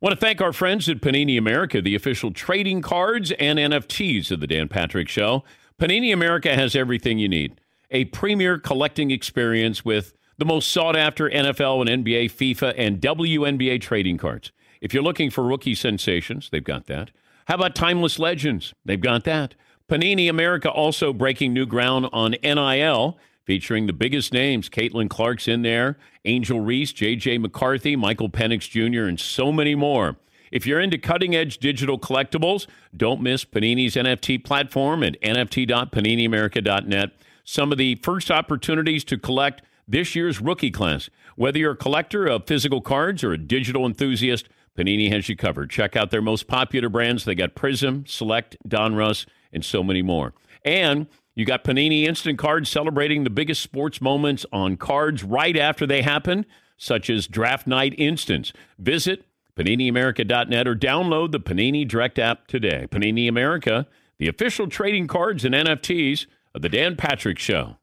Want 0.01 0.19
to 0.19 0.19
thank 0.19 0.41
our 0.41 0.51
friends 0.51 0.89
at 0.89 0.99
Panini 0.99 1.37
America, 1.37 1.79
the 1.79 1.93
official 1.93 2.31
trading 2.31 2.81
cards 2.81 3.31
and 3.33 3.59
NFTs 3.59 4.31
of 4.31 4.39
the 4.39 4.47
Dan 4.47 4.67
Patrick 4.67 5.07
Show. 5.07 5.43
Panini 5.79 6.11
America 6.11 6.55
has 6.55 6.75
everything 6.75 7.19
you 7.19 7.29
need 7.29 7.61
a 7.91 8.05
premier 8.05 8.57
collecting 8.57 9.11
experience 9.11 9.85
with 9.85 10.15
the 10.39 10.45
most 10.45 10.69
sought 10.69 10.95
after 10.95 11.29
NFL 11.29 11.87
and 11.87 12.03
NBA, 12.03 12.31
FIFA, 12.31 12.73
and 12.79 12.99
WNBA 12.99 13.79
trading 13.79 14.17
cards. 14.17 14.51
If 14.81 14.91
you're 14.91 15.03
looking 15.03 15.29
for 15.29 15.43
rookie 15.43 15.75
sensations, 15.75 16.49
they've 16.51 16.63
got 16.63 16.87
that. 16.87 17.11
How 17.45 17.55
about 17.55 17.75
timeless 17.75 18.19
legends? 18.19 18.73
They've 18.83 18.99
got 18.99 19.23
that. 19.25 19.55
Panini 19.87 20.29
America 20.29 20.69
also 20.69 21.13
breaking 21.13 21.53
new 21.53 21.67
ground 21.67 22.09
on 22.11 22.35
NIL, 22.43 23.17
featuring 23.45 23.85
the 23.85 23.93
biggest 23.93 24.33
names. 24.33 24.67
Caitlin 24.67 25.09
Clark's 25.09 25.47
in 25.47 25.61
there, 25.61 25.97
Angel 26.25 26.59
Reese, 26.59 26.91
J.J. 26.91 27.37
McCarthy, 27.37 27.95
Michael 27.95 28.29
Penix 28.29 28.67
Jr., 28.69 29.07
and 29.07 29.19
so 29.19 29.51
many 29.51 29.75
more. 29.75 30.17
If 30.51 30.65
you're 30.65 30.79
into 30.79 30.97
cutting 30.97 31.35
edge 31.35 31.59
digital 31.59 31.99
collectibles, 31.99 32.65
don't 32.95 33.21
miss 33.21 33.45
Panini's 33.45 33.95
NFT 33.95 34.43
platform 34.43 35.03
at 35.03 35.21
nft.paniniamerica.net. 35.21 37.11
Some 37.43 37.71
of 37.71 37.77
the 37.77 37.95
first 37.95 38.31
opportunities 38.31 39.03
to 39.03 39.19
collect 39.19 39.61
this 39.87 40.15
year's 40.15 40.41
rookie 40.41 40.71
class. 40.71 41.11
Whether 41.35 41.59
you're 41.59 41.73
a 41.73 41.77
collector 41.77 42.25
of 42.25 42.47
physical 42.47 42.81
cards 42.81 43.23
or 43.23 43.33
a 43.33 43.37
digital 43.37 43.85
enthusiast, 43.85 44.49
Panini 44.77 45.11
has 45.11 45.29
you 45.29 45.35
covered. 45.35 45.69
Check 45.69 45.95
out 45.95 46.11
their 46.11 46.21
most 46.21 46.47
popular 46.47 46.89
brands. 46.89 47.25
They 47.25 47.35
got 47.35 47.55
Prism, 47.55 48.05
Select, 48.07 48.57
Donruss, 48.67 49.25
and 49.53 49.63
so 49.63 49.83
many 49.83 50.01
more. 50.01 50.33
And 50.63 51.07
you 51.33 51.45
got 51.45 51.63
Panini 51.63 52.05
Instant 52.05 52.37
Cards 52.37 52.69
celebrating 52.69 53.23
the 53.23 53.29
biggest 53.29 53.61
sports 53.61 54.01
moments 54.01 54.45
on 54.51 54.77
cards 54.77 55.23
right 55.23 55.55
after 55.57 55.85
they 55.85 56.01
happen, 56.01 56.45
such 56.77 57.09
as 57.09 57.27
Draft 57.27 57.67
Night 57.67 57.93
Instants. 57.97 58.51
Visit 58.77 59.25
PaniniAmerica.net 59.57 60.67
or 60.67 60.75
download 60.75 61.31
the 61.31 61.39
Panini 61.39 61.87
Direct 61.87 62.19
app 62.19 62.47
today. 62.47 62.87
Panini 62.89 63.29
America, 63.29 63.87
the 64.17 64.27
official 64.27 64.67
trading 64.67 65.07
cards 65.07 65.45
and 65.45 65.55
NFTs 65.55 66.25
of 66.53 66.61
the 66.61 66.69
Dan 66.69 66.95
Patrick 66.95 67.39
Show. 67.39 67.77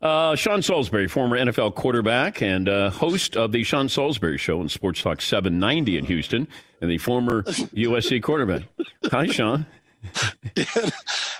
Uh, 0.00 0.36
Sean 0.36 0.62
Salisbury, 0.62 1.08
former 1.08 1.36
NFL 1.36 1.74
quarterback 1.74 2.40
and 2.40 2.68
uh, 2.68 2.90
host 2.90 3.36
of 3.36 3.50
the 3.50 3.64
Sean 3.64 3.88
Salisbury 3.88 4.38
Show 4.38 4.60
on 4.60 4.68
Sports 4.68 5.02
Talk 5.02 5.20
790 5.20 5.98
in 5.98 6.04
Houston, 6.04 6.46
and 6.80 6.88
the 6.88 6.98
former 6.98 7.42
USC 7.42 8.22
quarterback. 8.22 8.62
Hi, 9.10 9.26
Sean. 9.26 9.66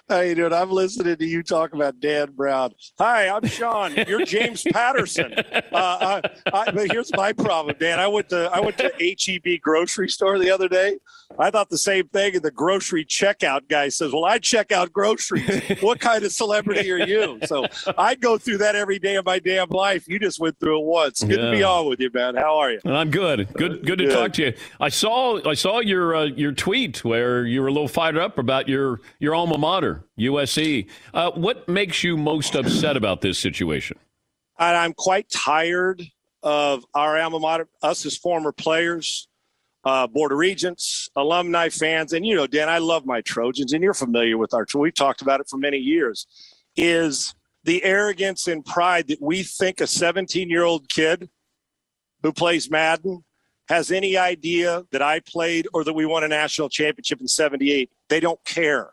How 0.09 0.20
you 0.20 0.34
doing? 0.34 0.52
I'm 0.52 0.72
listening 0.72 1.16
to 1.16 1.24
you 1.24 1.44
talk 1.44 1.72
about 1.72 2.00
Dan 2.00 2.32
Brown. 2.32 2.72
Hi, 2.98 3.28
I'm 3.28 3.46
Sean. 3.46 3.94
You're 4.09 4.24
James 4.24 4.64
Patterson. 4.64 5.32
Uh, 5.34 5.62
I, 5.72 6.22
I, 6.52 6.70
but 6.72 6.90
here's 6.90 7.14
my 7.14 7.32
problem, 7.32 7.76
Dan. 7.78 8.00
I 8.00 8.09
went 8.09 8.30
to 8.30 8.50
I 8.52 8.59
went 8.59 8.78
to 8.78 8.90
HEB 8.98 9.61
grocery 9.61 10.09
store 10.09 10.38
the 10.38 10.50
other 10.50 10.68
day. 10.68 10.98
I 11.39 11.51
thought 11.51 11.68
the 11.68 11.79
same 11.79 12.09
thing, 12.09 12.37
and 12.37 12.43
the 12.43 12.51
grocery 12.51 13.05
checkout 13.05 13.68
guy 13.68 13.91
says, 13.91 14.12
"Well, 14.12 14.24
I 14.24 14.39
check 14.39 14.72
out 14.72 14.93
groceries. 14.93 15.79
what 15.81 16.01
kind 16.01 16.24
of 16.24 16.33
celebrity 16.33 16.91
are 16.91 16.99
you?" 16.99 17.39
So 17.45 17.66
I 17.99 18.14
go 18.14 18.39
through 18.39 18.59
that 18.59 18.74
every 18.74 18.99
day 18.99 19.16
of 19.16 19.26
my 19.26 19.39
damn 19.39 19.68
life. 19.68 20.09
You 20.09 20.18
just 20.18 20.41
went 20.41 20.59
through 20.59 20.81
it 20.81 20.85
once. 20.85 21.22
Good 21.22 21.39
yeah. 21.39 21.51
to 21.51 21.51
be 21.51 21.62
on 21.62 21.87
with 21.87 22.01
you, 22.01 22.11
man. 22.12 22.35
How 22.35 22.59
are 22.59 22.72
you? 22.72 22.81
I'm 22.85 23.11
good. 23.11 23.53
Good. 23.55 23.85
Good 23.85 23.99
to 23.99 24.07
good. 24.07 24.12
talk 24.12 24.33
to 24.35 24.47
you. 24.47 24.55
I 24.81 24.89
saw 24.89 25.47
I 25.49 25.55
saw 25.55 25.81
your 25.81 26.16
uh, 26.16 26.24
your 26.24 26.53
tweet 26.53 27.05
where 27.05 27.45
you 27.45 27.61
were 27.61 27.68
a 27.68 27.72
little 27.72 27.89
fired 27.89 28.16
up 28.16 28.39
about 28.39 28.68
your 28.68 29.01
your 29.18 29.35
alma 29.35 29.59
mater, 29.59 30.05
USC. 30.18 30.89
Uh, 31.12 31.31
what 31.33 31.68
makes 31.68 32.03
you 32.03 32.16
most 32.16 32.55
upset 32.55 32.97
about 32.97 33.20
this 33.20 33.39
situation? 33.39 33.99
And 34.59 34.76
I'm 34.76 34.93
quite 34.95 35.31
tired 35.31 36.03
of 36.43 36.85
our 36.95 37.18
alma 37.18 37.39
mater, 37.39 37.68
us 37.83 38.07
as 38.07 38.16
former 38.16 38.51
players, 38.51 39.29
uh, 39.85 40.07
board 40.07 40.33
of 40.33 40.39
regents, 40.39 41.09
alumni, 41.16 41.68
fans, 41.68 42.12
and 42.12 42.26
you 42.26 42.35
know, 42.35 42.47
Dan, 42.47 42.68
I 42.68 42.79
love 42.79 43.07
my 43.07 43.20
Trojans, 43.20 43.72
and 43.72 43.83
you're 43.83 43.95
familiar 43.95 44.37
with 44.37 44.55
our. 44.55 44.66
We've 44.74 44.95
talked 44.95 45.22
about 45.22 45.41
it 45.41 45.49
for 45.49 45.57
many 45.57 45.79
years. 45.79 46.26
Is 46.76 47.35
the 47.64 47.83
arrogance 47.85 48.49
and 48.49 48.64
pride 48.64 49.09
that 49.09 49.20
we 49.20 49.43
think 49.43 49.81
a 49.81 49.87
17 49.87 50.49
year 50.49 50.64
old 50.64 50.89
kid 50.89 51.29
who 52.22 52.33
plays 52.33 52.70
Madden 52.70 53.24
has 53.68 53.91
any 53.91 54.16
idea 54.16 54.85
that 54.93 55.03
I 55.03 55.20
played 55.20 55.68
or 55.74 55.85
that 55.85 55.93
we 55.93 56.07
won 56.07 56.24
a 56.24 56.29
national 56.29 56.68
championship 56.68 57.20
in 57.20 57.29
78. 57.29 57.91
They 58.09 58.20
don't 58.20 58.43
care. 58.45 58.91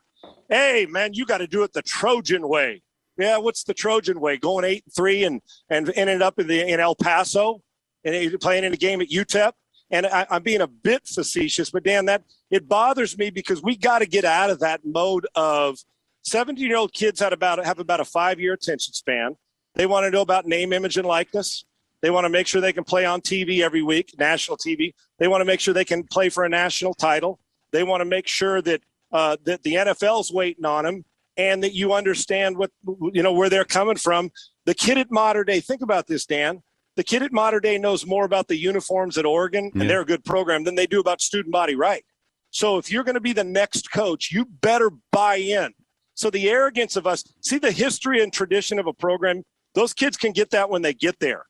Hey, 0.50 0.86
man, 0.90 1.14
you 1.14 1.26
got 1.26 1.38
to 1.38 1.48
do 1.48 1.64
it 1.64 1.74
the 1.74 1.82
Trojan 1.82 2.48
way. 2.48 2.82
Yeah, 3.18 3.38
what's 3.38 3.64
the 3.64 3.74
Trojan 3.74 4.20
way? 4.20 4.38
Going 4.38 4.66
eight 4.66 4.84
and 4.84 4.94
three 4.94 5.24
and 5.24 5.42
and 5.70 5.92
ended 5.96 6.22
up 6.22 6.38
in 6.38 6.48
the 6.48 6.70
in 6.70 6.80
El 6.80 6.96
Paso 6.96 7.62
and 8.04 8.40
playing 8.42 8.66
in 8.66 8.74
a 8.74 8.78
game 8.78 9.00
at 9.00 9.08
UTEP. 9.08 9.54
And 9.92 10.08
I, 10.08 10.26
I'm 10.30 10.44
being 10.44 10.62
a 10.62 10.68
bit 10.68 11.08
facetious, 11.08 11.70
but 11.70 11.84
Dan, 11.84 12.06
that 12.06 12.24
it 12.50 12.68
bothers 12.68 13.18
me 13.18 13.30
because 13.30 13.62
we 13.62 13.78
got 13.78 14.00
to 14.00 14.06
get 14.06 14.26
out 14.26 14.50
of 14.50 14.60
that 14.60 14.82
mode 14.84 15.28
of 15.36 15.78
17 16.24 16.66
year 16.68 16.78
old 16.78 16.94
kids 16.94 17.20
had 17.20 17.34
about 17.34 17.64
have 17.64 17.80
about 17.80 18.00
a 18.00 18.06
five 18.06 18.40
year 18.40 18.54
attention 18.54 18.94
span. 18.94 19.36
They 19.76 19.86
want 19.86 20.06
to 20.06 20.12
know 20.12 20.22
about 20.22 20.46
name, 20.46 20.74
image, 20.74 20.98
and 20.98 21.08
likeness. 21.08 21.66
They 22.02 22.10
want 22.10 22.26
to 22.26 22.30
make 22.30 22.48
sure 22.48 22.62
they 22.62 22.74
can 22.74 22.84
play 22.84 23.06
on 23.06 23.22
TV 23.22 23.62
every 23.62 23.82
week, 23.82 24.14
national 24.18 24.58
TV. 24.58 24.94
They 25.20 25.28
want 25.28 25.42
to 25.42 25.46
make 25.46 25.60
sure 25.60 25.74
they 25.74 25.86
can 25.86 26.04
play 26.04 26.30
for 26.30 26.46
a 26.46 26.50
national 26.50 26.94
title. 26.94 27.40
They 27.72 27.84
want 27.84 28.02
to 28.02 28.06
make 28.06 28.28
sure 28.28 28.62
that 28.62 28.82
uh, 29.12 29.38
that 29.46 29.64
the 29.64 29.74
NFL's 29.76 30.32
waiting 30.32 30.66
on 30.66 30.86
them 30.86 31.06
and 31.38 31.64
that 31.64 31.74
you 31.74 31.94
understand 31.94 32.58
what 32.58 32.72
you 33.14 33.22
know 33.22 33.34
where 33.34 33.50
they're 33.50 33.66
coming 33.66 33.98
from. 33.98 34.32
The 34.66 34.74
kid 34.74 34.98
at 34.98 35.12
Mater 35.12 35.44
Dei, 35.44 35.60
think 35.60 35.82
about 35.82 36.08
this, 36.08 36.26
Dan. 36.26 36.62
The 36.96 37.04
kid 37.04 37.24
at 37.24 37.34
Mater 37.34 37.60
Dei 37.60 37.78
knows 37.78 38.06
more 38.06 38.26
about 38.26 38.48
the 38.48 38.58
uniforms 38.58 39.18
at 39.18 39.26
Oregon, 39.26 39.72
yeah. 39.74 39.82
and 39.82 39.90
they're 39.90 40.02
a 40.02 40.06
good 40.06 40.24
program, 40.24 40.64
than 40.64 40.76
they 40.76 40.88
do 40.88 41.00
about 41.00 41.22
student 41.22 41.52
body 41.52 41.76
right. 41.76 42.06
So 42.52 42.78
if 42.78 42.92
you're 42.92 43.04
going 43.04 43.16
to 43.16 43.22
be 43.22 43.34
the 43.34 43.44
next 43.44 43.92
coach, 43.92 44.32
you 44.32 44.46
better 44.46 44.90
buy 45.12 45.36
in. 45.36 45.74
So 46.14 46.30
the 46.30 46.50
arrogance 46.50 46.96
of 46.96 47.06
us, 47.06 47.24
see 47.42 47.58
the 47.58 47.72
history 47.72 48.24
and 48.24 48.32
tradition 48.32 48.80
of 48.80 48.88
a 48.88 48.94
program, 48.94 49.44
those 49.74 49.94
kids 49.94 50.16
can 50.16 50.32
get 50.32 50.52
that 50.52 50.70
when 50.70 50.82
they 50.82 50.94
get 50.94 51.20
there 51.20 51.46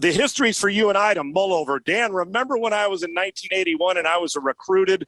the 0.00 0.12
history's 0.12 0.58
for 0.58 0.68
you 0.68 0.88
and 0.88 0.98
I 0.98 1.14
to 1.14 1.24
mull 1.24 1.52
over. 1.52 1.78
Dan, 1.78 2.12
remember 2.12 2.58
when 2.58 2.72
I 2.72 2.86
was 2.86 3.02
in 3.02 3.10
1981 3.10 3.96
and 3.96 4.06
I 4.06 4.18
was 4.18 4.36
a 4.36 4.40
recruited? 4.40 5.06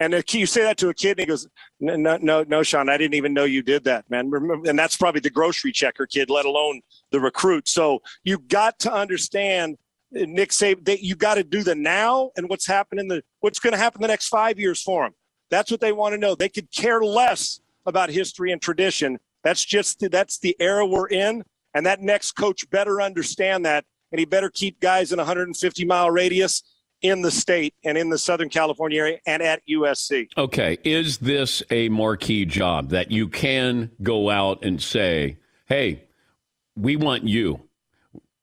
And 0.00 0.14
you 0.32 0.46
say 0.46 0.62
that 0.62 0.78
to 0.78 0.88
a 0.88 0.94
kid, 0.94 1.10
and 1.10 1.20
he 1.20 1.26
goes, 1.26 1.46
"No, 1.78 2.16
no, 2.16 2.42
no, 2.42 2.62
Sean, 2.62 2.88
I 2.88 2.96
didn't 2.96 3.14
even 3.14 3.34
know 3.34 3.44
you 3.44 3.62
did 3.62 3.84
that, 3.84 4.08
man." 4.08 4.32
And 4.66 4.78
that's 4.78 4.96
probably 4.96 5.20
the 5.20 5.28
grocery 5.28 5.72
checker 5.72 6.06
kid, 6.06 6.30
let 6.30 6.46
alone 6.46 6.80
the 7.10 7.20
recruit. 7.20 7.68
So 7.68 8.00
you 8.24 8.38
got 8.38 8.78
to 8.80 8.92
understand, 8.92 9.76
eh, 10.16 10.24
Nick 10.26 10.50
Saban, 10.50 10.86
that 10.86 11.02
you 11.02 11.14
got 11.14 11.34
to 11.34 11.44
do 11.44 11.62
the 11.62 11.74
now 11.74 12.30
and 12.36 12.48
what's 12.48 12.66
happening 12.66 13.08
the 13.08 13.22
what's 13.40 13.58
going 13.58 13.72
to 13.72 13.78
happen 13.78 14.00
the 14.00 14.08
next 14.08 14.28
five 14.28 14.58
years 14.58 14.82
for 14.82 15.04
them. 15.04 15.12
That's 15.50 15.70
what 15.70 15.80
they 15.80 15.92
want 15.92 16.14
to 16.14 16.18
know. 16.18 16.34
They 16.34 16.48
could 16.48 16.72
care 16.72 17.02
less 17.02 17.60
about 17.84 18.08
history 18.08 18.52
and 18.52 18.62
tradition. 18.62 19.18
That's 19.44 19.62
just 19.62 20.02
that's 20.10 20.38
the 20.38 20.56
era 20.58 20.86
we're 20.86 21.08
in, 21.08 21.44
and 21.74 21.84
that 21.84 22.00
next 22.00 22.32
coach 22.32 22.68
better 22.70 23.02
understand 23.02 23.66
that 23.66 23.84
and 24.12 24.18
he 24.18 24.24
better 24.24 24.50
keep 24.50 24.80
guys 24.80 25.12
in 25.12 25.18
150 25.18 25.84
mile 25.84 26.10
radius 26.10 26.62
in 27.02 27.22
the 27.22 27.30
state 27.30 27.74
and 27.84 27.96
in 27.96 28.10
the 28.10 28.18
Southern 28.18 28.48
California 28.48 29.00
area 29.00 29.18
and 29.26 29.42
at 29.42 29.62
USC. 29.68 30.28
Okay. 30.36 30.78
Is 30.84 31.18
this 31.18 31.62
a 31.70 31.88
marquee 31.88 32.44
job 32.44 32.90
that 32.90 33.10
you 33.10 33.28
can 33.28 33.90
go 34.02 34.30
out 34.30 34.64
and 34.64 34.82
say, 34.82 35.38
hey, 35.66 36.04
we 36.76 36.96
want 36.96 37.24
you? 37.24 37.60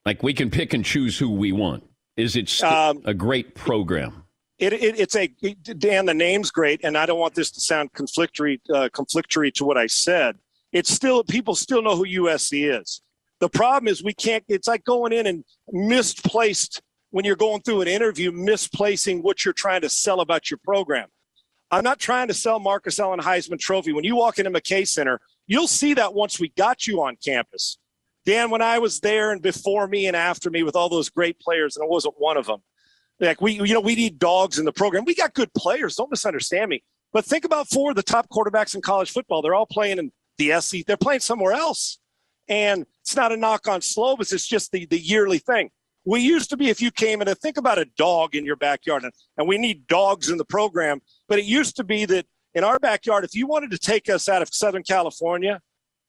Like 0.06 0.24
we 0.24 0.34
can 0.34 0.50
pick 0.50 0.74
and 0.74 0.84
choose 0.84 1.18
who 1.18 1.30
we 1.30 1.52
want. 1.52 1.84
Is 2.16 2.36
it 2.36 2.50
st- 2.50 2.72
um, 2.72 3.02
a 3.06 3.14
great 3.14 3.56
program? 3.56 4.24
It, 4.58 4.74
it, 4.74 5.00
it's 5.00 5.16
a 5.16 5.28
Dan. 5.28 6.08
The 6.08 6.16
name's 6.16 6.50
great, 6.50 6.82
and 6.84 6.98
I 6.98 7.06
don't 7.06 7.20
want 7.20 7.36
this 7.36 7.52
to 7.52 7.62
sound 7.62 7.94
conflictory, 7.94 8.60
uh, 8.74 8.90
conflictory 8.92 9.54
to 9.54 9.66
what 9.66 9.78
I 9.78 9.86
said. 9.86 10.38
It's 10.72 10.92
still 10.92 11.24
people 11.24 11.54
still 11.54 11.84
know 11.84 11.96
who 11.96 12.06
USC 12.06 12.80
is. 12.80 13.02
The 13.40 13.50
problem 13.50 13.88
is 13.88 14.04
we 14.04 14.14
can't, 14.14 14.44
it's 14.48 14.68
like 14.68 14.84
going 14.84 15.14
in 15.14 15.28
and 15.28 15.44
misplaced 15.72 16.82
when 17.12 17.26
you're 17.26 17.36
going 17.36 17.62
through 17.62 17.82
an 17.82 17.88
interview, 17.88 18.32
misplacing 18.32 19.24
what 19.24 19.46
you're 19.46 19.54
trying 19.54 19.82
to 19.82 19.90
sell 19.90 20.20
about 20.20 20.52
your 20.52 20.60
program. 20.64 21.08
I'm 21.72 21.84
not 21.84 22.00
trying 22.00 22.28
to 22.30 22.34
sell 22.34 22.60
Marcus 22.60 23.00
Allen 23.00 23.20
Heisman 23.20 23.60
Trophy. 23.60 23.94
When 23.94 24.04
you 24.04 24.16
walk 24.16 24.40
into 24.40 24.52
McKay 24.52 24.88
Center, 24.88 25.20
you'll 25.48 25.68
see 25.68 25.94
that 25.96 26.14
once 26.14 26.40
we 26.40 26.50
got 26.50 26.88
you 26.88 27.02
on 27.02 27.18
campus. 27.24 27.78
Dan, 28.26 28.50
when 28.50 28.62
I 28.62 28.80
was 28.80 29.00
there 29.00 29.32
and 29.32 29.42
before 29.42 29.88
me 29.88 30.08
and 30.08 30.16
after 30.16 30.50
me 30.50 30.64
with 30.64 30.76
all 30.76 30.90
those 30.90 31.10
great 31.10 31.40
players, 31.40 31.76
and 31.76 31.84
I 31.84 31.88
wasn't 31.88 32.16
one 32.18 32.38
of 32.38 32.46
them, 32.46 32.62
Like 33.20 33.42
we, 33.42 33.54
you 33.54 33.74
know, 33.74 33.80
we 33.80 33.96
need 33.96 34.20
dogs 34.20 34.60
in 34.60 34.66
the 34.66 34.74
program. 34.74 35.06
We 35.06 35.16
got 35.16 35.34
good 35.34 35.54
players. 35.54 35.96
Don't 35.96 36.12
misunderstand 36.12 36.70
me. 36.70 36.84
But 37.14 37.26
think 37.26 37.46
about 37.46 37.70
four 37.70 37.92
of 37.92 37.96
the 37.96 38.04
top 38.04 38.30
quarterbacks 38.30 38.76
in 38.76 38.82
college 38.82 39.12
football. 39.12 39.42
They're 39.42 39.56
all 39.56 39.66
playing 39.66 39.98
in 39.98 40.12
the 40.38 40.60
SC. 40.60 40.86
They're 40.86 40.98
playing 40.98 41.22
somewhere 41.22 41.54
else. 41.54 42.00
And 42.50 42.86
it's 43.02 43.16
not 43.16 43.32
a 43.32 43.38
knock 43.38 43.68
on 43.68 43.82
Slovis. 43.82 44.34
It's 44.34 44.48
just 44.48 44.72
the, 44.72 44.86
the 44.86 45.00
yearly 45.00 45.40
thing. 45.40 45.70
We 46.08 46.22
used 46.22 46.50
to 46.52 46.58
be, 46.58 46.70
if 46.70 46.82
you 46.82 46.90
came 46.90 47.22
in 47.22 47.28
and 47.28 47.38
think 47.38 47.58
about 47.58 47.78
a 47.78 47.86
dog 47.98 48.34
in 48.34 48.46
your 48.46 48.56
backyard, 48.56 49.04
and, 49.04 49.12
and 49.38 49.46
we 49.46 49.58
need 49.58 49.88
dogs 49.88 50.30
in 50.30 50.38
the 50.38 50.46
program, 50.46 51.02
but 51.28 51.38
it 51.38 51.44
used 51.44 51.76
to 51.76 51.84
be 51.84 52.06
that 52.06 52.26
in 52.54 52.64
our 52.64 52.80
backyard, 52.80 53.26
if 53.26 53.36
you 53.36 53.46
wanted 53.46 53.72
to 53.72 53.78
take 53.78 54.10
us 54.10 54.30
out 54.30 54.42
of 54.42 54.48
Southern 54.54 54.84
California, 54.84 55.60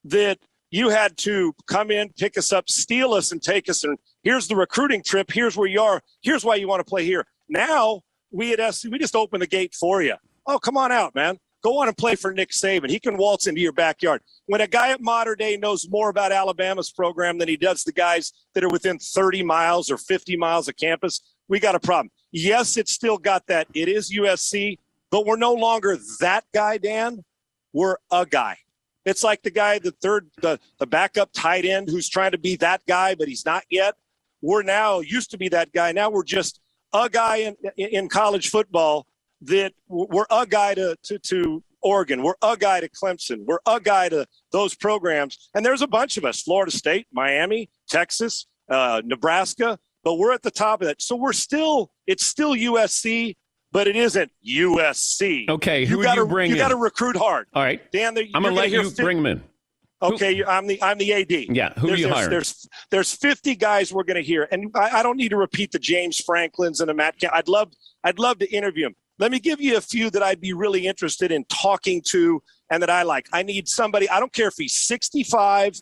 that 0.04 0.38
you 0.70 0.88
had 0.90 1.16
to 1.18 1.52
come 1.66 1.90
in, 1.90 2.10
pick 2.10 2.38
us 2.38 2.52
up, 2.52 2.70
steal 2.70 3.12
us, 3.12 3.32
and 3.32 3.42
take 3.42 3.68
us. 3.68 3.82
And 3.82 3.98
here's 4.22 4.46
the 4.46 4.54
recruiting 4.54 5.02
trip. 5.02 5.32
Here's 5.32 5.56
where 5.56 5.66
you 5.66 5.80
are. 5.80 6.00
Here's 6.22 6.44
why 6.44 6.54
you 6.54 6.68
want 6.68 6.78
to 6.78 6.88
play 6.88 7.04
here. 7.04 7.26
Now 7.48 8.02
we 8.30 8.52
at 8.52 8.74
SC, 8.74 8.90
we 8.92 9.00
just 9.00 9.16
open 9.16 9.40
the 9.40 9.48
gate 9.48 9.74
for 9.74 10.00
you. 10.00 10.14
Oh, 10.46 10.60
come 10.60 10.76
on 10.76 10.92
out, 10.92 11.16
man. 11.16 11.38
Go 11.62 11.78
on 11.78 11.88
and 11.88 11.96
play 11.96 12.14
for 12.14 12.32
Nick 12.32 12.50
Saban. 12.50 12.88
He 12.88 13.00
can 13.00 13.16
waltz 13.16 13.46
into 13.46 13.60
your 13.60 13.72
backyard. 13.72 14.22
When 14.46 14.60
a 14.60 14.66
guy 14.66 14.90
at 14.90 15.00
Mater 15.00 15.34
Dei 15.34 15.56
knows 15.56 15.88
more 15.90 16.08
about 16.08 16.30
Alabama's 16.30 16.90
program 16.90 17.38
than 17.38 17.48
he 17.48 17.56
does 17.56 17.82
the 17.82 17.92
guys 17.92 18.32
that 18.54 18.62
are 18.62 18.68
within 18.68 18.98
30 18.98 19.42
miles 19.42 19.90
or 19.90 19.98
50 19.98 20.36
miles 20.36 20.68
of 20.68 20.76
campus, 20.76 21.20
we 21.48 21.58
got 21.58 21.74
a 21.74 21.80
problem. 21.80 22.10
Yes, 22.30 22.76
it's 22.76 22.92
still 22.92 23.18
got 23.18 23.46
that. 23.48 23.66
It 23.74 23.88
is 23.88 24.14
USC, 24.14 24.78
but 25.10 25.26
we're 25.26 25.36
no 25.36 25.54
longer 25.54 25.98
that 26.20 26.44
guy, 26.54 26.78
Dan. 26.78 27.24
We're 27.72 27.96
a 28.10 28.24
guy. 28.24 28.58
It's 29.04 29.24
like 29.24 29.42
the 29.42 29.50
guy, 29.50 29.78
the 29.78 29.90
third, 29.90 30.30
the, 30.40 30.60
the 30.78 30.86
backup 30.86 31.30
tight 31.32 31.64
end 31.64 31.88
who's 31.88 32.08
trying 32.08 32.32
to 32.32 32.38
be 32.38 32.56
that 32.56 32.82
guy, 32.86 33.14
but 33.14 33.26
he's 33.26 33.46
not 33.46 33.64
yet. 33.70 33.94
We're 34.42 34.62
now 34.62 35.00
used 35.00 35.30
to 35.32 35.38
be 35.38 35.48
that 35.48 35.72
guy. 35.72 35.92
Now 35.92 36.10
we're 36.10 36.24
just 36.24 36.60
a 36.92 37.08
guy 37.08 37.36
in, 37.36 37.56
in 37.76 38.08
college 38.08 38.50
football 38.50 39.06
that 39.42 39.72
we're 39.88 40.26
a 40.30 40.46
guy 40.46 40.74
to, 40.74 40.96
to, 41.04 41.18
to 41.18 41.62
Oregon. 41.82 42.22
We're 42.22 42.34
a 42.42 42.56
guy 42.56 42.80
to 42.80 42.88
Clemson. 42.88 43.44
We're 43.44 43.60
a 43.66 43.80
guy 43.80 44.08
to 44.08 44.26
those 44.52 44.74
programs. 44.74 45.50
And 45.54 45.64
there's 45.64 45.82
a 45.82 45.86
bunch 45.86 46.16
of 46.16 46.24
us 46.24 46.42
Florida 46.42 46.72
State, 46.72 47.06
Miami, 47.12 47.70
Texas, 47.88 48.46
uh, 48.68 49.02
Nebraska, 49.04 49.78
but 50.04 50.14
we're 50.14 50.32
at 50.32 50.42
the 50.42 50.50
top 50.50 50.80
of 50.82 50.88
that. 50.88 51.02
So 51.02 51.16
we're 51.16 51.32
still, 51.32 51.90
it's 52.06 52.24
still 52.26 52.54
USC, 52.54 53.36
but 53.72 53.86
it 53.86 53.96
isn't 53.96 54.30
USC. 54.46 55.48
Okay, 55.48 55.84
who 55.84 55.98
you 55.98 56.02
gotta, 56.02 56.22
you 56.22 56.26
bring 56.26 56.50
You 56.50 56.56
got 56.56 56.68
to 56.68 56.76
recruit 56.76 57.16
hard. 57.16 57.46
All 57.54 57.62
right. 57.62 57.80
Dan, 57.92 58.16
I'm 58.34 58.42
going 58.42 58.54
to 58.54 58.60
let 58.60 58.70
you 58.70 58.90
bring 58.90 59.18
them 59.18 59.26
in. 59.26 59.42
Okay, 60.00 60.44
I'm 60.44 60.68
the 60.68 60.80
I'm 60.80 60.96
the 60.96 61.12
AD. 61.12 61.32
Yeah, 61.32 61.72
who 61.74 61.88
there's, 61.88 62.00
you 62.00 62.06
there's, 62.06 62.16
hiring? 62.16 62.30
There's 62.30 62.68
there's 62.90 63.12
50 63.14 63.56
guys 63.56 63.92
we're 63.92 64.04
going 64.04 64.16
to 64.16 64.22
hear, 64.22 64.46
and 64.52 64.70
I, 64.76 65.00
I 65.00 65.02
don't 65.02 65.16
need 65.16 65.30
to 65.30 65.36
repeat 65.36 65.72
the 65.72 65.80
James 65.80 66.20
Franklins 66.20 66.78
and 66.80 66.88
the 66.88 66.94
Matt. 66.94 67.16
I'd 67.32 67.48
love 67.48 67.72
I'd 68.04 68.20
love 68.20 68.38
to 68.38 68.48
interview 68.48 68.84
them. 68.84 68.94
Let 69.18 69.32
me 69.32 69.40
give 69.40 69.60
you 69.60 69.76
a 69.76 69.80
few 69.80 70.10
that 70.10 70.22
I'd 70.22 70.40
be 70.40 70.52
really 70.52 70.86
interested 70.86 71.32
in 71.32 71.44
talking 71.46 72.02
to, 72.08 72.42
and 72.70 72.82
that 72.82 72.90
I 72.90 73.02
like. 73.02 73.28
I 73.32 73.42
need 73.42 73.68
somebody. 73.68 74.08
I 74.08 74.20
don't 74.20 74.32
care 74.32 74.48
if 74.48 74.54
he's 74.56 74.74
65 74.74 75.80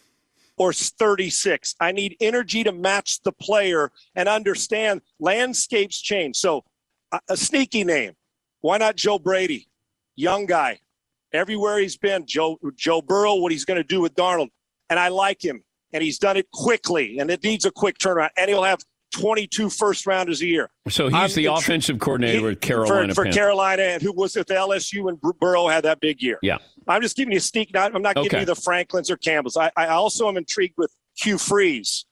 or 0.57 0.73
36. 0.73 1.75
I 1.81 1.93
need 1.93 2.17
energy 2.21 2.65
to 2.65 2.73
match 2.73 3.23
the 3.23 3.33
player 3.33 3.93
and 4.15 4.29
understand 4.29 5.03
landscapes 5.21 6.01
change. 6.01 6.37
So, 6.37 6.65
a, 7.13 7.21
a 7.31 7.37
sneaky 7.37 7.85
name. 7.85 8.15
Why 8.61 8.79
not 8.79 8.97
Joe 8.97 9.19
Brady? 9.19 9.69
Young 10.17 10.47
guy, 10.47 10.81
everywhere 11.33 11.79
he's 11.79 11.97
been. 11.99 12.25
Joe 12.27 12.59
Joe 12.75 13.03
Burrow, 13.03 13.35
what 13.35 13.53
he's 13.53 13.67
going 13.67 13.77
to 13.81 13.85
do 13.85 14.01
with 14.01 14.15
Darnold, 14.15 14.49
and 14.89 14.99
I 14.99 15.09
like 15.09 15.45
him, 15.45 15.63
and 15.93 16.03
he's 16.03 16.19
done 16.19 16.39
it 16.39 16.51
quickly, 16.53 17.19
and 17.19 17.31
it 17.31 17.45
needs 17.45 17.67
a 17.67 17.71
quick 17.71 17.99
turnaround, 17.99 18.31
and 18.39 18.49
he'll 18.49 18.63
have 18.63 18.81
22 19.21 19.71
first 19.71 20.07
rounders 20.07 20.43
a 20.43 20.47
year. 20.47 20.69
So 20.89 21.07
he's 21.09 21.15
I'm 21.15 21.31
the 21.31 21.47
offensive 21.47 21.99
coordinator 21.99 22.39
he- 22.39 22.45
with 22.45 22.61
Carolina. 22.61 23.15
for, 23.15 23.25
for 23.25 23.33
Carolina, 23.33 23.83
and 23.83 24.03
who 24.03 24.13
was 24.13 24.37
with 24.37 24.49
LSU 24.49 25.09
and 25.09 25.21
Bur- 25.21 25.33
Burrow 25.41 25.69
had 25.69 25.85
that 25.85 26.01
big 26.01 26.23
year. 26.23 26.39
Yeah. 26.43 26.59
I'm 26.89 27.03
just 27.03 27.17
giving 27.17 27.33
you 27.33 27.39
a 27.39 27.41
sneak. 27.41 27.73
Not, 27.73 27.95
I'm 27.95 28.03
not 28.03 28.15
giving 28.15 28.29
Okay. 28.31 28.41
you 28.41 28.47
the 28.47 28.55
Franklins 28.55 29.11
or 29.11 29.17
Campbells. 29.17 29.57
I, 29.57 29.71
I 29.77 29.87
also 29.89 30.29
am 30.29 30.37
intrigued 30.37 30.75
with 30.77 30.95
Hugh 31.19 31.39
Freeze. 31.39 32.05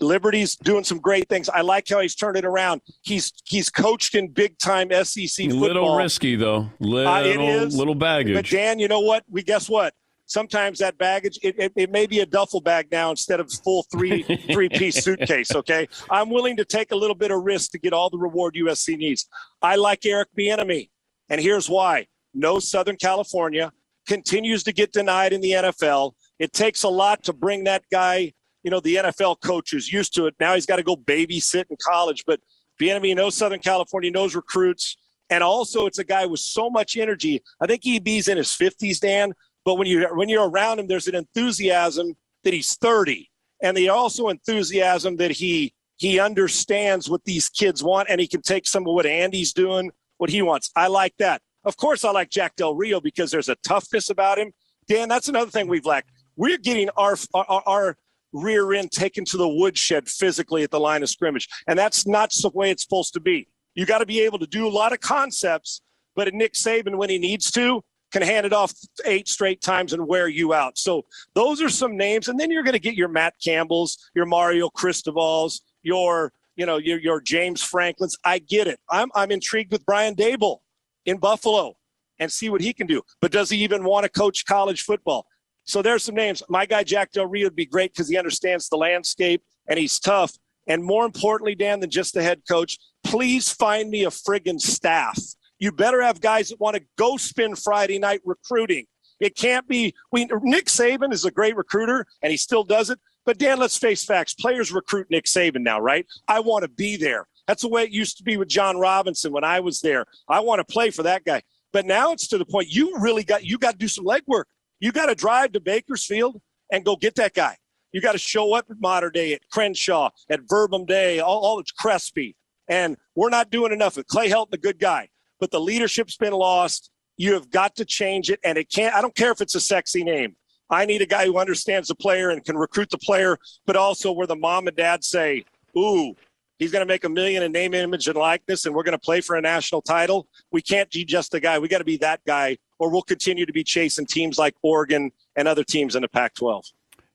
Liberty's 0.00 0.56
doing 0.56 0.82
some 0.82 0.98
great 0.98 1.28
things. 1.28 1.48
I 1.48 1.60
like 1.60 1.88
how 1.88 2.00
he's 2.00 2.14
turned 2.16 2.36
it 2.36 2.44
around. 2.44 2.80
He's 3.02 3.32
he's 3.44 3.70
coached 3.70 4.16
in 4.16 4.28
big 4.28 4.58
time 4.58 4.88
SEC 5.04 5.28
football. 5.46 5.60
Little 5.60 5.96
risky 5.96 6.34
though. 6.34 6.70
Little 6.80 7.12
Uh, 7.12 7.22
it 7.22 7.40
is. 7.40 7.76
little 7.76 7.94
baggage. 7.94 8.34
But 8.34 8.48
Dan, 8.48 8.80
you 8.80 8.88
know 8.88 9.00
what? 9.00 9.22
We 9.30 9.42
guess 9.44 9.68
what? 9.68 9.94
Sometimes 10.26 10.78
that 10.78 10.96
baggage 10.98 11.38
it, 11.42 11.54
it, 11.58 11.72
it 11.76 11.90
may 11.90 12.06
be 12.06 12.20
a 12.20 12.26
duffel 12.26 12.60
bag 12.60 12.88
now 12.90 13.10
instead 13.10 13.40
of 13.40 13.52
full 13.52 13.84
three 13.92 14.22
three 14.52 14.68
piece 14.68 15.02
suitcase. 15.02 15.54
Okay, 15.54 15.88
I'm 16.10 16.30
willing 16.30 16.56
to 16.56 16.64
take 16.64 16.92
a 16.92 16.96
little 16.96 17.16
bit 17.16 17.30
of 17.30 17.42
risk 17.42 17.72
to 17.72 17.78
get 17.78 17.92
all 17.92 18.08
the 18.08 18.18
reward 18.18 18.54
USC 18.54 18.96
needs. 18.96 19.26
I 19.60 19.76
like 19.76 20.06
Eric 20.06 20.28
Bieniemy, 20.38 20.88
and 21.28 21.40
here's 21.40 21.68
why: 21.68 22.06
no 22.34 22.58
Southern 22.58 22.96
California 22.96 23.72
continues 24.06 24.62
to 24.64 24.72
get 24.72 24.92
denied 24.92 25.32
in 25.32 25.40
the 25.40 25.52
NFL. 25.52 26.12
It 26.38 26.52
takes 26.52 26.82
a 26.82 26.88
lot 26.88 27.22
to 27.24 27.32
bring 27.32 27.64
that 27.64 27.84
guy. 27.90 28.32
You 28.62 28.70
know, 28.70 28.80
the 28.80 28.96
NFL 28.96 29.40
coach 29.40 29.72
is 29.72 29.92
used 29.92 30.14
to 30.14 30.26
it. 30.26 30.34
Now 30.40 30.54
he's 30.54 30.66
got 30.66 30.76
to 30.76 30.82
go 30.82 30.96
babysit 30.96 31.64
in 31.68 31.76
college. 31.84 32.24
But 32.26 32.40
Bieniemy 32.80 33.14
knows 33.16 33.36
Southern 33.36 33.60
California, 33.60 34.10
knows 34.10 34.34
recruits, 34.34 34.96
and 35.30 35.42
also 35.42 35.86
it's 35.86 35.98
a 35.98 36.04
guy 36.04 36.26
with 36.26 36.40
so 36.40 36.70
much 36.70 36.96
energy. 36.96 37.42
I 37.60 37.66
think 37.66 37.86
EB's 37.86 38.28
in 38.28 38.36
his 38.36 38.48
50s, 38.48 39.00
Dan. 39.00 39.32
But 39.64 39.76
when 39.76 39.86
you 39.86 40.06
when 40.14 40.28
you're 40.28 40.48
around 40.48 40.78
him, 40.78 40.86
there's 40.86 41.06
an 41.06 41.14
enthusiasm 41.14 42.14
that 42.44 42.52
he's 42.52 42.76
30, 42.76 43.30
and 43.62 43.76
the 43.76 43.88
also 43.88 44.28
enthusiasm 44.28 45.16
that 45.16 45.30
he 45.30 45.74
he 45.96 46.18
understands 46.18 47.08
what 47.08 47.24
these 47.24 47.48
kids 47.48 47.82
want, 47.82 48.08
and 48.10 48.20
he 48.20 48.26
can 48.26 48.42
take 48.42 48.66
some 48.66 48.86
of 48.86 48.94
what 48.94 49.06
Andy's 49.06 49.52
doing, 49.52 49.90
what 50.18 50.30
he 50.30 50.42
wants. 50.42 50.70
I 50.74 50.88
like 50.88 51.14
that. 51.18 51.42
Of 51.64 51.76
course, 51.76 52.04
I 52.04 52.10
like 52.10 52.28
Jack 52.28 52.56
Del 52.56 52.74
Rio 52.74 53.00
because 53.00 53.30
there's 53.30 53.48
a 53.48 53.54
toughness 53.56 54.10
about 54.10 54.38
him. 54.38 54.52
Dan, 54.88 55.08
that's 55.08 55.28
another 55.28 55.50
thing 55.50 55.68
we've 55.68 55.86
lacked. 55.86 56.10
We're 56.36 56.58
getting 56.58 56.90
our 56.96 57.16
our, 57.34 57.62
our 57.66 57.96
rear 58.32 58.72
end 58.72 58.90
taken 58.90 59.24
to 59.26 59.36
the 59.36 59.48
woodshed 59.48 60.08
physically 60.08 60.62
at 60.62 60.70
the 60.70 60.80
line 60.80 61.02
of 61.02 61.08
scrimmage, 61.08 61.48
and 61.68 61.78
that's 61.78 62.06
not 62.06 62.32
the 62.32 62.50
way 62.52 62.70
it's 62.70 62.82
supposed 62.82 63.12
to 63.14 63.20
be. 63.20 63.46
You 63.74 63.86
got 63.86 63.98
to 63.98 64.06
be 64.06 64.20
able 64.20 64.38
to 64.40 64.46
do 64.46 64.66
a 64.66 64.70
lot 64.70 64.92
of 64.92 65.00
concepts, 65.00 65.82
but 66.14 66.32
Nick 66.34 66.54
Saban, 66.54 66.96
when 66.96 67.10
he 67.10 67.18
needs 67.18 67.50
to, 67.52 67.82
can 68.12 68.22
hand 68.22 68.46
it 68.46 68.52
off 68.52 68.72
eight 69.04 69.28
straight 69.28 69.60
times 69.60 69.92
and 69.92 70.06
wear 70.06 70.28
you 70.28 70.54
out. 70.54 70.78
So 70.78 71.04
those 71.34 71.60
are 71.62 71.68
some 71.68 71.96
names, 71.96 72.28
and 72.28 72.38
then 72.38 72.50
you're 72.50 72.62
going 72.62 72.74
to 72.74 72.78
get 72.78 72.94
your 72.94 73.08
Matt 73.08 73.34
Campbells, 73.42 74.10
your 74.14 74.26
Mario 74.26 74.68
Cristobal's, 74.68 75.62
your 75.82 76.32
you 76.56 76.66
know 76.66 76.76
your 76.76 76.98
your 76.98 77.20
James 77.20 77.62
Franklin's. 77.62 78.16
I 78.24 78.38
get 78.38 78.66
it. 78.66 78.78
I'm 78.90 79.10
I'm 79.14 79.30
intrigued 79.30 79.72
with 79.72 79.84
Brian 79.86 80.14
Daboll 80.14 80.58
in 81.06 81.18
Buffalo 81.18 81.74
and 82.18 82.30
see 82.30 82.50
what 82.50 82.60
he 82.60 82.72
can 82.72 82.86
do. 82.86 83.02
But 83.20 83.32
does 83.32 83.50
he 83.50 83.58
even 83.58 83.84
want 83.84 84.04
to 84.04 84.10
coach 84.10 84.44
college 84.44 84.82
football? 84.82 85.26
So 85.64 85.82
there's 85.82 86.02
some 86.02 86.14
names. 86.14 86.42
My 86.48 86.66
guy 86.66 86.84
Jack 86.84 87.12
Del 87.12 87.26
Rio 87.26 87.46
would 87.46 87.56
be 87.56 87.66
great 87.66 87.92
because 87.92 88.08
he 88.08 88.16
understands 88.16 88.68
the 88.68 88.76
landscape 88.76 89.42
and 89.68 89.78
he's 89.78 89.98
tough. 89.98 90.32
And 90.66 90.84
more 90.84 91.04
importantly, 91.04 91.54
Dan, 91.54 91.80
than 91.80 91.90
just 91.90 92.14
the 92.14 92.22
head 92.22 92.42
coach, 92.48 92.78
please 93.02 93.50
find 93.50 93.90
me 93.90 94.04
a 94.04 94.10
friggin' 94.10 94.60
staff. 94.60 95.18
You 95.62 95.70
better 95.70 96.02
have 96.02 96.20
guys 96.20 96.48
that 96.48 96.58
want 96.58 96.74
to 96.74 96.82
go 96.98 97.16
spend 97.16 97.56
Friday 97.56 98.00
night 98.00 98.20
recruiting. 98.24 98.86
It 99.20 99.36
can't 99.36 99.68
be. 99.68 99.94
We 100.10 100.24
Nick 100.42 100.66
Saban 100.66 101.12
is 101.12 101.24
a 101.24 101.30
great 101.30 101.56
recruiter, 101.56 102.04
and 102.20 102.32
he 102.32 102.36
still 102.36 102.64
does 102.64 102.90
it. 102.90 102.98
But 103.24 103.38
Dan, 103.38 103.60
let's 103.60 103.78
face 103.78 104.04
facts. 104.04 104.34
Players 104.34 104.72
recruit 104.72 105.06
Nick 105.08 105.26
Saban 105.26 105.60
now, 105.60 105.78
right? 105.78 106.04
I 106.26 106.40
want 106.40 106.64
to 106.64 106.68
be 106.68 106.96
there. 106.96 107.28
That's 107.46 107.62
the 107.62 107.68
way 107.68 107.84
it 107.84 107.92
used 107.92 108.16
to 108.16 108.24
be 108.24 108.36
with 108.36 108.48
John 108.48 108.76
Robinson 108.76 109.32
when 109.32 109.44
I 109.44 109.60
was 109.60 109.80
there. 109.82 110.04
I 110.28 110.40
want 110.40 110.58
to 110.58 110.64
play 110.64 110.90
for 110.90 111.04
that 111.04 111.24
guy. 111.24 111.42
But 111.72 111.86
now 111.86 112.10
it's 112.10 112.26
to 112.28 112.38
the 112.38 112.44
point 112.44 112.68
you 112.68 112.98
really 112.98 113.22
got 113.22 113.44
you 113.44 113.56
got 113.56 113.74
to 113.74 113.78
do 113.78 113.86
some 113.86 114.04
legwork. 114.04 114.46
You 114.80 114.90
got 114.90 115.06
to 115.06 115.14
drive 115.14 115.52
to 115.52 115.60
Bakersfield 115.60 116.42
and 116.72 116.84
go 116.84 116.96
get 116.96 117.14
that 117.14 117.34
guy. 117.34 117.56
You 117.92 118.00
got 118.00 118.12
to 118.12 118.18
show 118.18 118.52
up 118.54 118.66
at 118.68 118.80
Mater 118.80 119.10
Dei, 119.10 119.34
at 119.34 119.48
Crenshaw, 119.48 120.10
at 120.28 120.40
Verbum 120.48 120.86
Dei, 120.86 121.20
all, 121.20 121.38
all 121.38 121.60
it's 121.60 121.70
Crespi. 121.70 122.34
And 122.66 122.96
we're 123.14 123.30
not 123.30 123.50
doing 123.50 123.70
enough. 123.70 123.96
With 123.96 124.08
Clay 124.08 124.28
Helton, 124.28 124.54
a 124.54 124.58
good 124.58 124.80
guy, 124.80 125.08
but 125.42 125.50
the 125.50 125.60
leadership's 125.60 126.16
been 126.16 126.32
lost. 126.32 126.92
You 127.16 127.34
have 127.34 127.50
got 127.50 127.74
to 127.74 127.84
change 127.84 128.30
it. 128.30 128.38
And 128.44 128.56
it 128.56 128.70
can't, 128.70 128.94
I 128.94 129.02
don't 129.02 129.16
care 129.16 129.32
if 129.32 129.40
it's 129.40 129.56
a 129.56 129.60
sexy 129.60 130.04
name. 130.04 130.36
I 130.70 130.84
need 130.86 131.02
a 131.02 131.06
guy 131.06 131.26
who 131.26 131.36
understands 131.36 131.88
the 131.88 131.96
player 131.96 132.30
and 132.30 132.44
can 132.44 132.56
recruit 132.56 132.90
the 132.90 132.98
player, 132.98 133.36
but 133.66 133.74
also 133.74 134.12
where 134.12 134.28
the 134.28 134.36
mom 134.36 134.68
and 134.68 134.76
dad 134.76 135.02
say, 135.02 135.44
ooh, 135.76 136.14
he's 136.60 136.70
going 136.70 136.86
to 136.86 136.86
make 136.86 137.02
a 137.02 137.08
million 137.08 137.42
in 137.42 137.50
name, 137.50 137.74
image, 137.74 138.06
and 138.06 138.16
likeness, 138.16 138.66
and 138.66 138.74
we're 138.74 138.84
going 138.84 138.96
to 138.96 139.04
play 139.04 139.20
for 139.20 139.34
a 139.34 139.40
national 139.40 139.82
title. 139.82 140.28
We 140.52 140.62
can't 140.62 140.88
be 140.92 141.04
just 141.04 141.32
the 141.32 141.40
guy. 141.40 141.58
We 141.58 141.66
got 141.66 141.78
to 141.78 141.84
be 141.84 141.96
that 141.96 142.20
guy, 142.24 142.56
or 142.78 142.88
we'll 142.88 143.02
continue 143.02 143.44
to 143.44 143.52
be 143.52 143.64
chasing 143.64 144.06
teams 144.06 144.38
like 144.38 144.54
Oregon 144.62 145.10
and 145.34 145.48
other 145.48 145.64
teams 145.64 145.96
in 145.96 146.02
the 146.02 146.08
Pac 146.08 146.34
12. 146.34 146.66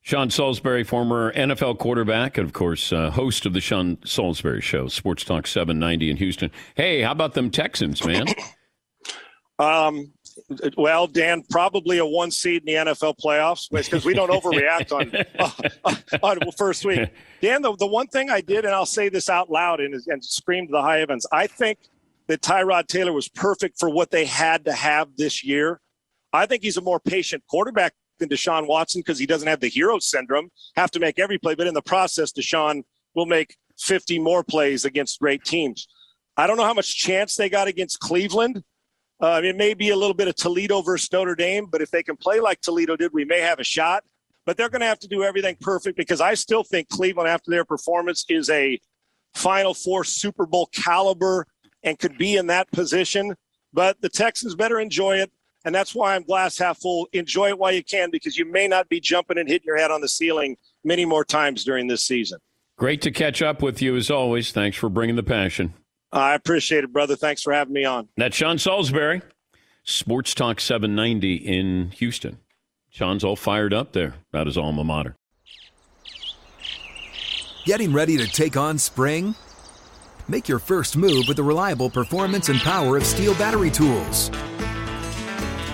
Sean 0.07 0.29
Salisbury, 0.29 0.85
former 0.85 1.33
NFL 1.33 1.79
quarterback, 1.79 2.37
and 2.37 2.47
of 2.47 2.53
course, 2.53 2.93
uh, 2.93 3.11
host 3.11 3.45
of 3.45 3.51
the 3.51 3.59
Sean 3.59 3.97
Salisbury 4.05 4.61
Show, 4.61 4.87
Sports 4.87 5.25
Talk 5.25 5.45
790 5.45 6.09
in 6.09 6.15
Houston. 6.15 6.49
Hey, 6.75 7.01
how 7.01 7.11
about 7.11 7.33
them 7.33 7.51
Texans, 7.51 8.05
man? 8.05 8.25
Um, 9.59 10.13
Well, 10.77 11.07
Dan, 11.07 11.41
probably 11.49 11.97
a 11.97 12.05
one 12.05 12.29
seed 12.29 12.61
in 12.61 12.85
the 12.85 12.91
NFL 12.91 13.15
playoffs 13.17 13.71
because 13.71 14.05
we 14.05 14.13
don't 14.13 14.29
overreact 14.29 14.91
on 14.91 15.11
uh, 15.83 15.95
on 16.21 16.37
first 16.55 16.85
week. 16.85 17.09
Dan, 17.41 17.63
the, 17.63 17.75
the 17.75 17.87
one 17.87 18.05
thing 18.05 18.29
I 18.29 18.41
did, 18.41 18.63
and 18.63 18.75
I'll 18.75 18.85
say 18.85 19.09
this 19.09 19.29
out 19.29 19.49
loud 19.49 19.79
and, 19.79 19.95
and 20.05 20.23
scream 20.23 20.67
to 20.67 20.71
the 20.71 20.81
high 20.83 20.99
heavens, 20.99 21.25
I 21.31 21.47
think 21.47 21.79
that 22.27 22.41
Tyrod 22.41 22.85
Taylor 22.85 23.13
was 23.13 23.27
perfect 23.29 23.79
for 23.79 23.89
what 23.89 24.11
they 24.11 24.25
had 24.25 24.65
to 24.65 24.73
have 24.73 25.09
this 25.17 25.43
year. 25.43 25.81
I 26.31 26.45
think 26.45 26.61
he's 26.61 26.77
a 26.77 26.81
more 26.81 26.99
patient 26.99 27.41
quarterback 27.49 27.95
than 28.19 28.29
Deshaun 28.29 28.67
Watson 28.67 29.01
because 29.01 29.19
he 29.19 29.25
doesn't 29.25 29.47
have 29.47 29.59
the 29.59 29.67
hero 29.67 29.99
syndrome, 29.99 30.49
have 30.75 30.91
to 30.91 30.99
make 30.99 31.19
every 31.19 31.37
play. 31.37 31.55
But 31.55 31.67
in 31.67 31.73
the 31.73 31.81
process, 31.81 32.31
Deshaun 32.31 32.83
will 33.15 33.25
make 33.25 33.55
50 33.79 34.19
more 34.19 34.43
plays 34.43 34.85
against 34.85 35.19
great 35.19 35.43
teams. 35.43 35.87
I 36.35 36.47
don't 36.47 36.57
know 36.57 36.65
how 36.65 36.73
much 36.73 36.95
chance 36.95 37.35
they 37.35 37.49
got 37.49 37.67
against 37.67 37.99
Cleveland. 37.99 38.63
Uh, 39.19 39.41
it 39.43 39.55
may 39.55 39.73
be 39.73 39.89
a 39.89 39.95
little 39.95 40.13
bit 40.13 40.27
of 40.27 40.35
Toledo 40.35 40.81
versus 40.81 41.11
Notre 41.11 41.35
Dame, 41.35 41.65
but 41.65 41.81
if 41.81 41.89
they 41.89 42.03
can 42.03 42.15
play 42.15 42.39
like 42.39 42.61
Toledo 42.61 42.95
did, 42.95 43.11
we 43.13 43.25
may 43.25 43.41
have 43.41 43.59
a 43.59 43.63
shot. 43.63 44.03
But 44.45 44.55
they're 44.55 44.69
going 44.69 44.81
to 44.81 44.87
have 44.87 44.99
to 44.99 45.07
do 45.07 45.23
everything 45.23 45.57
perfect 45.59 45.97
because 45.97 46.21
I 46.21 46.35
still 46.35 46.63
think 46.63 46.87
Cleveland, 46.89 47.27
after 47.27 47.51
their 47.51 47.65
performance, 47.65 48.23
is 48.29 48.49
a 48.49 48.79
Final 49.33 49.73
Four 49.73 50.03
Super 50.03 50.45
Bowl 50.45 50.69
caliber 50.73 51.47
and 51.83 51.97
could 51.97 52.17
be 52.17 52.37
in 52.37 52.47
that 52.47 52.71
position. 52.71 53.35
But 53.73 53.99
the 54.01 54.09
Texans 54.09 54.55
better 54.55 54.79
enjoy 54.79 55.17
it. 55.17 55.31
And 55.67 55.75
that's 55.75 55.93
why 55.93 56.15
I'm 56.15 56.23
glass 56.23 56.57
half 56.57 56.79
full. 56.79 57.09
Enjoy 57.11 57.49
it 57.49 57.59
while 57.59 57.73
you 57.73 57.83
can 57.83 58.09
because 58.09 58.37
you 58.37 58.45
may 58.45 58.69
not 58.69 58.87
be 58.87 59.01
jumping 59.01 59.37
and 59.37 59.49
hitting 59.49 59.65
your 59.65 59.75
head 59.75 59.91
on 59.91 59.99
the 59.99 60.07
ceiling 60.07 60.55
many 60.85 61.03
more 61.03 61.25
times 61.25 61.65
during 61.65 61.87
this 61.87 62.05
season. 62.05 62.39
Great 62.77 63.01
to 63.01 63.11
catch 63.11 63.41
up 63.41 63.61
with 63.61 63.81
you 63.81 63.97
as 63.97 64.09
always. 64.09 64.53
Thanks 64.53 64.77
for 64.77 64.87
bringing 64.87 65.17
the 65.17 65.23
passion. 65.23 65.73
I 66.09 66.35
appreciate 66.35 66.85
it, 66.85 66.93
brother. 66.93 67.17
Thanks 67.17 67.41
for 67.41 67.51
having 67.51 67.73
me 67.73 67.83
on. 67.83 68.07
That's 68.15 68.37
Sean 68.37 68.57
Salisbury, 68.57 69.21
Sports 69.83 70.33
Talk 70.33 70.61
790 70.61 71.35
in 71.35 71.91
Houston. 71.97 72.37
Sean's 72.89 73.25
all 73.25 73.35
fired 73.35 73.73
up 73.73 73.91
there 73.91 74.13
about 74.31 74.47
his 74.47 74.57
alma 74.57 74.85
mater. 74.85 75.17
Getting 77.65 77.91
ready 77.91 78.15
to 78.15 78.25
take 78.25 78.55
on 78.55 78.77
spring? 78.77 79.35
Make 80.29 80.47
your 80.47 80.59
first 80.59 80.95
move 80.95 81.25
with 81.27 81.35
the 81.35 81.43
reliable 81.43 81.89
performance 81.89 82.47
and 82.47 82.57
power 82.61 82.95
of 82.95 83.03
STIHL 83.03 83.37
battery 83.37 83.69
tools. 83.69 84.31